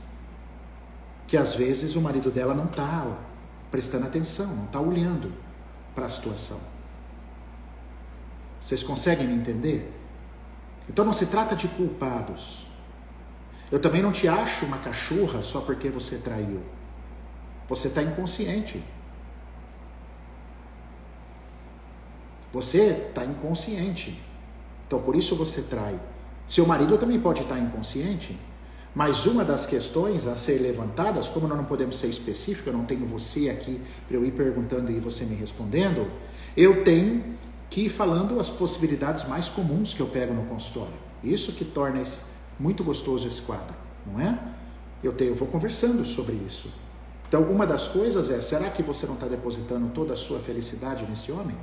Que 1.28 1.38
às 1.38 1.56
vezes 1.56 1.96
o 1.96 2.02
marido 2.02 2.30
dela 2.30 2.54
não 2.54 2.66
está 2.66 3.18
prestando 3.72 4.06
atenção, 4.06 4.48
não 4.56 4.66
está 4.66 4.80
olhando 4.80 5.32
para 5.96 6.06
a 6.06 6.10
situação. 6.10 6.60
Vocês 8.68 8.84
conseguem 8.84 9.26
me 9.26 9.34
entender? 9.34 9.90
Então 10.90 11.06
não 11.06 11.14
se 11.14 11.28
trata 11.28 11.56
de 11.56 11.70
culpados. 11.70 12.68
Eu 13.72 13.80
também 13.80 14.02
não 14.02 14.12
te 14.12 14.28
acho 14.28 14.66
uma 14.66 14.78
cachorra 14.80 15.42
só 15.42 15.62
porque 15.62 15.90
você 15.90 16.18
traiu. 16.18 16.60
Você 17.70 17.88
está 17.88 18.04
inconsciente. 18.04 18.84
Você 22.52 23.08
está 23.08 23.24
inconsciente. 23.24 24.22
Então 24.86 25.00
por 25.00 25.16
isso 25.16 25.34
você 25.38 25.62
trai. 25.62 25.98
Seu 26.46 26.66
marido 26.66 26.98
também 26.98 27.22
pode 27.22 27.44
estar 27.44 27.56
tá 27.56 27.62
inconsciente. 27.62 28.38
Mas 28.94 29.26
uma 29.26 29.46
das 29.46 29.66
questões 29.66 30.28
a 30.28 30.36
ser 30.36 30.62
levantadas, 30.62 31.30
como 31.30 31.48
nós 31.48 31.58
não 31.58 31.64
podemos 31.64 31.96
ser 31.96 32.08
específicos, 32.08 32.68
eu 32.68 32.74
não 32.74 32.84
tenho 32.84 33.06
você 33.06 33.50
aqui 33.50 33.80
para 34.10 34.18
eu 34.18 34.26
ir 34.26 34.32
perguntando 34.32 34.92
e 34.92 35.00
você 35.00 35.24
me 35.24 35.36
respondendo, 35.36 36.12
eu 36.58 36.84
tenho 36.84 37.38
que 37.70 37.90
falando 37.90 38.40
as 38.40 38.50
possibilidades 38.50 39.28
mais 39.28 39.50
comuns 39.50 39.94
que 39.94 40.00
eu 40.00 40.08
pego 40.08 40.34
no 40.34 40.46
consultório. 40.46 40.94
Isso 41.24 41.54
que 41.54 41.66
torna 41.66 42.02
esse, 42.02 42.22
muito 42.60 42.84
gostoso 42.84 43.28
esse 43.28 43.42
quadro, 43.42 43.76
não 44.06 44.20
é? 44.20 44.38
Eu, 45.04 45.14
tenho, 45.14 45.32
eu 45.32 45.36
vou 45.36 45.48
conversando 45.48 46.06
sobre 46.06 46.36
isso. 46.36 46.72
Então, 47.28 47.44
uma 47.44 47.68
das 47.68 47.88
coisas 47.88 48.32
é: 48.32 48.42
será 48.42 48.70
que 48.70 48.82
você 48.82 49.06
não 49.06 49.16
está 49.16 49.28
depositando 49.28 49.90
toda 49.90 50.14
a 50.14 50.18
sua 50.18 50.40
felicidade 50.40 51.06
nesse 51.08 51.32
homem? 51.32 51.56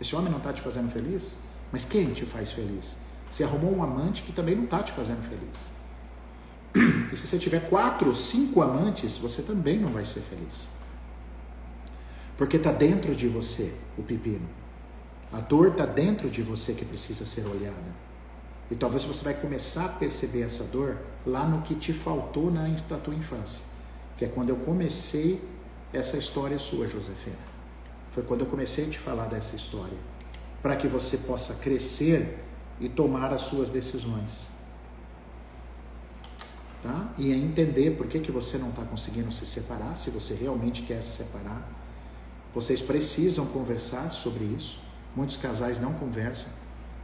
Esse 0.00 0.14
homem 0.14 0.30
não 0.30 0.38
está 0.38 0.52
te 0.52 0.62
fazendo 0.62 0.90
feliz? 0.90 1.34
Mas 1.72 1.84
quem 1.84 2.12
te 2.12 2.24
faz 2.24 2.52
feliz? 2.52 2.96
Você 3.30 3.42
arrumou 3.42 3.74
um 3.74 3.82
amante 3.82 4.22
que 4.22 4.32
também 4.32 4.54
não 4.54 4.64
está 4.64 4.82
te 4.82 4.92
fazendo 4.92 5.22
feliz. 5.28 5.72
E 7.12 7.16
se 7.16 7.28
você 7.28 7.38
tiver 7.38 7.68
quatro, 7.68 8.12
cinco 8.12 8.60
amantes, 8.60 9.16
você 9.18 9.40
também 9.40 9.78
não 9.78 9.90
vai 9.90 10.04
ser 10.04 10.20
feliz. 10.20 10.68
Porque 12.36 12.56
está 12.56 12.72
dentro 12.72 13.14
de 13.14 13.28
você 13.28 13.72
o 13.96 14.02
pepino. 14.02 14.48
A 15.34 15.40
dor 15.40 15.72
está 15.72 15.84
dentro 15.84 16.30
de 16.30 16.42
você 16.42 16.74
que 16.74 16.84
precisa 16.84 17.24
ser 17.24 17.44
olhada. 17.44 17.92
E 18.70 18.76
talvez 18.76 19.02
você 19.02 19.24
vai 19.24 19.34
começar 19.34 19.86
a 19.86 19.88
perceber 19.88 20.42
essa 20.42 20.62
dor 20.62 20.96
lá 21.26 21.44
no 21.44 21.62
que 21.62 21.74
te 21.74 21.92
faltou 21.92 22.52
na, 22.52 22.68
tua 23.02 23.12
infância. 23.12 23.64
Que 24.16 24.26
é 24.26 24.28
quando 24.28 24.50
eu 24.50 24.56
comecei 24.56 25.42
essa 25.92 26.16
história 26.16 26.56
sua, 26.60 26.86
Josefina. 26.86 27.36
Foi 28.12 28.22
quando 28.22 28.42
eu 28.42 28.46
comecei 28.46 28.86
a 28.86 28.88
te 28.88 28.96
falar 28.96 29.26
dessa 29.26 29.56
história. 29.56 29.98
Para 30.62 30.76
que 30.76 30.86
você 30.86 31.18
possa 31.18 31.54
crescer 31.54 32.38
e 32.78 32.88
tomar 32.88 33.32
as 33.32 33.42
suas 33.42 33.68
decisões. 33.68 34.46
Tá? 36.80 37.12
E 37.18 37.32
entender 37.32 37.96
por 37.96 38.06
que, 38.06 38.20
que 38.20 38.30
você 38.30 38.56
não 38.56 38.68
está 38.68 38.84
conseguindo 38.84 39.32
se 39.32 39.44
separar, 39.44 39.96
se 39.96 40.10
você 40.10 40.32
realmente 40.34 40.82
quer 40.82 41.02
se 41.02 41.24
separar. 41.24 41.68
Vocês 42.54 42.80
precisam 42.80 43.46
conversar 43.46 44.12
sobre 44.12 44.44
isso. 44.44 44.83
Muitos 45.14 45.36
casais 45.36 45.80
não 45.80 45.92
conversam, 45.94 46.50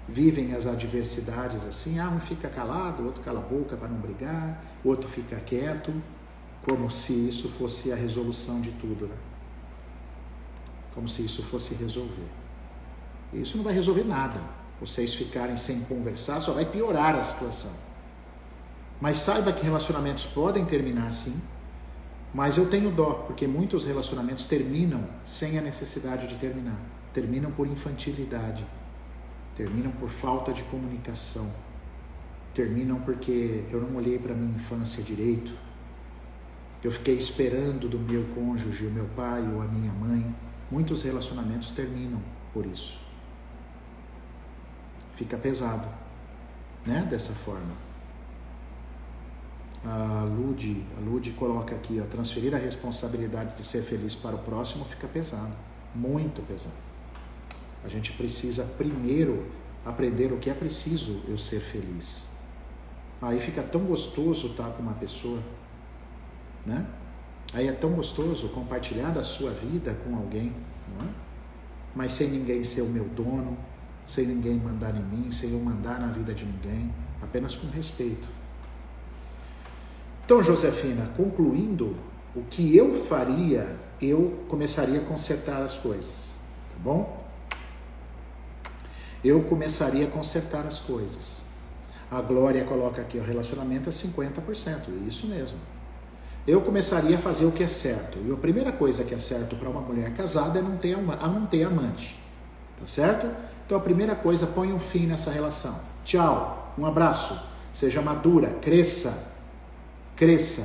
vivem 0.09 0.53
as 0.55 0.67
adversidades 0.67 1.65
assim, 1.65 2.01
ah, 2.01 2.09
um 2.09 2.19
fica 2.19 2.49
calado, 2.49 3.03
o 3.03 3.07
outro 3.07 3.23
cala 3.23 3.39
a 3.39 3.43
boca 3.43 3.77
para 3.77 3.89
não 3.89 3.99
brigar, 3.99 4.63
o 4.85 4.89
outro 4.89 5.09
fica 5.09 5.37
quieto, 5.37 5.93
como 6.69 6.91
se 6.91 7.29
isso 7.29 7.49
fosse 7.49 7.93
a 7.93 7.97
resolução 7.97 8.61
de 8.61 8.73
tudo, 8.73 9.07
né? 9.07 9.15
Como 10.93 11.09
se 11.09 11.25
isso 11.25 11.43
fosse 11.43 11.75
resolver. 11.75 12.29
Isso 13.33 13.57
não 13.57 13.63
vai 13.63 13.73
resolver 13.73 14.03
nada. 14.03 14.41
Vocês 14.81 15.15
ficarem 15.15 15.57
sem 15.57 15.81
conversar 15.83 16.41
só 16.41 16.53
vai 16.53 16.65
piorar 16.65 17.15
a 17.15 17.23
situação. 17.23 17.71
Mas 19.01 19.19
saiba 19.19 19.53
que 19.53 19.65
relacionamentos 19.65 20.27
podem 20.27 20.65
terminar 20.65 21.15
sim, 21.15 21.41
mas 22.35 22.57
eu 22.57 22.69
tenho 22.69 22.91
dó, 22.91 23.25
porque 23.27 23.47
muitos 23.47 23.85
relacionamentos 23.85 24.45
terminam 24.45 25.05
sem 25.25 25.59
a 25.59 25.63
necessidade 25.63 26.27
de 26.27 26.35
terminar 26.35 26.79
terminam 27.13 27.51
por 27.51 27.67
infantilidade, 27.67 28.67
terminam 29.57 29.91
por 29.93 30.09
falta 30.09 30.53
de 30.53 30.63
comunicação, 30.65 31.51
terminam 32.55 33.01
porque 33.01 33.65
eu 33.71 33.81
não 33.81 33.97
olhei 33.97 34.19
para 34.19 34.35
minha 34.35 34.55
infância 34.55 35.03
direito, 35.03 35.53
eu 36.83 36.91
fiquei 36.91 37.15
esperando 37.15 37.89
do 37.89 37.99
meu 37.99 38.25
cônjuge, 38.35 38.87
o 38.87 38.91
meu 38.91 39.05
pai 39.15 39.43
ou 39.53 39.61
a 39.61 39.67
minha 39.67 39.93
mãe. 39.93 40.35
Muitos 40.71 41.03
relacionamentos 41.03 41.73
terminam 41.73 42.21
por 42.55 42.65
isso. 42.65 42.99
Fica 45.15 45.37
pesado, 45.37 45.87
né? 46.87 47.07
Dessa 47.11 47.35
forma. 47.35 47.91
A 49.85 50.25
Lud, 50.25 50.87
a 50.97 51.01
Lud 51.01 51.31
coloca 51.33 51.75
aqui, 51.75 52.01
ó, 52.03 52.07
transferir 52.07 52.55
a 52.55 52.59
responsabilidade 52.59 53.57
de 53.57 53.65
ser 53.65 53.83
feliz 53.83 54.15
para 54.15 54.37
o 54.37 54.39
próximo 54.39 54.85
fica 54.85 55.09
pesado, 55.09 55.53
muito 55.95 56.43
pesado. 56.43 56.89
A 57.85 57.89
gente 57.89 58.12
precisa 58.12 58.64
primeiro 58.76 59.47
aprender 59.85 60.33
o 60.33 60.39
que 60.39 60.51
é 60.51 60.55
preciso 60.55 61.22
eu 61.28 61.39
ser 61.39 61.61
feliz. 61.61 62.28
Aí 63.22 63.39
fica 63.39 63.62
tão 63.62 63.83
gostoso 63.83 64.49
estar 64.49 64.70
com 64.70 64.83
uma 64.83 64.95
pessoa, 64.95 65.41
né? 66.64 66.87
Aí 67.53 67.68
é 67.68 67.72
tão 67.72 67.91
gostoso 67.91 68.49
compartilhar 68.51 69.11
da 69.11 69.22
sua 69.22 69.51
vida 69.51 69.97
com 70.05 70.16
alguém, 70.16 70.53
não 70.89 71.07
é? 71.07 71.11
Mas 71.95 72.12
sem 72.12 72.28
ninguém 72.28 72.62
ser 72.62 72.83
o 72.83 72.87
meu 72.87 73.05
dono, 73.05 73.59
sem 74.07 74.26
ninguém 74.26 74.57
mandar 74.57 74.95
em 74.95 75.03
mim, 75.03 75.31
sem 75.31 75.53
eu 75.53 75.61
mandar 75.61 76.01
na 76.01 76.07
vida 76.09 76.33
de 76.33 76.45
ninguém, 76.45 76.93
apenas 77.20 77.57
com 77.57 77.68
respeito. 77.68 78.28
Então, 80.24 80.43
Josefina, 80.43 81.11
concluindo, 81.16 81.97
o 82.35 82.43
que 82.43 82.76
eu 82.76 82.95
faria, 82.95 83.76
eu 84.01 84.45
começaria 84.49 85.01
a 85.01 85.05
consertar 85.05 85.61
as 85.62 85.76
coisas, 85.76 86.35
tá 86.70 86.76
bom? 86.78 87.20
Eu 89.25 89.43
começaria 89.43 90.07
a 90.07 90.11
consertar 90.11 90.66
as 90.66 90.81
coisas. 90.81 91.43
A 92.11 92.21
Glória 92.21 92.64
coloca 92.64 93.01
aqui, 93.01 93.18
o 93.18 93.23
relacionamento 93.23 93.89
é 93.89 93.93
50%, 93.93 95.07
isso 95.07 95.27
mesmo. 95.27 95.59
Eu 96.47 96.61
começaria 96.62 97.16
a 97.16 97.18
fazer 97.18 97.45
o 97.45 97.53
que 97.53 97.62
é 97.62 97.68
certo. 97.68 98.18
E 98.27 98.33
a 98.33 98.37
primeira 98.37 98.73
coisa 98.73 99.05
que 99.05 99.14
é 99.14 99.18
certo 99.18 99.55
para 99.57 99.68
uma 99.68 99.81
mulher 99.81 100.12
casada 100.14 100.59
é 100.59 100.62
não 100.62 100.77
ter, 100.77 100.97
a 100.97 101.29
não 101.29 101.47
ter 101.47 101.64
amante. 101.64 102.18
Tá 102.79 102.87
certo? 102.87 103.27
Então 103.66 103.79
a 103.79 103.81
primeira 103.81 104.16
coisa, 104.16 104.47
põe 104.47 104.73
um 104.73 104.81
fim 104.81 105.07
nessa 105.07 105.31
relação. 105.31 105.79
Tchau, 106.05 106.75
um 106.77 106.87
abraço. 106.87 107.41
Seja 107.73 108.03
madura, 108.03 108.49
cresça. 108.61 109.29
Cresça, 110.16 110.62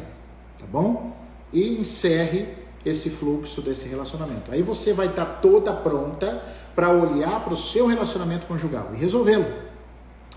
tá 0.58 0.66
bom? 0.66 1.16
E 1.53 1.80
encerre 1.80 2.64
esse 2.86 3.10
fluxo 3.10 3.62
desse 3.62 3.88
relacionamento. 3.88 4.52
Aí 4.52 4.62
você 4.62 4.94
vai 4.94 5.08
estar 5.08 5.26
toda 5.26 5.74
pronta 5.74 6.44
para 6.76 6.92
olhar 6.92 7.44
para 7.44 7.54
o 7.54 7.58
seu 7.58 7.88
relacionamento 7.88 8.46
conjugal 8.46 8.92
e 8.94 8.98
resolvê-lo. 8.98 9.52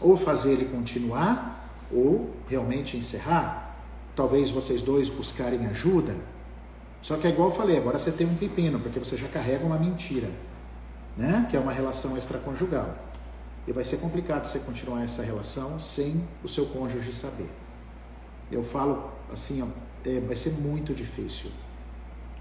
Ou 0.00 0.16
fazer 0.16 0.52
ele 0.52 0.64
continuar, 0.64 1.76
ou 1.92 2.30
realmente 2.48 2.96
encerrar. 2.96 3.76
Talvez 4.16 4.50
vocês 4.50 4.80
dois 4.80 5.10
buscarem 5.10 5.66
ajuda. 5.66 6.16
Só 7.02 7.16
que 7.16 7.26
é 7.26 7.30
igual 7.30 7.50
eu 7.50 7.54
falei, 7.54 7.76
agora 7.76 7.98
você 7.98 8.10
tem 8.10 8.26
um 8.26 8.34
pepino, 8.34 8.80
porque 8.80 8.98
você 8.98 9.16
já 9.16 9.28
carrega 9.28 9.64
uma 9.64 9.78
mentira, 9.78 10.30
né? 11.16 11.46
Que 11.50 11.56
é 11.56 11.60
uma 11.60 11.72
relação 11.72 12.16
extraconjugal. 12.16 12.96
E 13.66 13.72
vai 13.72 13.84
ser 13.84 13.98
complicado 13.98 14.46
você 14.46 14.60
continuar 14.60 15.02
essa 15.02 15.22
relação 15.22 15.78
sem 15.78 16.24
o 16.42 16.48
seu 16.48 16.66
cônjuge 16.66 17.12
saber. 17.12 17.50
Eu 18.50 18.64
falo 18.64 19.12
assim, 19.30 19.62
ó, 19.62 19.66
é, 20.08 20.20
vai 20.20 20.34
ser 20.34 20.52
muito 20.52 20.94
difícil 20.94 21.50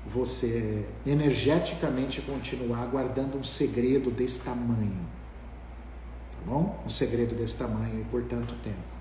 você 0.07 0.85
energeticamente 1.05 2.21
continuar 2.21 2.85
guardando 2.85 3.37
um 3.37 3.43
segredo 3.43 4.09
desse 4.09 4.41
tamanho. 4.41 5.05
Tá 6.31 6.37
bom? 6.45 6.81
Um 6.85 6.89
segredo 6.89 7.35
desse 7.35 7.57
tamanho 7.57 8.01
e 8.01 8.05
por 8.05 8.23
tanto 8.23 8.55
tempo. 8.55 8.97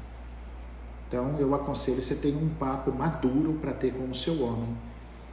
Então 1.06 1.38
eu 1.38 1.54
aconselho 1.54 2.02
você 2.02 2.16
ter 2.16 2.34
um 2.34 2.48
papo 2.48 2.90
maduro 2.90 3.54
para 3.60 3.72
ter 3.72 3.92
com 3.92 4.10
o 4.10 4.14
seu 4.14 4.42
homem, 4.42 4.76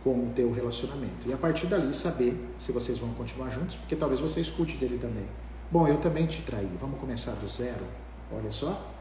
com 0.04 0.28
o 0.28 0.32
teu 0.36 0.52
relacionamento. 0.54 1.28
E 1.28 1.34
a 1.34 1.38
partir 1.38 1.66
dali 1.66 1.92
saber 1.92 2.40
se 2.60 2.72
vocês 2.72 3.00
vão 3.00 3.10
continuar 3.16 3.50
juntos, 3.50 3.78
porque 3.78 3.96
talvez 3.96 4.22
você 4.22 4.42
escute 4.42 4.78
dele 4.78 5.00
também. 5.00 5.26
Bom, 5.72 5.88
eu 5.88 5.98
também 5.98 6.28
te 6.28 6.44
traí, 6.44 6.70
vamos 6.80 7.00
começar 7.00 7.32
do 7.32 7.50
zero? 7.50 7.84
Olha 8.32 8.52
só, 8.52 8.94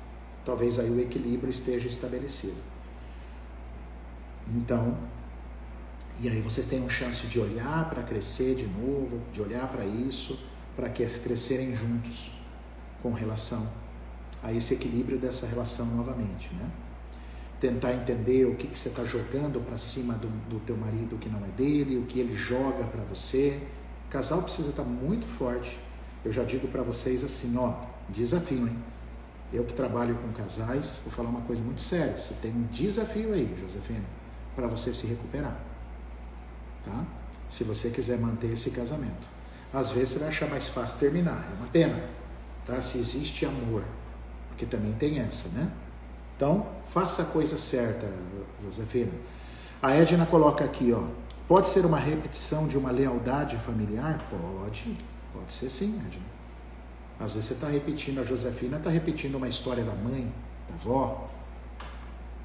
talvez 0.42 0.78
aí 0.78 0.88
o 0.88 0.98
equilíbrio 0.98 1.50
esteja 1.50 1.86
estabelecido. 1.86 2.56
Então, 4.56 4.96
e 6.20 6.28
aí 6.28 6.40
vocês 6.40 6.66
tenham 6.66 6.88
chance 6.88 7.26
de 7.26 7.40
olhar 7.40 7.88
para 7.88 8.02
crescer 8.02 8.54
de 8.54 8.66
novo, 8.66 9.20
de 9.32 9.40
olhar 9.40 9.66
para 9.68 9.84
isso, 9.84 10.38
para 10.76 10.88
que 10.88 11.04
crescerem 11.04 11.74
juntos 11.74 12.32
com 13.02 13.12
relação 13.12 13.68
a 14.42 14.52
esse 14.52 14.74
equilíbrio 14.74 15.18
dessa 15.18 15.46
relação 15.46 15.86
novamente, 15.86 16.52
né? 16.54 16.70
Tentar 17.60 17.92
entender 17.92 18.44
o 18.44 18.56
que, 18.56 18.66
que 18.66 18.78
você 18.78 18.88
está 18.88 19.04
jogando 19.04 19.64
para 19.64 19.78
cima 19.78 20.14
do, 20.14 20.28
do 20.48 20.60
teu 20.60 20.76
marido 20.76 21.16
que 21.16 21.28
não 21.28 21.38
é 21.44 21.48
dele, 21.56 21.96
o 21.96 22.02
que 22.02 22.18
ele 22.18 22.36
joga 22.36 22.84
para 22.84 23.02
você. 23.04 23.60
O 24.08 24.10
casal 24.10 24.42
precisa 24.42 24.70
estar 24.70 24.82
tá 24.82 24.88
muito 24.88 25.26
forte. 25.26 25.78
Eu 26.24 26.32
já 26.32 26.42
digo 26.42 26.66
para 26.68 26.82
vocês 26.82 27.22
assim, 27.22 27.56
ó, 27.56 27.74
desafio, 28.08 28.66
hein? 28.66 28.76
Eu 29.52 29.64
que 29.64 29.74
trabalho 29.74 30.16
com 30.16 30.32
casais, 30.32 31.00
vou 31.04 31.12
falar 31.12 31.28
uma 31.28 31.42
coisa 31.42 31.62
muito 31.62 31.80
séria. 31.80 32.16
Você 32.16 32.34
tem 32.34 32.50
um 32.50 32.64
desafio 32.64 33.32
aí, 33.32 33.54
Josefina, 33.60 34.04
para 34.56 34.66
você 34.66 34.92
se 34.92 35.06
recuperar 35.06 35.71
tá? 36.84 37.04
Se 37.48 37.64
você 37.64 37.90
quiser 37.90 38.18
manter 38.18 38.52
esse 38.52 38.70
casamento. 38.70 39.28
Às 39.72 39.90
vezes 39.90 40.10
você 40.10 40.18
vai 40.18 40.28
achar 40.28 40.48
mais 40.48 40.68
fácil 40.68 40.98
terminar, 40.98 41.48
é 41.50 41.54
uma 41.58 41.68
pena, 41.68 42.02
tá? 42.66 42.80
Se 42.80 42.98
existe 42.98 43.46
amor, 43.46 43.82
porque 44.48 44.66
também 44.66 44.92
tem 44.92 45.18
essa, 45.18 45.48
né? 45.48 45.70
Então, 46.36 46.66
faça 46.86 47.22
a 47.22 47.24
coisa 47.24 47.56
certa, 47.56 48.06
Josefina. 48.62 49.12
A 49.80 49.94
Edna 49.94 50.26
coloca 50.26 50.64
aqui, 50.64 50.92
ó. 50.92 51.02
Pode 51.48 51.68
ser 51.68 51.84
uma 51.86 51.98
repetição 51.98 52.66
de 52.66 52.76
uma 52.76 52.90
lealdade 52.90 53.56
familiar? 53.56 54.18
Pode, 54.30 54.96
pode 55.32 55.52
ser 55.52 55.68
sim, 55.68 56.00
Edna. 56.06 56.22
Às 57.18 57.34
vezes 57.34 57.48
você 57.48 57.54
está 57.54 57.68
repetindo, 57.68 58.20
a 58.20 58.24
Josefina 58.24 58.78
está 58.78 58.90
repetindo 58.90 59.36
uma 59.36 59.48
história 59.48 59.84
da 59.84 59.94
mãe, 59.94 60.32
da 60.68 60.74
avó. 60.74 61.28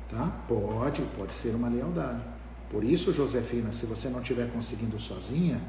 Tá? 0.10 0.32
Pode, 0.48 1.02
pode 1.18 1.34
ser 1.34 1.56
uma 1.56 1.68
lealdade. 1.68 2.22
Por 2.70 2.84
isso, 2.84 3.14
Josefina, 3.14 3.72
se 3.72 3.86
você 3.86 4.10
não 4.10 4.22
estiver 4.22 4.52
conseguindo 4.52 5.00
sozinha, 5.00 5.62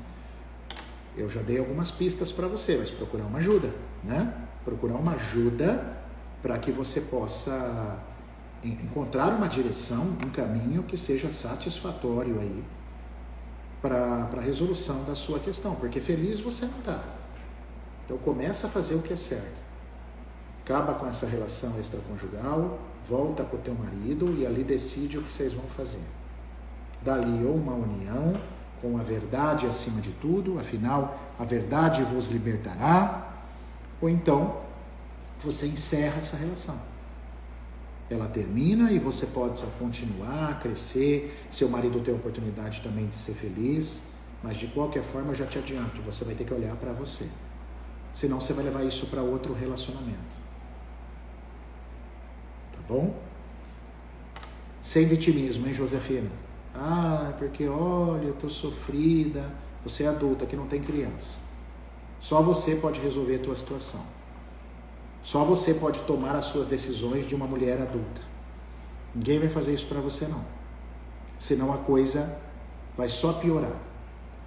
eu 1.16 1.28
já 1.28 1.40
dei 1.42 1.58
algumas 1.58 1.90
pistas 1.90 2.32
para 2.32 2.46
você, 2.46 2.76
mas 2.76 2.90
procurar 2.90 3.24
uma 3.24 3.38
ajuda, 3.38 3.72
né? 4.02 4.34
Procurar 4.64 4.94
uma 4.94 5.12
ajuda 5.12 5.96
para 6.42 6.58
que 6.58 6.70
você 6.70 7.00
possa 7.02 7.98
encontrar 8.62 9.28
uma 9.28 9.48
direção, 9.48 10.16
um 10.24 10.30
caminho 10.30 10.82
que 10.82 10.96
seja 10.96 11.30
satisfatório 11.30 12.40
aí 12.40 12.64
para 13.80 14.28
a 14.36 14.40
resolução 14.40 15.04
da 15.04 15.14
sua 15.14 15.38
questão, 15.38 15.74
porque 15.76 16.00
feliz 16.00 16.40
você 16.40 16.66
não 16.66 16.78
está. 16.78 17.02
Então 18.04 18.18
começa 18.18 18.66
a 18.66 18.70
fazer 18.70 18.96
o 18.96 19.02
que 19.02 19.12
é 19.12 19.16
certo. 19.16 19.58
Acaba 20.64 20.94
com 20.94 21.06
essa 21.06 21.26
relação 21.26 21.78
extraconjugal, 21.78 22.78
volta 23.06 23.44
para 23.44 23.56
o 23.58 23.62
teu 23.62 23.74
marido 23.74 24.34
e 24.36 24.44
ali 24.44 24.64
decide 24.64 25.18
o 25.18 25.22
que 25.22 25.30
vocês 25.30 25.52
vão 25.52 25.64
fazer. 25.64 26.02
Dali 27.02 27.44
ou 27.44 27.54
uma 27.54 27.74
união 27.74 28.34
com 28.80 28.98
a 28.98 29.02
verdade 29.02 29.66
acima 29.66 30.00
de 30.00 30.12
tudo, 30.12 30.58
afinal, 30.58 31.18
a 31.38 31.44
verdade 31.44 32.02
vos 32.02 32.28
libertará, 32.28 33.32
ou 34.00 34.08
então 34.08 34.60
você 35.42 35.66
encerra 35.66 36.18
essa 36.18 36.36
relação. 36.36 36.76
Ela 38.10 38.26
termina 38.26 38.90
e 38.90 38.98
você 38.98 39.26
pode 39.26 39.58
só 39.58 39.66
continuar, 39.78 40.60
crescer, 40.60 41.44
seu 41.50 41.68
marido 41.68 42.00
tem 42.00 42.14
a 42.14 42.16
oportunidade 42.16 42.80
também 42.80 43.06
de 43.06 43.16
ser 43.16 43.34
feliz, 43.34 44.02
mas 44.42 44.56
de 44.56 44.68
qualquer 44.68 45.02
forma, 45.02 45.32
eu 45.32 45.34
já 45.34 45.46
te 45.46 45.58
adianto, 45.58 46.00
você 46.02 46.24
vai 46.24 46.34
ter 46.34 46.44
que 46.44 46.54
olhar 46.54 46.74
para 46.76 46.92
você. 46.92 47.28
Senão 48.12 48.40
você 48.40 48.52
vai 48.52 48.64
levar 48.64 48.84
isso 48.84 49.06
para 49.08 49.22
outro 49.22 49.52
relacionamento. 49.52 50.36
Tá 52.72 52.78
bom? 52.88 53.14
Sem 54.80 55.06
vitimismo, 55.06 55.66
hein, 55.66 55.74
Josefina? 55.74 56.30
Ah, 56.80 57.32
porque 57.38 57.66
olha, 57.66 58.26
eu 58.26 58.34
estou 58.34 58.48
sofrida. 58.48 59.52
Você 59.82 60.04
é 60.04 60.08
adulta 60.08 60.46
que 60.46 60.54
não 60.54 60.66
tem 60.66 60.80
criança. 60.80 61.40
Só 62.20 62.40
você 62.40 62.76
pode 62.76 63.00
resolver 63.00 63.36
a 63.36 63.38
tua 63.38 63.56
situação. 63.56 64.00
Só 65.22 65.44
você 65.44 65.74
pode 65.74 66.00
tomar 66.00 66.36
as 66.36 66.46
suas 66.46 66.66
decisões 66.66 67.26
de 67.26 67.34
uma 67.34 67.46
mulher 67.46 67.80
adulta. 67.80 68.22
Ninguém 69.14 69.40
vai 69.40 69.48
fazer 69.48 69.74
isso 69.74 69.86
para 69.86 70.00
você 70.00 70.26
não. 70.26 70.44
Senão 71.38 71.72
a 71.72 71.78
coisa 71.78 72.38
vai 72.96 73.08
só 73.08 73.32
piorar. 73.32 73.76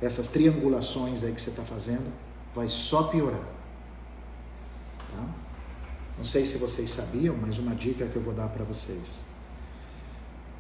Essas 0.02 0.28
triangulações 0.28 1.24
aí 1.24 1.34
que 1.34 1.42
você 1.42 1.50
está 1.50 1.64
fazendo 1.64 2.12
vai 2.56 2.68
só 2.70 3.04
piorar. 3.04 3.44
Tá? 5.12 5.26
Não 6.18 6.26
sei 6.26 6.46
se 6.46 6.58
vocês 6.58 6.90
sabiam, 6.90 7.36
mas 7.40 7.58
uma 7.58 7.76
dica 7.76 8.08
que 8.08 8.16
eu 8.16 8.22
vou 8.22 8.34
dar 8.34 8.48
para 8.48 8.64
vocês. 8.64 9.24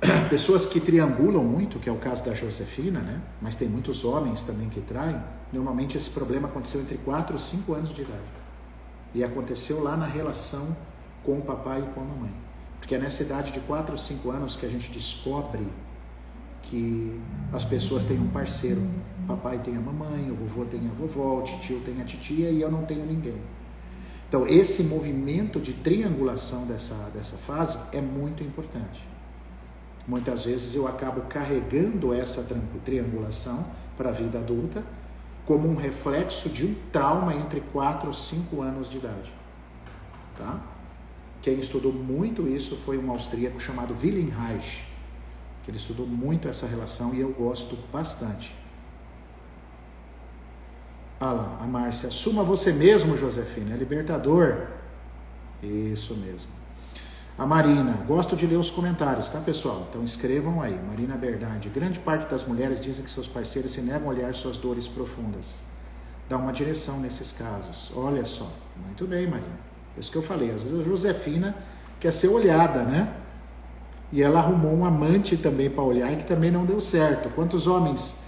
pessoas 0.29 0.65
que 0.65 0.79
triangulam 0.79 1.43
muito, 1.43 1.79
que 1.79 1.87
é 1.87 1.91
o 1.91 1.97
caso 1.97 2.25
da 2.25 2.33
Josefina, 2.33 2.99
né? 2.99 3.21
mas 3.41 3.55
tem 3.55 3.67
muitos 3.67 4.03
homens 4.03 4.41
também 4.41 4.67
que 4.69 4.81
traem, 4.81 5.21
normalmente 5.53 5.95
esse 5.95 6.09
problema 6.09 6.47
aconteceu 6.47 6.81
entre 6.81 6.97
4 6.97 7.33
ou 7.33 7.39
5 7.39 7.73
anos 7.73 7.93
de 7.93 8.01
idade. 8.01 8.41
E 9.13 9.23
aconteceu 9.23 9.83
lá 9.83 9.95
na 9.95 10.05
relação 10.05 10.75
com 11.23 11.37
o 11.37 11.41
papai 11.41 11.81
e 11.81 11.93
com 11.93 12.01
a 12.01 12.03
mamãe. 12.03 12.33
Porque 12.79 12.95
é 12.95 12.97
nessa 12.97 13.21
idade 13.21 13.51
de 13.51 13.59
4 13.59 13.91
ou 13.91 13.97
5 13.97 14.31
anos 14.31 14.55
que 14.55 14.65
a 14.65 14.69
gente 14.69 14.89
descobre 14.91 15.67
que 16.63 17.19
as 17.53 17.63
pessoas 17.65 18.03
têm 18.03 18.19
um 18.19 18.29
parceiro. 18.29 18.81
O 19.23 19.27
papai 19.27 19.59
tem 19.59 19.75
a 19.75 19.79
mamãe, 19.79 20.31
o 20.31 20.35
vovô 20.35 20.65
tem 20.65 20.79
a 20.87 20.93
vovó, 20.93 21.39
o 21.39 21.43
tio 21.43 21.79
tem 21.81 22.01
a 22.01 22.05
titia 22.05 22.49
e 22.49 22.61
eu 22.61 22.71
não 22.71 22.85
tenho 22.85 23.05
ninguém. 23.05 23.39
Então, 24.27 24.47
esse 24.47 24.83
movimento 24.83 25.59
de 25.59 25.73
triangulação 25.73 26.65
dessa, 26.65 26.95
dessa 27.13 27.35
fase 27.35 27.77
é 27.91 27.99
muito 27.99 28.41
importante. 28.41 29.11
Muitas 30.11 30.43
vezes 30.43 30.75
eu 30.75 30.89
acabo 30.89 31.21
carregando 31.21 32.13
essa 32.13 32.45
triangulação 32.83 33.65
para 33.95 34.09
a 34.09 34.11
vida 34.11 34.39
adulta 34.39 34.83
como 35.45 35.69
um 35.69 35.75
reflexo 35.75 36.49
de 36.49 36.65
um 36.65 36.75
trauma 36.91 37.33
entre 37.33 37.61
4 37.71 38.09
ou 38.09 38.13
5 38.13 38.61
anos 38.61 38.89
de 38.89 38.97
idade. 38.97 39.33
Tá? 40.37 40.59
Quem 41.41 41.57
estudou 41.57 41.93
muito 41.93 42.45
isso 42.45 42.75
foi 42.75 42.97
um 42.97 43.09
austríaco 43.09 43.57
chamado 43.57 43.95
Wilhelm 44.03 44.27
Reich. 44.27 44.85
Ele 45.65 45.77
estudou 45.77 46.05
muito 46.05 46.49
essa 46.49 46.67
relação 46.67 47.15
e 47.15 47.21
eu 47.21 47.31
gosto 47.31 47.77
bastante. 47.89 48.53
Ah 51.21 51.31
lá, 51.31 51.57
a 51.61 51.65
Márcia, 51.65 52.09
assuma 52.09 52.43
você 52.43 52.73
mesmo, 52.73 53.15
Josefina, 53.15 53.75
é 53.75 53.77
libertador. 53.77 54.67
Isso 55.63 56.13
mesmo. 56.15 56.60
A 57.41 57.45
Marina, 57.47 57.93
gosto 58.07 58.35
de 58.35 58.45
ler 58.45 58.57
os 58.57 58.69
comentários, 58.69 59.27
tá 59.27 59.39
pessoal? 59.39 59.87
Então 59.89 60.03
escrevam 60.03 60.61
aí. 60.61 60.79
Marina 60.87 61.15
Berdade, 61.15 61.69
grande 61.69 61.97
parte 61.97 62.29
das 62.29 62.45
mulheres 62.45 62.79
dizem 62.79 63.03
que 63.03 63.09
seus 63.09 63.27
parceiros 63.27 63.71
se 63.71 63.81
negam 63.81 64.09
a 64.09 64.13
olhar 64.13 64.35
suas 64.35 64.57
dores 64.57 64.87
profundas. 64.87 65.55
Dá 66.29 66.37
uma 66.37 66.53
direção 66.53 66.99
nesses 66.99 67.31
casos. 67.31 67.91
Olha 67.95 68.23
só. 68.25 68.47
Muito 68.85 69.07
bem, 69.07 69.25
Marina. 69.25 69.59
Isso 69.97 70.11
que 70.11 70.19
eu 70.19 70.21
falei. 70.21 70.51
Às 70.51 70.61
vezes 70.61 70.79
a 70.81 70.83
Josefina 70.83 71.55
quer 71.99 72.13
ser 72.13 72.27
olhada, 72.27 72.83
né? 72.83 73.11
E 74.11 74.21
ela 74.21 74.37
arrumou 74.37 74.75
um 74.75 74.85
amante 74.85 75.35
também 75.35 75.67
para 75.67 75.83
olhar 75.83 76.13
e 76.13 76.17
que 76.17 76.25
também 76.25 76.51
não 76.51 76.63
deu 76.63 76.79
certo. 76.79 77.27
Quantos 77.29 77.65
homens 77.65 78.19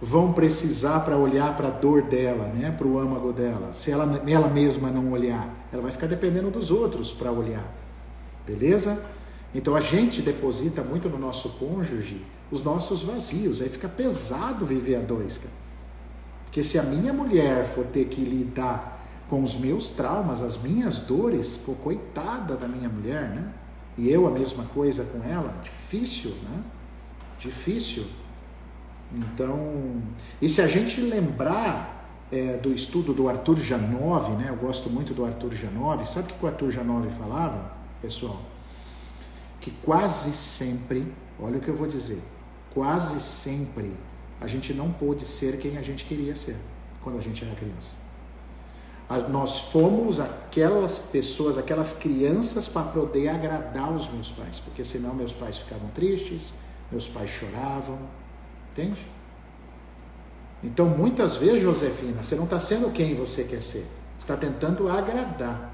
vão 0.00 0.32
precisar 0.32 1.00
para 1.00 1.16
olhar 1.16 1.56
para 1.56 1.66
a 1.66 1.72
dor 1.72 2.02
dela, 2.02 2.46
né? 2.54 2.70
Para 2.70 2.86
o 2.86 2.96
âmago 2.96 3.32
dela? 3.32 3.72
Se 3.72 3.90
ela, 3.90 4.22
ela 4.24 4.46
mesma 4.46 4.88
não 4.88 5.10
olhar, 5.10 5.48
ela 5.72 5.82
vai 5.82 5.90
ficar 5.90 6.06
dependendo 6.06 6.48
dos 6.48 6.70
outros 6.70 7.12
para 7.12 7.32
olhar. 7.32 7.81
Beleza? 8.46 9.04
Então 9.54 9.76
a 9.76 9.80
gente 9.80 10.22
deposita 10.22 10.82
muito 10.82 11.08
no 11.08 11.18
nosso 11.18 11.50
cônjuge 11.50 12.24
os 12.50 12.62
nossos 12.62 13.02
vazios. 13.02 13.60
Aí 13.60 13.68
fica 13.68 13.88
pesado 13.88 14.66
viver 14.66 14.96
a 14.96 15.00
dois, 15.00 15.38
cara. 15.38 15.54
Porque 16.44 16.62
se 16.62 16.78
a 16.78 16.82
minha 16.82 17.12
mulher 17.12 17.64
for 17.64 17.86
ter 17.86 18.06
que 18.06 18.20
lidar 18.20 19.00
com 19.30 19.42
os 19.42 19.56
meus 19.56 19.90
traumas, 19.90 20.42
as 20.42 20.60
minhas 20.60 20.98
dores, 20.98 21.56
pô, 21.56 21.72
coitada 21.72 22.54
da 22.54 22.68
minha 22.68 22.88
mulher, 22.88 23.30
né? 23.30 23.52
E 23.96 24.10
eu 24.10 24.26
a 24.26 24.30
mesma 24.30 24.64
coisa 24.64 25.04
com 25.04 25.22
ela, 25.26 25.54
difícil, 25.62 26.32
né? 26.42 26.62
Difícil. 27.38 28.04
Então, 29.10 30.02
e 30.40 30.48
se 30.48 30.60
a 30.60 30.66
gente 30.66 31.00
lembrar 31.00 32.02
é, 32.30 32.56
do 32.56 32.72
estudo 32.72 33.12
do 33.12 33.28
Arthur 33.28 33.58
Janove, 33.60 34.32
né? 34.32 34.46
Eu 34.48 34.56
gosto 34.56 34.88
muito 34.88 35.12
do 35.12 35.24
Arthur 35.24 35.52
Janove. 35.52 36.06
Sabe 36.06 36.32
o 36.32 36.34
que 36.34 36.44
o 36.44 36.48
Arthur 36.48 36.70
Janove 36.70 37.10
falava, 37.10 37.72
pessoal? 38.02 38.42
Que 39.60 39.70
quase 39.70 40.32
sempre, 40.34 41.06
olha 41.40 41.56
o 41.56 41.60
que 41.60 41.68
eu 41.68 41.76
vou 41.76 41.86
dizer, 41.86 42.20
quase 42.74 43.20
sempre 43.20 43.94
a 44.40 44.46
gente 44.48 44.74
não 44.74 44.92
pôde 44.92 45.24
ser 45.24 45.56
quem 45.58 45.78
a 45.78 45.82
gente 45.82 46.04
queria 46.04 46.34
ser 46.34 46.56
quando 47.00 47.18
a 47.18 47.22
gente 47.22 47.44
era 47.44 47.54
criança. 47.54 47.96
Nós 49.28 49.58
fomos 49.70 50.18
aquelas 50.18 50.98
pessoas, 50.98 51.58
aquelas 51.58 51.92
crianças 51.92 52.66
para 52.66 52.82
poder 52.84 53.28
agradar 53.28 53.92
os 53.92 54.10
meus 54.10 54.30
pais, 54.30 54.58
porque 54.58 54.84
senão 54.84 55.14
meus 55.14 55.34
pais 55.34 55.58
ficavam 55.58 55.88
tristes, 55.90 56.52
meus 56.90 57.08
pais 57.08 57.30
choravam, 57.30 57.98
entende? 58.70 59.06
Então 60.64 60.86
muitas 60.86 61.36
vezes, 61.36 61.60
Josefina, 61.60 62.22
você 62.22 62.34
não 62.36 62.44
está 62.44 62.58
sendo 62.58 62.90
quem 62.90 63.14
você 63.14 63.44
quer 63.44 63.62
ser, 63.62 63.86
está 64.18 64.36
tentando 64.36 64.88
agradar, 64.88 65.71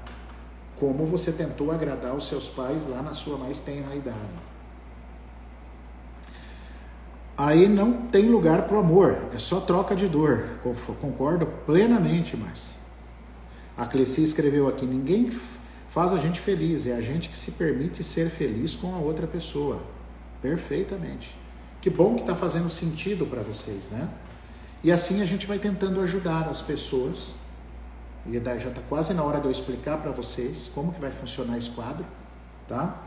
como 0.79 1.05
você 1.05 1.31
tentou 1.31 1.71
agradar 1.71 2.15
os 2.15 2.27
seus 2.27 2.49
pais 2.49 2.87
lá 2.87 3.01
na 3.01 3.13
sua 3.13 3.37
mais 3.37 3.59
tenra 3.59 3.95
idade 3.95 4.49
aí 7.39 7.69
não 7.69 7.93
tem 7.93 8.27
lugar 8.27 8.63
para 8.63 8.75
o 8.75 8.79
amor, 8.81 9.17
é 9.33 9.39
só 9.39 9.61
troca 9.61 9.95
de 9.95 10.07
dor. 10.07 10.59
Concordo 10.99 11.45
plenamente, 11.65 12.35
Márcia. 12.35 12.75
A 13.77 13.85
Cleci 13.85 14.21
escreveu 14.21 14.67
aqui: 14.67 14.85
ninguém 14.85 15.31
faz 15.87 16.11
a 16.11 16.17
gente 16.17 16.39
feliz, 16.39 16.85
é 16.85 16.93
a 16.93 17.01
gente 17.01 17.29
que 17.29 17.37
se 17.37 17.51
permite 17.51 18.03
ser 18.03 18.29
feliz 18.29 18.75
com 18.75 18.93
a 18.93 18.97
outra 18.97 19.25
pessoa. 19.25 19.81
Perfeitamente. 20.41 21.33
Que 21.79 21.89
bom 21.89 22.15
que 22.15 22.21
está 22.21 22.35
fazendo 22.35 22.69
sentido 22.69 23.25
para 23.25 23.41
vocês, 23.41 23.89
né? 23.89 24.09
E 24.83 24.91
assim 24.91 25.21
a 25.21 25.25
gente 25.25 25.47
vai 25.47 25.59
tentando 25.59 26.01
ajudar 26.01 26.49
as 26.49 26.61
pessoas. 26.61 27.35
E 28.25 28.39
daí 28.39 28.59
já 28.59 28.69
está 28.69 28.81
quase 28.87 29.13
na 29.13 29.23
hora 29.23 29.39
de 29.39 29.45
eu 29.45 29.51
explicar 29.51 29.97
para 29.97 30.11
vocês 30.11 30.71
como 30.73 30.93
que 30.93 30.99
vai 30.99 31.11
funcionar 31.11 31.57
esse 31.57 31.71
quadro, 31.71 32.05
tá? 32.67 33.03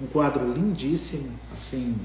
Um 0.00 0.06
quadro 0.06 0.52
lindíssimo, 0.52 1.30
assim, 1.52 1.96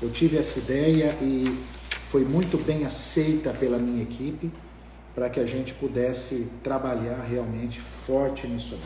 eu 0.00 0.10
tive 0.10 0.36
essa 0.36 0.58
ideia 0.60 1.16
e 1.20 1.58
foi 2.06 2.24
muito 2.24 2.56
bem 2.56 2.86
aceita 2.86 3.50
pela 3.50 3.78
minha 3.78 4.02
equipe 4.02 4.52
para 5.14 5.28
que 5.28 5.40
a 5.40 5.46
gente 5.46 5.74
pudesse 5.74 6.48
trabalhar 6.62 7.20
realmente 7.22 7.80
forte 7.80 8.46
nisso 8.46 8.74
aí. 8.74 8.80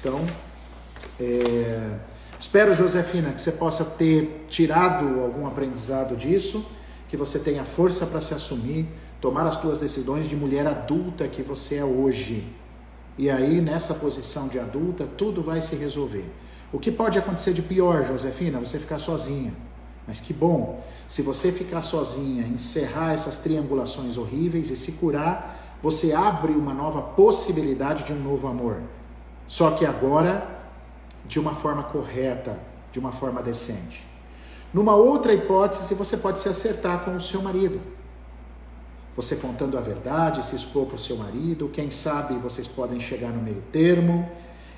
Então, 0.00 0.24
é, 1.20 1.98
espero, 2.40 2.74
Josefina, 2.74 3.32
que 3.32 3.40
você 3.40 3.52
possa 3.52 3.84
ter 3.84 4.46
tirado 4.48 5.20
algum 5.20 5.46
aprendizado 5.46 6.16
disso, 6.16 6.66
que 7.08 7.16
você 7.16 7.38
tenha 7.38 7.64
força 7.64 8.06
para 8.06 8.20
se 8.20 8.32
assumir, 8.32 8.88
tomar 9.24 9.46
as 9.46 9.54
suas 9.54 9.80
decisões 9.80 10.28
de 10.28 10.36
mulher 10.36 10.66
adulta 10.66 11.26
que 11.26 11.42
você 11.42 11.76
é 11.76 11.84
hoje. 11.84 12.46
E 13.16 13.30
aí, 13.30 13.58
nessa 13.58 13.94
posição 13.94 14.48
de 14.48 14.58
adulta, 14.58 15.08
tudo 15.16 15.40
vai 15.40 15.62
se 15.62 15.74
resolver. 15.76 16.30
O 16.70 16.78
que 16.78 16.92
pode 16.92 17.18
acontecer 17.18 17.54
de 17.54 17.62
pior, 17.62 18.04
Josefina? 18.04 18.58
Você 18.58 18.78
ficar 18.78 18.98
sozinha. 18.98 19.54
Mas 20.06 20.20
que 20.20 20.34
bom, 20.34 20.84
se 21.08 21.22
você 21.22 21.50
ficar 21.50 21.80
sozinha, 21.80 22.46
encerrar 22.46 23.14
essas 23.14 23.38
triangulações 23.38 24.18
horríveis 24.18 24.70
e 24.70 24.76
se 24.76 24.92
curar, 24.92 25.78
você 25.80 26.12
abre 26.12 26.52
uma 26.52 26.74
nova 26.74 27.00
possibilidade 27.00 28.04
de 28.04 28.12
um 28.12 28.22
novo 28.22 28.46
amor. 28.46 28.76
Só 29.46 29.70
que 29.70 29.86
agora 29.86 30.46
de 31.26 31.40
uma 31.40 31.54
forma 31.54 31.84
correta, 31.84 32.60
de 32.92 32.98
uma 32.98 33.10
forma 33.10 33.42
decente. 33.42 34.06
Numa 34.70 34.94
outra 34.94 35.32
hipótese, 35.32 35.94
você 35.94 36.14
pode 36.14 36.40
se 36.40 36.48
acertar 36.50 37.06
com 37.06 37.16
o 37.16 37.20
seu 37.22 37.40
marido. 37.40 37.93
Você 39.16 39.36
contando 39.36 39.78
a 39.78 39.80
verdade, 39.80 40.44
se 40.44 40.56
expor 40.56 40.86
para 40.86 40.96
o 40.96 40.98
seu 40.98 41.16
marido, 41.16 41.68
quem 41.72 41.90
sabe 41.90 42.34
vocês 42.34 42.66
podem 42.66 43.00
chegar 43.00 43.30
no 43.30 43.40
meio 43.40 43.62
termo 43.70 44.28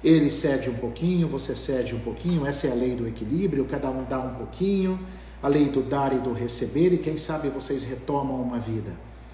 ele 0.07 0.31
cede 0.31 0.71
um 0.71 0.75
pouquinho, 0.75 1.27
você 1.27 1.57
cede 1.57 1.93
um 1.93 1.99
pouquinho, 1.99 2.47
essa 2.47 2.69
é 2.69 2.71
a 2.71 2.75
lei 2.75 2.95
do 2.95 3.09
equilíbrio, 3.09 3.65
cada 3.65 3.89
um 3.91 4.05
dá 4.05 4.21
um 4.21 4.35
pouquinho, 4.35 5.05
a 5.43 5.49
lei 5.49 5.69
do 5.69 5.83
dar 5.83 6.13
e 6.13 6.19
do 6.21 6.33
receber, 6.33 6.93
e 6.93 6.99
quem 6.99 7.19
sabe 7.19 7.49
vocês 7.49 7.83
retomam 7.83 8.41
uma 8.41 8.59
vida. 8.59 8.93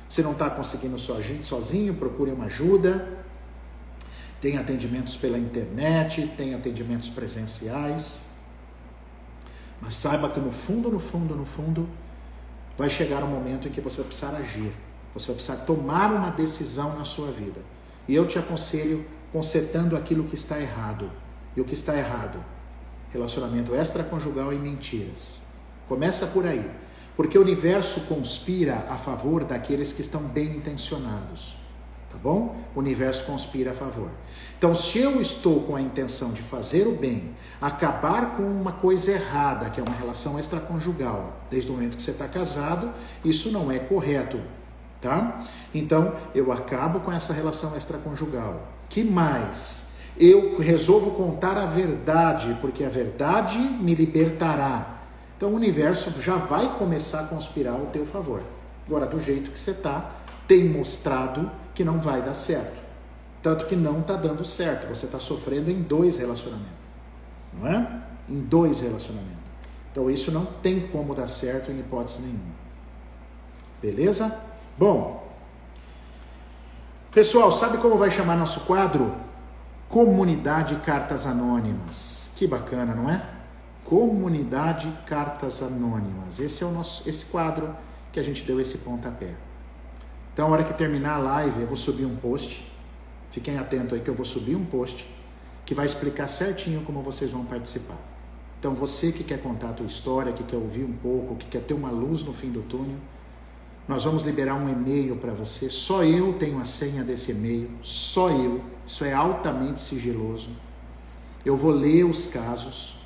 Se 0.09 0.23
não 0.23 0.33
está 0.33 0.49
conseguindo 0.49 0.99
sozinho, 0.99 1.95
procure 1.95 2.31
uma 2.31 2.47
ajuda. 2.47 3.19
Tem 4.41 4.57
atendimentos 4.57 5.17
pela 5.17 5.39
internet, 5.39 6.27
tem 6.37 6.55
atendimentos 6.55 7.09
presenciais. 7.09 8.25
Mas 9.81 9.95
saiba 9.95 10.29
que 10.29 10.41
no 10.41 10.51
fundo, 10.51 10.91
no 10.91 10.99
fundo, 10.99 11.35
no 11.35 11.45
fundo, 11.45 11.89
vai 12.77 12.91
chegar 12.91 13.23
um 13.23 13.29
momento 13.29 13.69
em 13.69 13.71
que 13.71 13.81
você 13.81 13.99
vai 13.99 14.07
precisar 14.07 14.37
agir. 14.37 14.73
Você 15.15 15.27
vai 15.27 15.37
precisar 15.37 15.65
tomar 15.65 16.13
uma 16.13 16.31
decisão 16.31 16.97
na 16.97 17.05
sua 17.05 17.31
vida. 17.31 17.61
E 18.09 18.15
eu 18.15 18.27
te 18.27 18.39
aconselho 18.39 19.05
consertando 19.33 19.97
aquilo 19.97 20.25
que 20.25 20.35
está 20.35 20.61
errado. 20.61 21.11
E 21.57 21.61
o 21.61 21.65
que 21.65 21.75
está 21.75 21.97
errado? 21.97 22.43
Relacionamento 23.11 23.75
extraconjugal 23.75 24.53
e 24.53 24.57
mentiras. 24.57 25.39
Começa 25.89 26.27
por 26.27 26.47
aí. 26.47 26.69
Porque 27.17 27.37
o 27.37 27.43
universo 27.43 28.03
conspira 28.03 28.87
a 28.89 28.97
favor 28.97 29.45
daqueles 29.45 29.93
que 29.93 30.01
estão 30.01 30.23
bem 30.23 30.57
intencionados. 30.57 31.57
Tá 32.11 32.19
bom? 32.19 32.57
O 32.75 32.79
universo 32.79 33.25
conspira 33.25 33.71
a 33.71 33.75
favor. 33.75 34.11
Então, 34.59 34.75
se 34.75 34.99
eu 34.99 35.21
estou 35.21 35.63
com 35.63 35.77
a 35.77 35.81
intenção 35.81 36.33
de 36.33 36.43
fazer 36.43 36.87
o 36.87 36.93
bem, 36.93 37.35
acabar 37.61 38.37
com 38.37 38.43
uma 38.43 38.73
coisa 38.73 39.13
errada, 39.13 39.71
que 39.71 39.81
é 39.81 39.85
uma 39.87 39.97
relação 39.97 40.39
extraconjugal, 40.39 41.41
desde 41.51 41.71
o 41.71 41.75
momento 41.75 41.97
que 41.97 42.03
você 42.03 42.11
está 42.11 42.29
casado, 42.29 42.93
isso 43.25 43.51
não 43.51 43.73
é 43.73 43.79
correto. 43.79 44.39
Tá? 45.03 45.43
Então, 45.75 46.15
eu 46.33 46.53
acabo 46.53 47.01
com 47.01 47.13
essa 47.13 47.33
relação 47.33 47.77
extraconjugal. 47.77 48.69
Que 48.89 49.03
mais? 49.03 49.89
Eu 50.17 50.59
resolvo 50.59 51.11
contar 51.13 51.59
a 51.59 51.67
verdade, 51.67 52.57
porque 52.61 52.85
a 52.85 52.89
verdade 52.89 53.59
me 53.59 53.95
libertará. 53.95 55.01
Então 55.37 55.51
o 55.51 55.57
universo 55.57 56.13
já 56.23 56.37
vai 56.37 56.79
começar 56.79 57.23
a 57.23 57.25
conspirar 57.25 57.75
ao 57.75 57.87
teu 57.87 58.07
favor. 58.07 58.43
Agora, 58.87 59.07
do 59.07 59.19
jeito 59.19 59.51
que 59.51 59.59
você 59.59 59.73
está, 59.73 60.13
tem 60.47 60.69
mostrado 60.69 61.51
que 61.75 61.83
não 61.83 61.99
vai 61.99 62.23
dar 62.23 62.35
certo. 62.35 62.81
Tanto 63.43 63.67
que 63.67 63.75
não 63.75 64.01
está 64.01 64.15
dando 64.15 64.45
certo. 64.45 64.87
Você 64.87 65.07
está 65.07 65.19
sofrendo 65.19 65.69
em 65.69 65.83
dois 65.83 66.19
relacionamentos. 66.19 66.71
Não 67.53 67.67
é? 67.67 68.03
Em 68.29 68.39
dois 68.39 68.81
relacionamentos. 68.81 69.33
Então 69.91 70.09
isso 70.09 70.31
não 70.31 70.47
tem 70.47 70.87
como 70.89 71.13
dar 71.13 71.27
certo 71.27 71.73
em 71.73 71.81
hipótese 71.81 72.23
nenhuma. 72.23 72.55
Beleza? 73.81 74.52
Bom, 74.79 75.23
Pessoal, 77.13 77.53
sabe 77.53 77.77
como 77.77 77.99
vai 77.99 78.11
chamar 78.11 78.37
nosso 78.37 78.61
quadro? 78.61 79.15
Comunidade 79.87 80.77
Cartas 80.77 81.27
Anônimas. 81.27 82.31
Que 82.35 82.47
bacana, 82.47 82.95
não 82.95 83.11
é? 83.11 83.23
Comunidade 83.85 84.91
Cartas 85.07 85.63
Anônimas. 85.63 86.41
Esse 86.41 86.65
é 86.65 86.67
o 86.67 86.71
nosso 86.71 87.07
esse 87.07 87.27
quadro 87.27 87.77
que 88.11 88.19
a 88.19 88.23
gente 88.23 88.43
deu 88.45 88.59
esse 88.59 88.79
pontapé. 88.79 89.35
Então, 90.33 90.49
a 90.49 90.51
hora 90.53 90.65
que 90.65 90.73
terminar 90.73 91.17
a 91.17 91.19
live, 91.19 91.61
eu 91.61 91.67
vou 91.67 91.77
subir 91.77 92.07
um 92.07 92.17
post. 92.17 92.67
Fiquem 93.31 93.59
atentos 93.59 93.93
aí 93.93 94.01
que 94.01 94.09
eu 94.09 94.15
vou 94.15 94.25
subir 94.25 94.57
um 94.57 94.65
post 94.65 95.07
que 95.67 95.75
vai 95.75 95.85
explicar 95.85 96.29
certinho 96.29 96.81
como 96.81 97.03
vocês 97.03 97.31
vão 97.31 97.45
participar. 97.45 97.99
Então, 98.59 98.73
você 98.75 99.13
que 99.13 99.23
quer 99.23 99.43
contar 99.43 99.69
a 99.69 99.73
tua 99.75 99.87
história, 99.87 100.33
que 100.33 100.45
quer 100.45 100.57
ouvir 100.57 100.85
um 100.85 100.95
pouco, 100.95 101.37
que 101.37 101.45
quer 101.45 101.61
ter 101.61 101.75
uma 101.75 101.91
luz 101.91 102.23
no 102.23 102.33
fim 102.33 102.51
do 102.51 102.63
túnel, 102.63 102.97
nós 103.89 104.05
vamos 104.05 104.23
liberar 104.23 104.55
um 104.55 104.69
e-mail 104.69 105.17
para 105.17 105.33
você. 105.33 105.69
Só 105.69 106.05
eu 106.05 106.35
tenho 106.35 106.61
a 106.61 106.65
senha 106.65 107.03
desse 107.03 107.33
e-mail, 107.33 107.71
só 107.81 108.31
eu. 108.31 108.61
Isso 108.87 109.05
é 109.05 109.13
altamente 109.13 109.81
sigiloso. 109.81 110.51
Eu 111.45 111.57
vou 111.57 111.73
ler 111.73 112.05
os 112.05 112.27
casos 112.27 112.97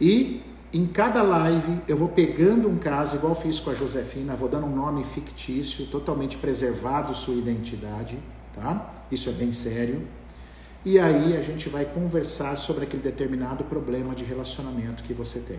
e 0.00 0.42
em 0.72 0.86
cada 0.86 1.22
live 1.22 1.80
eu 1.86 1.96
vou 1.96 2.08
pegando 2.08 2.68
um 2.68 2.76
caso, 2.76 3.16
igual 3.16 3.34
fiz 3.34 3.60
com 3.60 3.70
a 3.70 3.74
Josefina, 3.74 4.34
vou 4.34 4.48
dando 4.48 4.66
um 4.66 4.74
nome 4.74 5.04
fictício, 5.04 5.86
totalmente 5.86 6.36
preservado 6.36 7.14
sua 7.14 7.34
identidade, 7.34 8.18
tá? 8.54 8.94
Isso 9.10 9.28
é 9.28 9.32
bem 9.32 9.52
sério. 9.52 10.06
E 10.84 10.98
aí 10.98 11.36
a 11.36 11.42
gente 11.42 11.68
vai 11.68 11.84
conversar 11.84 12.56
sobre 12.56 12.84
aquele 12.84 13.02
determinado 13.02 13.64
problema 13.64 14.14
de 14.14 14.24
relacionamento 14.24 15.02
que 15.02 15.12
você 15.12 15.40
tem. 15.40 15.58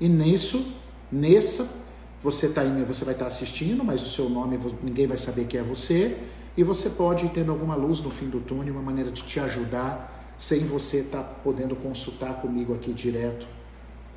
E 0.00 0.08
nisso, 0.08 0.74
nessa 1.10 1.81
você, 2.22 2.48
tá 2.48 2.64
indo, 2.64 2.86
você 2.86 3.04
vai 3.04 3.14
estar 3.14 3.24
tá 3.24 3.28
assistindo, 3.28 3.82
mas 3.82 4.02
o 4.02 4.06
seu 4.06 4.28
nome 4.28 4.58
ninguém 4.82 5.06
vai 5.06 5.18
saber 5.18 5.46
que 5.46 5.58
é 5.58 5.62
você. 5.62 6.16
E 6.56 6.62
você 6.62 6.90
pode 6.90 7.26
ir 7.26 7.30
tendo 7.30 7.50
alguma 7.50 7.74
luz 7.74 8.00
no 8.00 8.10
fim 8.10 8.28
do 8.28 8.38
túnel, 8.38 8.74
uma 8.74 8.82
maneira 8.82 9.10
de 9.10 9.22
te 9.22 9.40
ajudar, 9.40 10.34
sem 10.38 10.60
você 10.60 10.98
estar 10.98 11.22
tá 11.22 11.24
podendo 11.42 11.74
consultar 11.74 12.40
comigo 12.40 12.74
aqui 12.74 12.92
direto, 12.92 13.46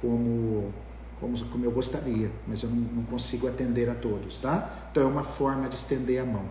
como, 0.01 0.73
como, 1.19 1.45
como 1.45 1.65
eu 1.65 1.71
gostaria, 1.71 2.29
mas 2.45 2.61
eu 2.61 2.69
não, 2.69 2.77
não 2.77 3.03
consigo 3.03 3.47
atender 3.47 3.89
a 3.89 3.95
todos, 3.95 4.39
tá? 4.39 4.89
Então 4.91 5.03
é 5.03 5.05
uma 5.05 5.23
forma 5.23 5.67
de 5.69 5.75
estender 5.75 6.21
a 6.21 6.25
mão. 6.25 6.43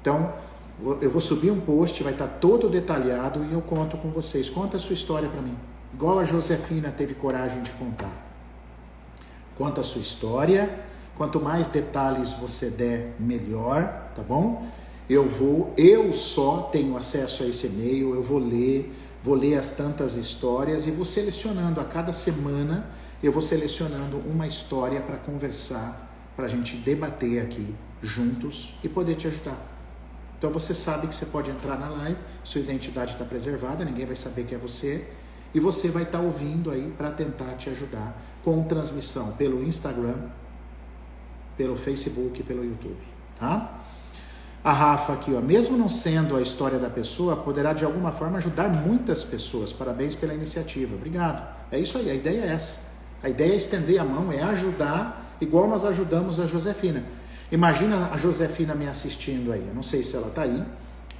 Então, 0.00 0.32
eu 1.00 1.10
vou 1.10 1.20
subir 1.20 1.50
um 1.50 1.60
post, 1.60 2.02
vai 2.02 2.12
estar 2.12 2.26
tá 2.26 2.34
todo 2.38 2.68
detalhado 2.68 3.44
e 3.44 3.52
eu 3.52 3.62
conto 3.62 3.96
com 3.96 4.10
vocês. 4.10 4.50
Conta 4.50 4.76
a 4.76 4.80
sua 4.80 4.94
história 4.94 5.28
para 5.28 5.40
mim. 5.40 5.56
Igual 5.94 6.18
a 6.18 6.24
Josefina 6.24 6.90
teve 6.90 7.14
coragem 7.14 7.62
de 7.62 7.70
contar. 7.72 8.25
Conta 9.56 9.80
a 9.80 9.84
sua 9.84 10.02
história. 10.02 10.80
Quanto 11.16 11.40
mais 11.40 11.66
detalhes 11.66 12.34
você 12.34 12.68
der, 12.68 13.14
melhor, 13.18 14.10
tá 14.14 14.22
bom? 14.22 14.66
eu 15.08 15.28
vou, 15.28 15.72
eu 15.76 16.12
só 16.12 16.62
tenho 16.72 16.96
acesso 16.96 17.44
a 17.44 17.46
esse 17.46 17.68
e-mail, 17.68 18.14
eu 18.14 18.22
vou 18.22 18.38
ler, 18.38 18.92
vou 19.22 19.34
ler 19.34 19.56
as 19.56 19.70
tantas 19.70 20.16
histórias 20.16 20.86
e 20.86 20.90
vou 20.90 21.04
selecionando 21.04 21.80
a 21.80 21.84
cada 21.84 22.12
semana, 22.12 22.86
eu 23.22 23.30
vou 23.30 23.40
selecionando 23.40 24.16
uma 24.18 24.46
história 24.46 25.00
para 25.00 25.16
conversar, 25.16 26.12
para 26.34 26.46
a 26.46 26.48
gente 26.48 26.76
debater 26.76 27.40
aqui 27.40 27.74
juntos 28.02 28.74
e 28.82 28.88
poder 28.88 29.14
te 29.14 29.28
ajudar. 29.28 29.74
Então 30.38 30.50
você 30.50 30.74
sabe 30.74 31.06
que 31.06 31.14
você 31.14 31.26
pode 31.26 31.50
entrar 31.50 31.78
na 31.78 31.88
live, 31.88 32.18
sua 32.42 32.60
identidade 32.60 33.12
está 33.12 33.24
preservada, 33.24 33.84
ninguém 33.84 34.04
vai 34.04 34.16
saber 34.16 34.44
que 34.44 34.54
é 34.54 34.58
você, 34.58 35.06
e 35.54 35.60
você 35.60 35.88
vai 35.88 36.02
estar 36.02 36.18
tá 36.18 36.24
ouvindo 36.24 36.70
aí 36.70 36.92
para 36.98 37.10
tentar 37.10 37.54
te 37.54 37.70
ajudar 37.70 38.20
com 38.46 38.62
transmissão 38.62 39.32
pelo 39.32 39.64
Instagram, 39.64 40.14
pelo 41.56 41.76
Facebook, 41.76 42.44
pelo 42.44 42.64
YouTube, 42.64 43.02
tá? 43.40 43.80
A 44.62 44.72
Rafa 44.72 45.14
aqui, 45.14 45.34
ó, 45.34 45.40
mesmo 45.40 45.76
não 45.76 45.88
sendo 45.88 46.36
a 46.36 46.40
história 46.40 46.78
da 46.78 46.88
pessoa, 46.88 47.34
poderá 47.34 47.72
de 47.72 47.84
alguma 47.84 48.12
forma 48.12 48.36
ajudar 48.38 48.68
muitas 48.68 49.24
pessoas. 49.24 49.72
Parabéns 49.72 50.14
pela 50.14 50.32
iniciativa. 50.32 50.94
Obrigado. 50.94 51.44
É 51.72 51.78
isso 51.80 51.98
aí, 51.98 52.08
a 52.08 52.14
ideia 52.14 52.42
é 52.42 52.52
essa. 52.52 52.82
A 53.20 53.28
ideia 53.28 53.52
é 53.52 53.56
estender 53.56 54.00
a 54.00 54.04
mão, 54.04 54.30
é 54.30 54.40
ajudar, 54.44 55.36
igual 55.40 55.66
nós 55.66 55.84
ajudamos 55.84 56.38
a 56.38 56.46
Josefina. 56.46 57.02
Imagina 57.50 58.10
a 58.12 58.16
Josefina 58.16 58.76
me 58.76 58.86
assistindo 58.86 59.50
aí. 59.50 59.66
Eu 59.66 59.74
não 59.74 59.82
sei 59.82 60.04
se 60.04 60.14
ela 60.14 60.28
está 60.28 60.42
aí, 60.42 60.64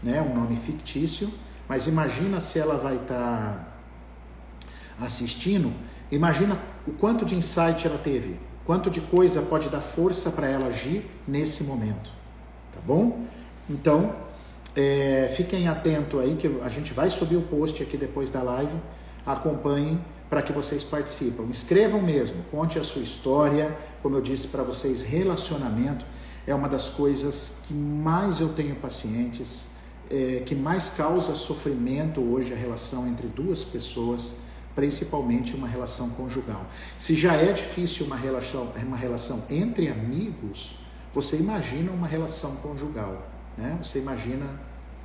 né? 0.01 0.23
Um 0.23 0.33
nome 0.33 0.55
fictício, 0.55 1.29
mas 1.69 1.89
imagina 1.89 2.41
se 2.41 2.61
ela 2.61 2.77
vai 2.77 2.95
estar 2.95 3.75
tá 4.97 5.05
assistindo. 5.05 5.73
Imagina 6.11 6.59
o 6.87 6.93
quanto 6.93 7.25
de 7.25 7.35
insight 7.35 7.87
ela 7.87 7.99
teve, 7.99 8.37
quanto 8.65 8.91
de 8.91 9.01
coisa 9.01 9.43
pode 9.43 9.69
dar 9.69 9.81
força 9.81 10.31
para 10.31 10.47
ela 10.49 10.67
agir 10.67 11.05
nesse 11.27 11.65
momento. 11.65 12.11
Tá 12.73 12.81
bom? 12.87 13.25
Então, 13.69 14.15
é, 14.77 15.33
fiquem 15.35 15.69
atentos 15.69 16.21
aí 16.21 16.37
que 16.37 16.47
a 16.63 16.69
gente 16.69 16.93
vai 16.93 17.11
subir 17.11 17.37
o 17.37 17.43
post 17.43 17.83
aqui 17.83 17.97
depois 17.97 18.31
da 18.31 18.43
live. 18.43 18.75
Acompanhem 19.25 19.99
para 20.29 20.43
que 20.43 20.53
vocês 20.53 20.85
participem. 20.85 21.49
Escrevam 21.51 22.03
mesmo, 22.03 22.43
conte 22.51 22.79
a 22.79 22.85
sua 22.85 23.03
história. 23.03 23.77
Como 24.03 24.17
eu 24.17 24.21
disse 24.21 24.49
para 24.49 24.63
vocês, 24.63 25.03
relacionamento 25.03 26.05
é 26.47 26.55
uma 26.55 26.69
das 26.69 26.89
coisas 26.89 27.59
que 27.65 27.75
mais 27.75 28.41
eu 28.41 28.51
tenho 28.51 28.77
pacientes, 28.77 29.69
é, 30.11 30.43
que 30.47 30.55
mais 30.55 30.91
causa 30.91 31.35
sofrimento 31.35 32.21
hoje 32.21 32.53
a 32.53 32.57
relação 32.57 33.09
entre 33.09 33.27
duas 33.27 33.65
pessoas, 33.65 34.37
principalmente 34.77 35.57
uma 35.57 35.67
relação 35.67 36.11
conjugal. 36.11 36.67
Se 36.99 37.17
já 37.17 37.35
é 37.35 37.53
difícil 37.53 38.05
uma 38.05 38.15
relação, 38.15 38.69
uma 38.85 38.97
relação 38.97 39.43
entre 39.51 39.89
amigos, 39.89 40.77
você 41.15 41.39
imagina 41.39 41.91
uma 41.91 42.07
relação 42.07 42.57
conjugal. 42.57 43.27
Né? 43.57 43.79
Você 43.83 43.99
imagina 43.99 44.45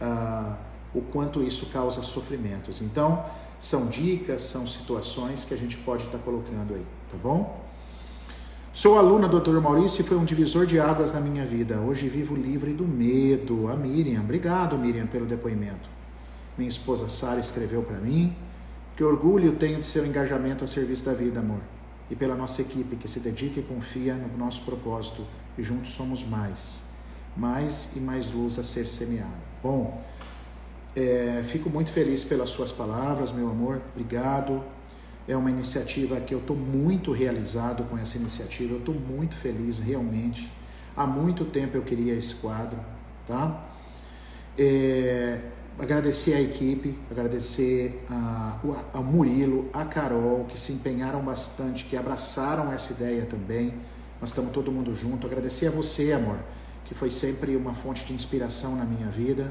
ah, 0.02 0.58
o 0.94 1.02
quanto 1.02 1.42
isso 1.42 1.68
causa 1.68 2.02
sofrimentos. 2.02 2.82
Então, 2.82 3.26
são 3.62 3.88
dicas, 3.88 4.42
são 4.42 4.68
situações 4.68 5.46
que 5.46 5.54
a 5.54 5.58
gente 5.58 5.78
pode 5.78 6.04
estar 6.04 6.18
tá 6.18 6.24
colocando 6.24 6.74
aí, 6.74 6.86
tá 7.10 7.18
bom? 7.18 7.62
Sou 8.74 8.98
aluna 8.98 9.28
do 9.28 9.40
Dr. 9.40 9.60
Maurício 9.62 10.02
e 10.02 10.04
foi 10.04 10.18
um 10.18 10.26
divisor 10.26 10.66
de 10.66 10.80
águas 10.80 11.14
na 11.14 11.20
minha 11.22 11.46
vida. 11.46 11.78
Hoje 11.80 12.10
vivo 12.10 12.36
livre 12.36 12.74
do 12.74 12.86
medo. 12.86 13.70
A 13.70 13.76
Miriam, 13.76 14.22
obrigado 14.22 14.78
Miriam 14.78 15.08
pelo 15.08 15.26
depoimento. 15.26 15.90
Minha 16.58 16.70
esposa 16.70 17.08
Sara 17.08 17.40
escreveu 17.40 17.84
para 17.84 17.98
mim. 17.98 18.36
Que 18.96 19.04
orgulho 19.04 19.56
tenho 19.56 19.80
de 19.80 19.86
seu 19.86 20.06
engajamento 20.06 20.64
a 20.64 20.68
serviço 20.68 21.06
da 21.06 21.14
vida, 21.14 21.40
amor. 21.40 21.62
E 22.10 22.16
pela 22.16 22.36
nossa 22.36 22.62
equipe 22.62 22.96
que 22.96 23.08
se 23.08 23.20
dedica 23.20 23.60
e 23.60 23.64
confia 23.64 24.16
no 24.16 24.38
nosso 24.38 24.64
propósito. 24.64 25.26
E 25.58 25.64
juntos 25.64 25.92
somos 25.94 26.24
mais 26.24 26.92
mais 27.36 27.90
e 27.96 28.00
mais 28.00 28.32
luz 28.32 28.60
a 28.60 28.64
ser 28.64 28.86
semeada. 28.86 29.30
Bom, 29.64 30.02
é, 30.96 31.44
fico 31.46 31.70
muito 31.70 31.92
feliz 31.92 32.24
pelas 32.24 32.50
suas 32.50 32.72
palavras, 32.72 33.32
meu 33.32 33.50
amor. 33.50 33.82
Obrigado. 33.94 34.64
É 35.28 35.36
uma 35.38 35.50
iniciativa 35.50 36.20
que 36.20 36.34
eu 36.34 36.40
estou 36.40 36.56
muito 36.56 37.12
realizado 37.12 37.84
com 37.84 37.98
essa 37.98 38.18
iniciativa. 38.18 38.74
Eu 38.74 38.80
estou 38.80 38.96
muito 38.96 39.36
feliz, 39.36 39.80
realmente. 39.80 40.52
Há 40.96 41.06
muito 41.06 41.46
tempo 41.46 41.78
eu 41.78 41.84
queria 41.84 42.14
esse 42.14 42.36
quadro, 42.36 42.78
tá? 43.26 43.70
É, 44.58 45.42
agradecer 45.80 46.34
a 46.34 46.42
equipe, 46.42 46.98
agradecer 47.10 48.04
ao 48.94 49.04
Murilo, 49.04 49.70
a 49.74 49.86
Carol, 49.86 50.46
que 50.46 50.60
se 50.60 50.72
empenharam 50.74 51.22
bastante, 51.22 51.86
que 51.86 51.98
abraçaram 51.98 52.72
essa 52.72 52.94
ideia 52.94 53.26
também. 53.26 53.74
Nós 54.20 54.30
estamos 54.30 54.52
todo 54.52 54.72
mundo 54.72 54.94
junto. 54.94 55.26
Agradecer 55.26 55.68
a 55.68 55.72
você, 55.72 56.14
amor 56.14 56.38
que 56.92 56.96
foi 56.96 57.10
sempre 57.10 57.56
uma 57.56 57.74
fonte 57.74 58.04
de 58.04 58.12
inspiração 58.12 58.76
na 58.76 58.84
minha 58.84 59.08
vida. 59.08 59.50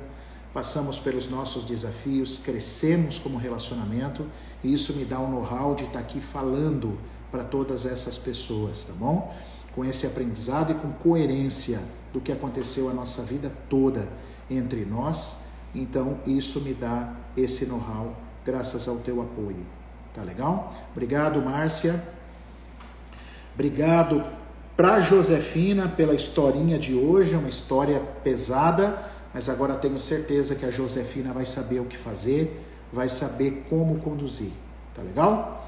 Passamos 0.52 0.98
pelos 0.98 1.30
nossos 1.30 1.64
desafios, 1.64 2.36
crescemos 2.36 3.18
como 3.18 3.38
relacionamento 3.38 4.26
e 4.62 4.74
isso 4.74 4.92
me 4.92 5.06
dá 5.06 5.18
o 5.18 5.26
know-how 5.26 5.74
de 5.74 5.84
estar 5.84 6.00
aqui 6.00 6.20
falando 6.20 6.98
para 7.30 7.42
todas 7.42 7.86
essas 7.86 8.18
pessoas, 8.18 8.84
tá 8.84 8.92
bom? 8.92 9.34
Com 9.74 9.82
esse 9.86 10.06
aprendizado 10.06 10.72
e 10.72 10.74
com 10.74 10.92
coerência 10.92 11.80
do 12.12 12.20
que 12.20 12.30
aconteceu 12.30 12.90
a 12.90 12.92
nossa 12.92 13.22
vida 13.22 13.50
toda 13.70 14.06
entre 14.50 14.84
nós. 14.84 15.36
Então, 15.74 16.18
isso 16.26 16.60
me 16.60 16.74
dá 16.74 17.12
esse 17.36 17.66
know-how 17.66 18.14
graças 18.44 18.88
ao 18.88 18.96
teu 18.96 19.20
apoio. 19.20 19.64
Tá 20.14 20.22
legal? 20.22 20.74
Obrigado, 20.92 21.40
Márcia. 21.40 22.02
Obrigado 23.54 24.24
para 24.76 25.00
Josefina, 25.00 25.88
pela 25.88 26.14
historinha 26.14 26.78
de 26.78 26.94
hoje, 26.94 27.36
uma 27.36 27.48
história 27.48 28.00
pesada, 28.24 28.98
mas 29.32 29.48
agora 29.48 29.76
tenho 29.76 30.00
certeza 30.00 30.54
que 30.54 30.64
a 30.64 30.70
Josefina 30.70 31.32
vai 31.32 31.44
saber 31.44 31.80
o 31.80 31.84
que 31.84 31.96
fazer, 31.96 32.66
vai 32.92 33.08
saber 33.08 33.64
como 33.68 34.00
conduzir. 34.00 34.50
Tá 34.94 35.02
legal? 35.02 35.59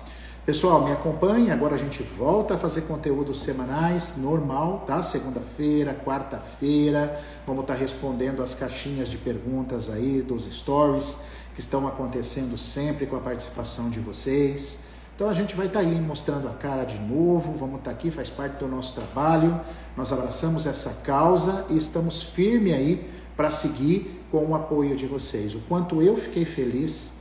Pessoal, 0.45 0.85
me 0.85 0.91
acompanhe. 0.91 1.53
Agora 1.53 1.77
a 1.77 1.79
gente 1.79 2.03
volta 2.03 2.55
a 2.55 2.59
fazer 2.59 2.81
conteúdos 2.83 3.43
semanais, 3.43 4.15
normal, 4.17 4.83
tá? 4.89 5.01
Segunda-feira, 5.01 5.95
quarta-feira. 6.05 7.23
Vamos 7.47 7.63
estar 7.63 7.75
tá 7.75 7.81
respondendo 7.81 8.43
as 8.43 8.53
caixinhas 8.53 9.07
de 9.07 9.19
perguntas 9.19 9.89
aí 9.89 10.21
dos 10.21 10.53
stories 10.53 11.19
que 11.55 11.61
estão 11.61 11.87
acontecendo 11.87 12.59
sempre 12.59 13.07
com 13.07 13.15
a 13.15 13.21
participação 13.21 13.89
de 13.89 14.01
vocês. 14.01 14.81
Então 15.15 15.29
a 15.29 15.33
gente 15.33 15.55
vai 15.55 15.69
estar 15.69 15.79
tá 15.79 15.87
aí 15.87 16.01
mostrando 16.01 16.49
a 16.49 16.55
cara 16.55 16.83
de 16.83 16.99
novo, 16.99 17.53
vamos 17.53 17.79
estar 17.79 17.93
tá 17.93 17.97
aqui, 17.97 18.11
faz 18.11 18.29
parte 18.29 18.57
do 18.57 18.67
nosso 18.67 18.97
trabalho. 18.97 19.61
Nós 19.97 20.13
abraçamos 20.13 20.67
essa 20.67 20.91
causa 21.05 21.67
e 21.71 21.77
estamos 21.77 22.21
firmes 22.21 22.75
aí 22.75 23.09
para 23.37 23.49
seguir 23.49 24.21
com 24.29 24.45
o 24.47 24.57
apoio 24.57 24.97
de 24.97 25.07
vocês. 25.07 25.55
O 25.55 25.61
quanto 25.69 26.03
eu 26.03 26.17
fiquei 26.17 26.45
feliz 26.45 27.13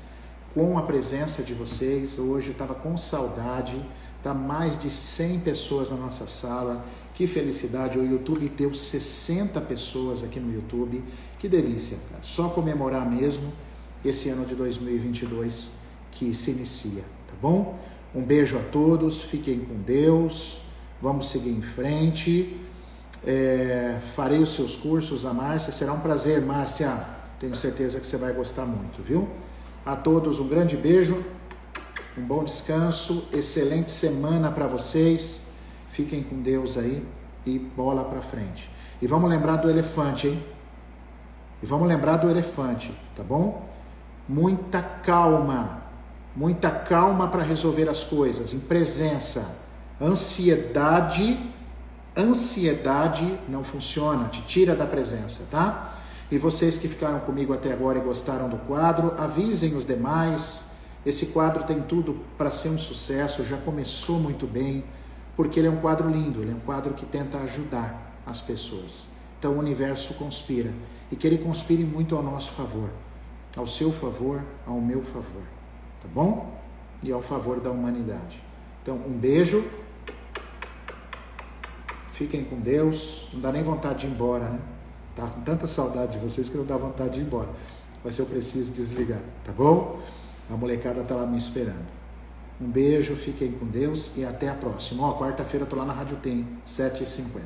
com 0.54 0.78
a 0.78 0.84
presença 0.84 1.44
de 1.44 1.54
vocês. 1.54 2.20
Hoje 2.20 2.48
eu 2.48 2.52
estava 2.54 2.74
com 2.76 2.98
saudade, 2.98 3.82
tá 4.22 4.34
mais 4.34 4.78
de 4.78 4.90
100 4.90 5.40
pessoas 5.40 5.90
na 5.90 5.98
nossa 5.98 6.28
sala. 6.28 6.86
Que 7.14 7.28
felicidade! 7.28 7.98
O 7.98 8.06
YouTube 8.06 8.50
deu 8.50 8.74
60 8.74 9.60
pessoas 9.62 10.24
aqui 10.24 10.40
no 10.40 10.54
YouTube. 10.54 11.04
Que 11.40 11.48
delícia, 11.48 11.98
cara. 12.10 12.24
Só 12.24 12.50
comemorar 12.50 13.10
mesmo 13.10 13.52
esse 14.04 14.30
ano 14.30 14.46
de 14.46 14.56
2022 14.56 15.72
que 16.12 16.34
se 16.34 16.52
inicia 16.52 17.04
bom? 17.42 17.80
Um 18.14 18.22
beijo 18.22 18.58
a 18.58 18.62
todos, 18.62 19.24
fiquem 19.24 19.60
com 19.60 19.82
Deus, 19.82 20.62
vamos 21.02 21.30
seguir 21.30 21.50
em 21.50 21.62
frente. 21.62 22.58
É, 23.26 24.00
farei 24.16 24.40
os 24.40 24.54
seus 24.54 24.76
cursos, 24.76 25.26
a 25.26 25.34
Márcia, 25.34 25.72
será 25.72 25.94
um 25.94 26.00
prazer, 26.00 26.42
Márcia. 26.42 27.04
Tenho 27.40 27.56
certeza 27.56 28.00
que 28.00 28.06
você 28.06 28.18
vai 28.18 28.34
gostar 28.34 28.66
muito, 28.66 29.02
viu? 29.02 29.28
A 29.86 29.96
todos 29.96 30.40
um 30.40 30.48
grande 30.48 30.78
beijo, 30.78 31.24
um 32.18 32.22
bom 32.22 32.44
descanso, 32.44 33.28
excelente 33.34 33.90
semana 33.90 34.52
para 34.52 34.68
vocês. 34.68 35.44
Fiquem 35.90 36.24
com 36.24 36.42
Deus 36.42 36.78
aí 36.78 37.06
e 37.46 37.58
bola 37.58 38.04
para 38.04 38.22
frente. 38.22 38.70
E 39.02 39.08
vamos 39.08 39.30
lembrar 39.30 39.58
do 39.58 39.70
elefante, 39.70 40.28
hein? 40.28 40.44
E 41.62 41.66
vamos 41.66 41.88
lembrar 41.88 42.18
do 42.18 42.30
elefante, 42.30 42.94
tá 43.16 43.24
bom? 43.24 43.70
Muita 44.28 44.82
calma 44.82 45.82
muita 46.36 46.70
calma 46.70 47.28
para 47.28 47.44
resolver 47.44 47.90
as 47.90 48.04
coisas, 48.04 48.54
em 48.54 48.60
presença. 48.60 49.58
Ansiedade, 50.00 51.40
ansiedade 52.18 53.38
não 53.48 53.64
funciona, 53.64 54.28
te 54.30 54.42
tira 54.44 54.76
da 54.76 54.86
presença, 54.86 55.48
tá? 55.52 55.98
E 56.32 56.38
vocês 56.38 56.78
que 56.78 56.88
ficaram 56.88 57.20
comigo 57.20 57.54
até 57.54 57.74
agora 57.74 58.00
e 58.00 58.02
gostaram 58.02 58.48
do 58.48 58.58
quadro, 58.60 59.14
avisem 59.18 59.76
os 59.76 59.86
demais. 59.86 60.72
Esse 61.06 61.28
quadro 61.28 61.64
tem 61.66 61.82
tudo 61.82 62.22
para 62.38 62.50
ser 62.50 62.70
um 62.70 62.80
sucesso, 62.80 63.44
já 63.44 63.58
começou 63.58 64.18
muito 64.18 64.48
bem, 64.48 64.86
porque 65.36 65.60
ele 65.60 65.68
é 65.68 65.72
um 65.72 65.82
quadro 65.82 66.10
lindo, 66.10 66.42
ele 66.42 66.52
é 66.52 66.56
um 66.56 66.60
quadro 66.62 66.94
que 66.94 67.06
tenta 67.06 67.38
ajudar 67.40 68.16
as 68.26 68.40
pessoas. 68.40 69.08
Então 69.38 69.54
o 69.54 69.60
universo 69.60 70.14
conspira 70.14 70.72
e 71.12 71.16
que 71.18 71.28
ele 71.28 71.38
conspire 71.38 71.84
muito 71.84 72.16
ao 72.16 72.24
nosso 72.24 72.52
favor, 72.52 72.90
ao 73.58 73.68
seu 73.68 73.92
favor, 73.92 74.42
ao 74.66 74.80
meu 74.80 75.02
favor, 75.04 75.44
tá 76.00 76.08
bom? 76.14 76.58
E 77.04 77.12
ao 77.12 77.22
favor 77.22 77.60
da 77.60 77.72
humanidade. 77.72 78.42
Então, 78.82 78.96
um 78.96 79.18
beijo. 79.18 79.64
Fiquem 82.14 82.44
com 82.44 82.60
Deus. 82.60 83.28
Não 83.34 83.42
dá 83.42 83.52
nem 83.52 83.64
vontade 83.64 84.02
de 84.02 84.08
ir 84.08 84.12
embora, 84.12 84.50
né? 84.50 84.60
Tá 85.16 85.28
com 85.28 85.42
tanta 85.42 85.68
saudade 85.68 86.14
de 86.14 86.20
vocês 86.20 86.50
que 86.50 86.58
não 86.58 86.66
dá 86.66 86.78
vontade 86.78 87.16
de 87.16 87.22
ir 87.22 87.24
embora. 87.24 87.50
Mas 88.04 88.18
eu 88.18 88.26
preciso 88.26 88.72
desligar, 88.72 89.20
tá 89.44 89.52
bom? 89.52 90.00
A 90.50 90.56
molecada 90.56 91.04
tá 91.04 91.16
lá 91.16 91.26
me 91.26 91.38
esperando. 91.38 91.86
Um 92.60 92.70
beijo, 92.70 93.16
fiquem 93.16 93.52
com 93.52 93.66
Deus 93.66 94.16
e 94.18 94.26
até 94.26 94.50
a 94.50 94.54
próxima. 94.54 95.08
Ó, 95.08 95.18
quarta-feira 95.18 95.66
eu 95.66 95.70
tô 95.70 95.76
lá 95.76 95.86
na 95.86 95.94
Rádio 95.94 96.18
Tem, 96.18 96.48
7h50. 96.66 97.42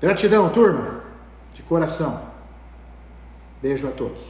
Gratidão, 0.00 0.48
turma, 0.50 1.02
de 1.52 1.62
coração. 1.62 2.22
Beijo 3.60 3.88
a 3.88 3.90
todos. 3.90 4.22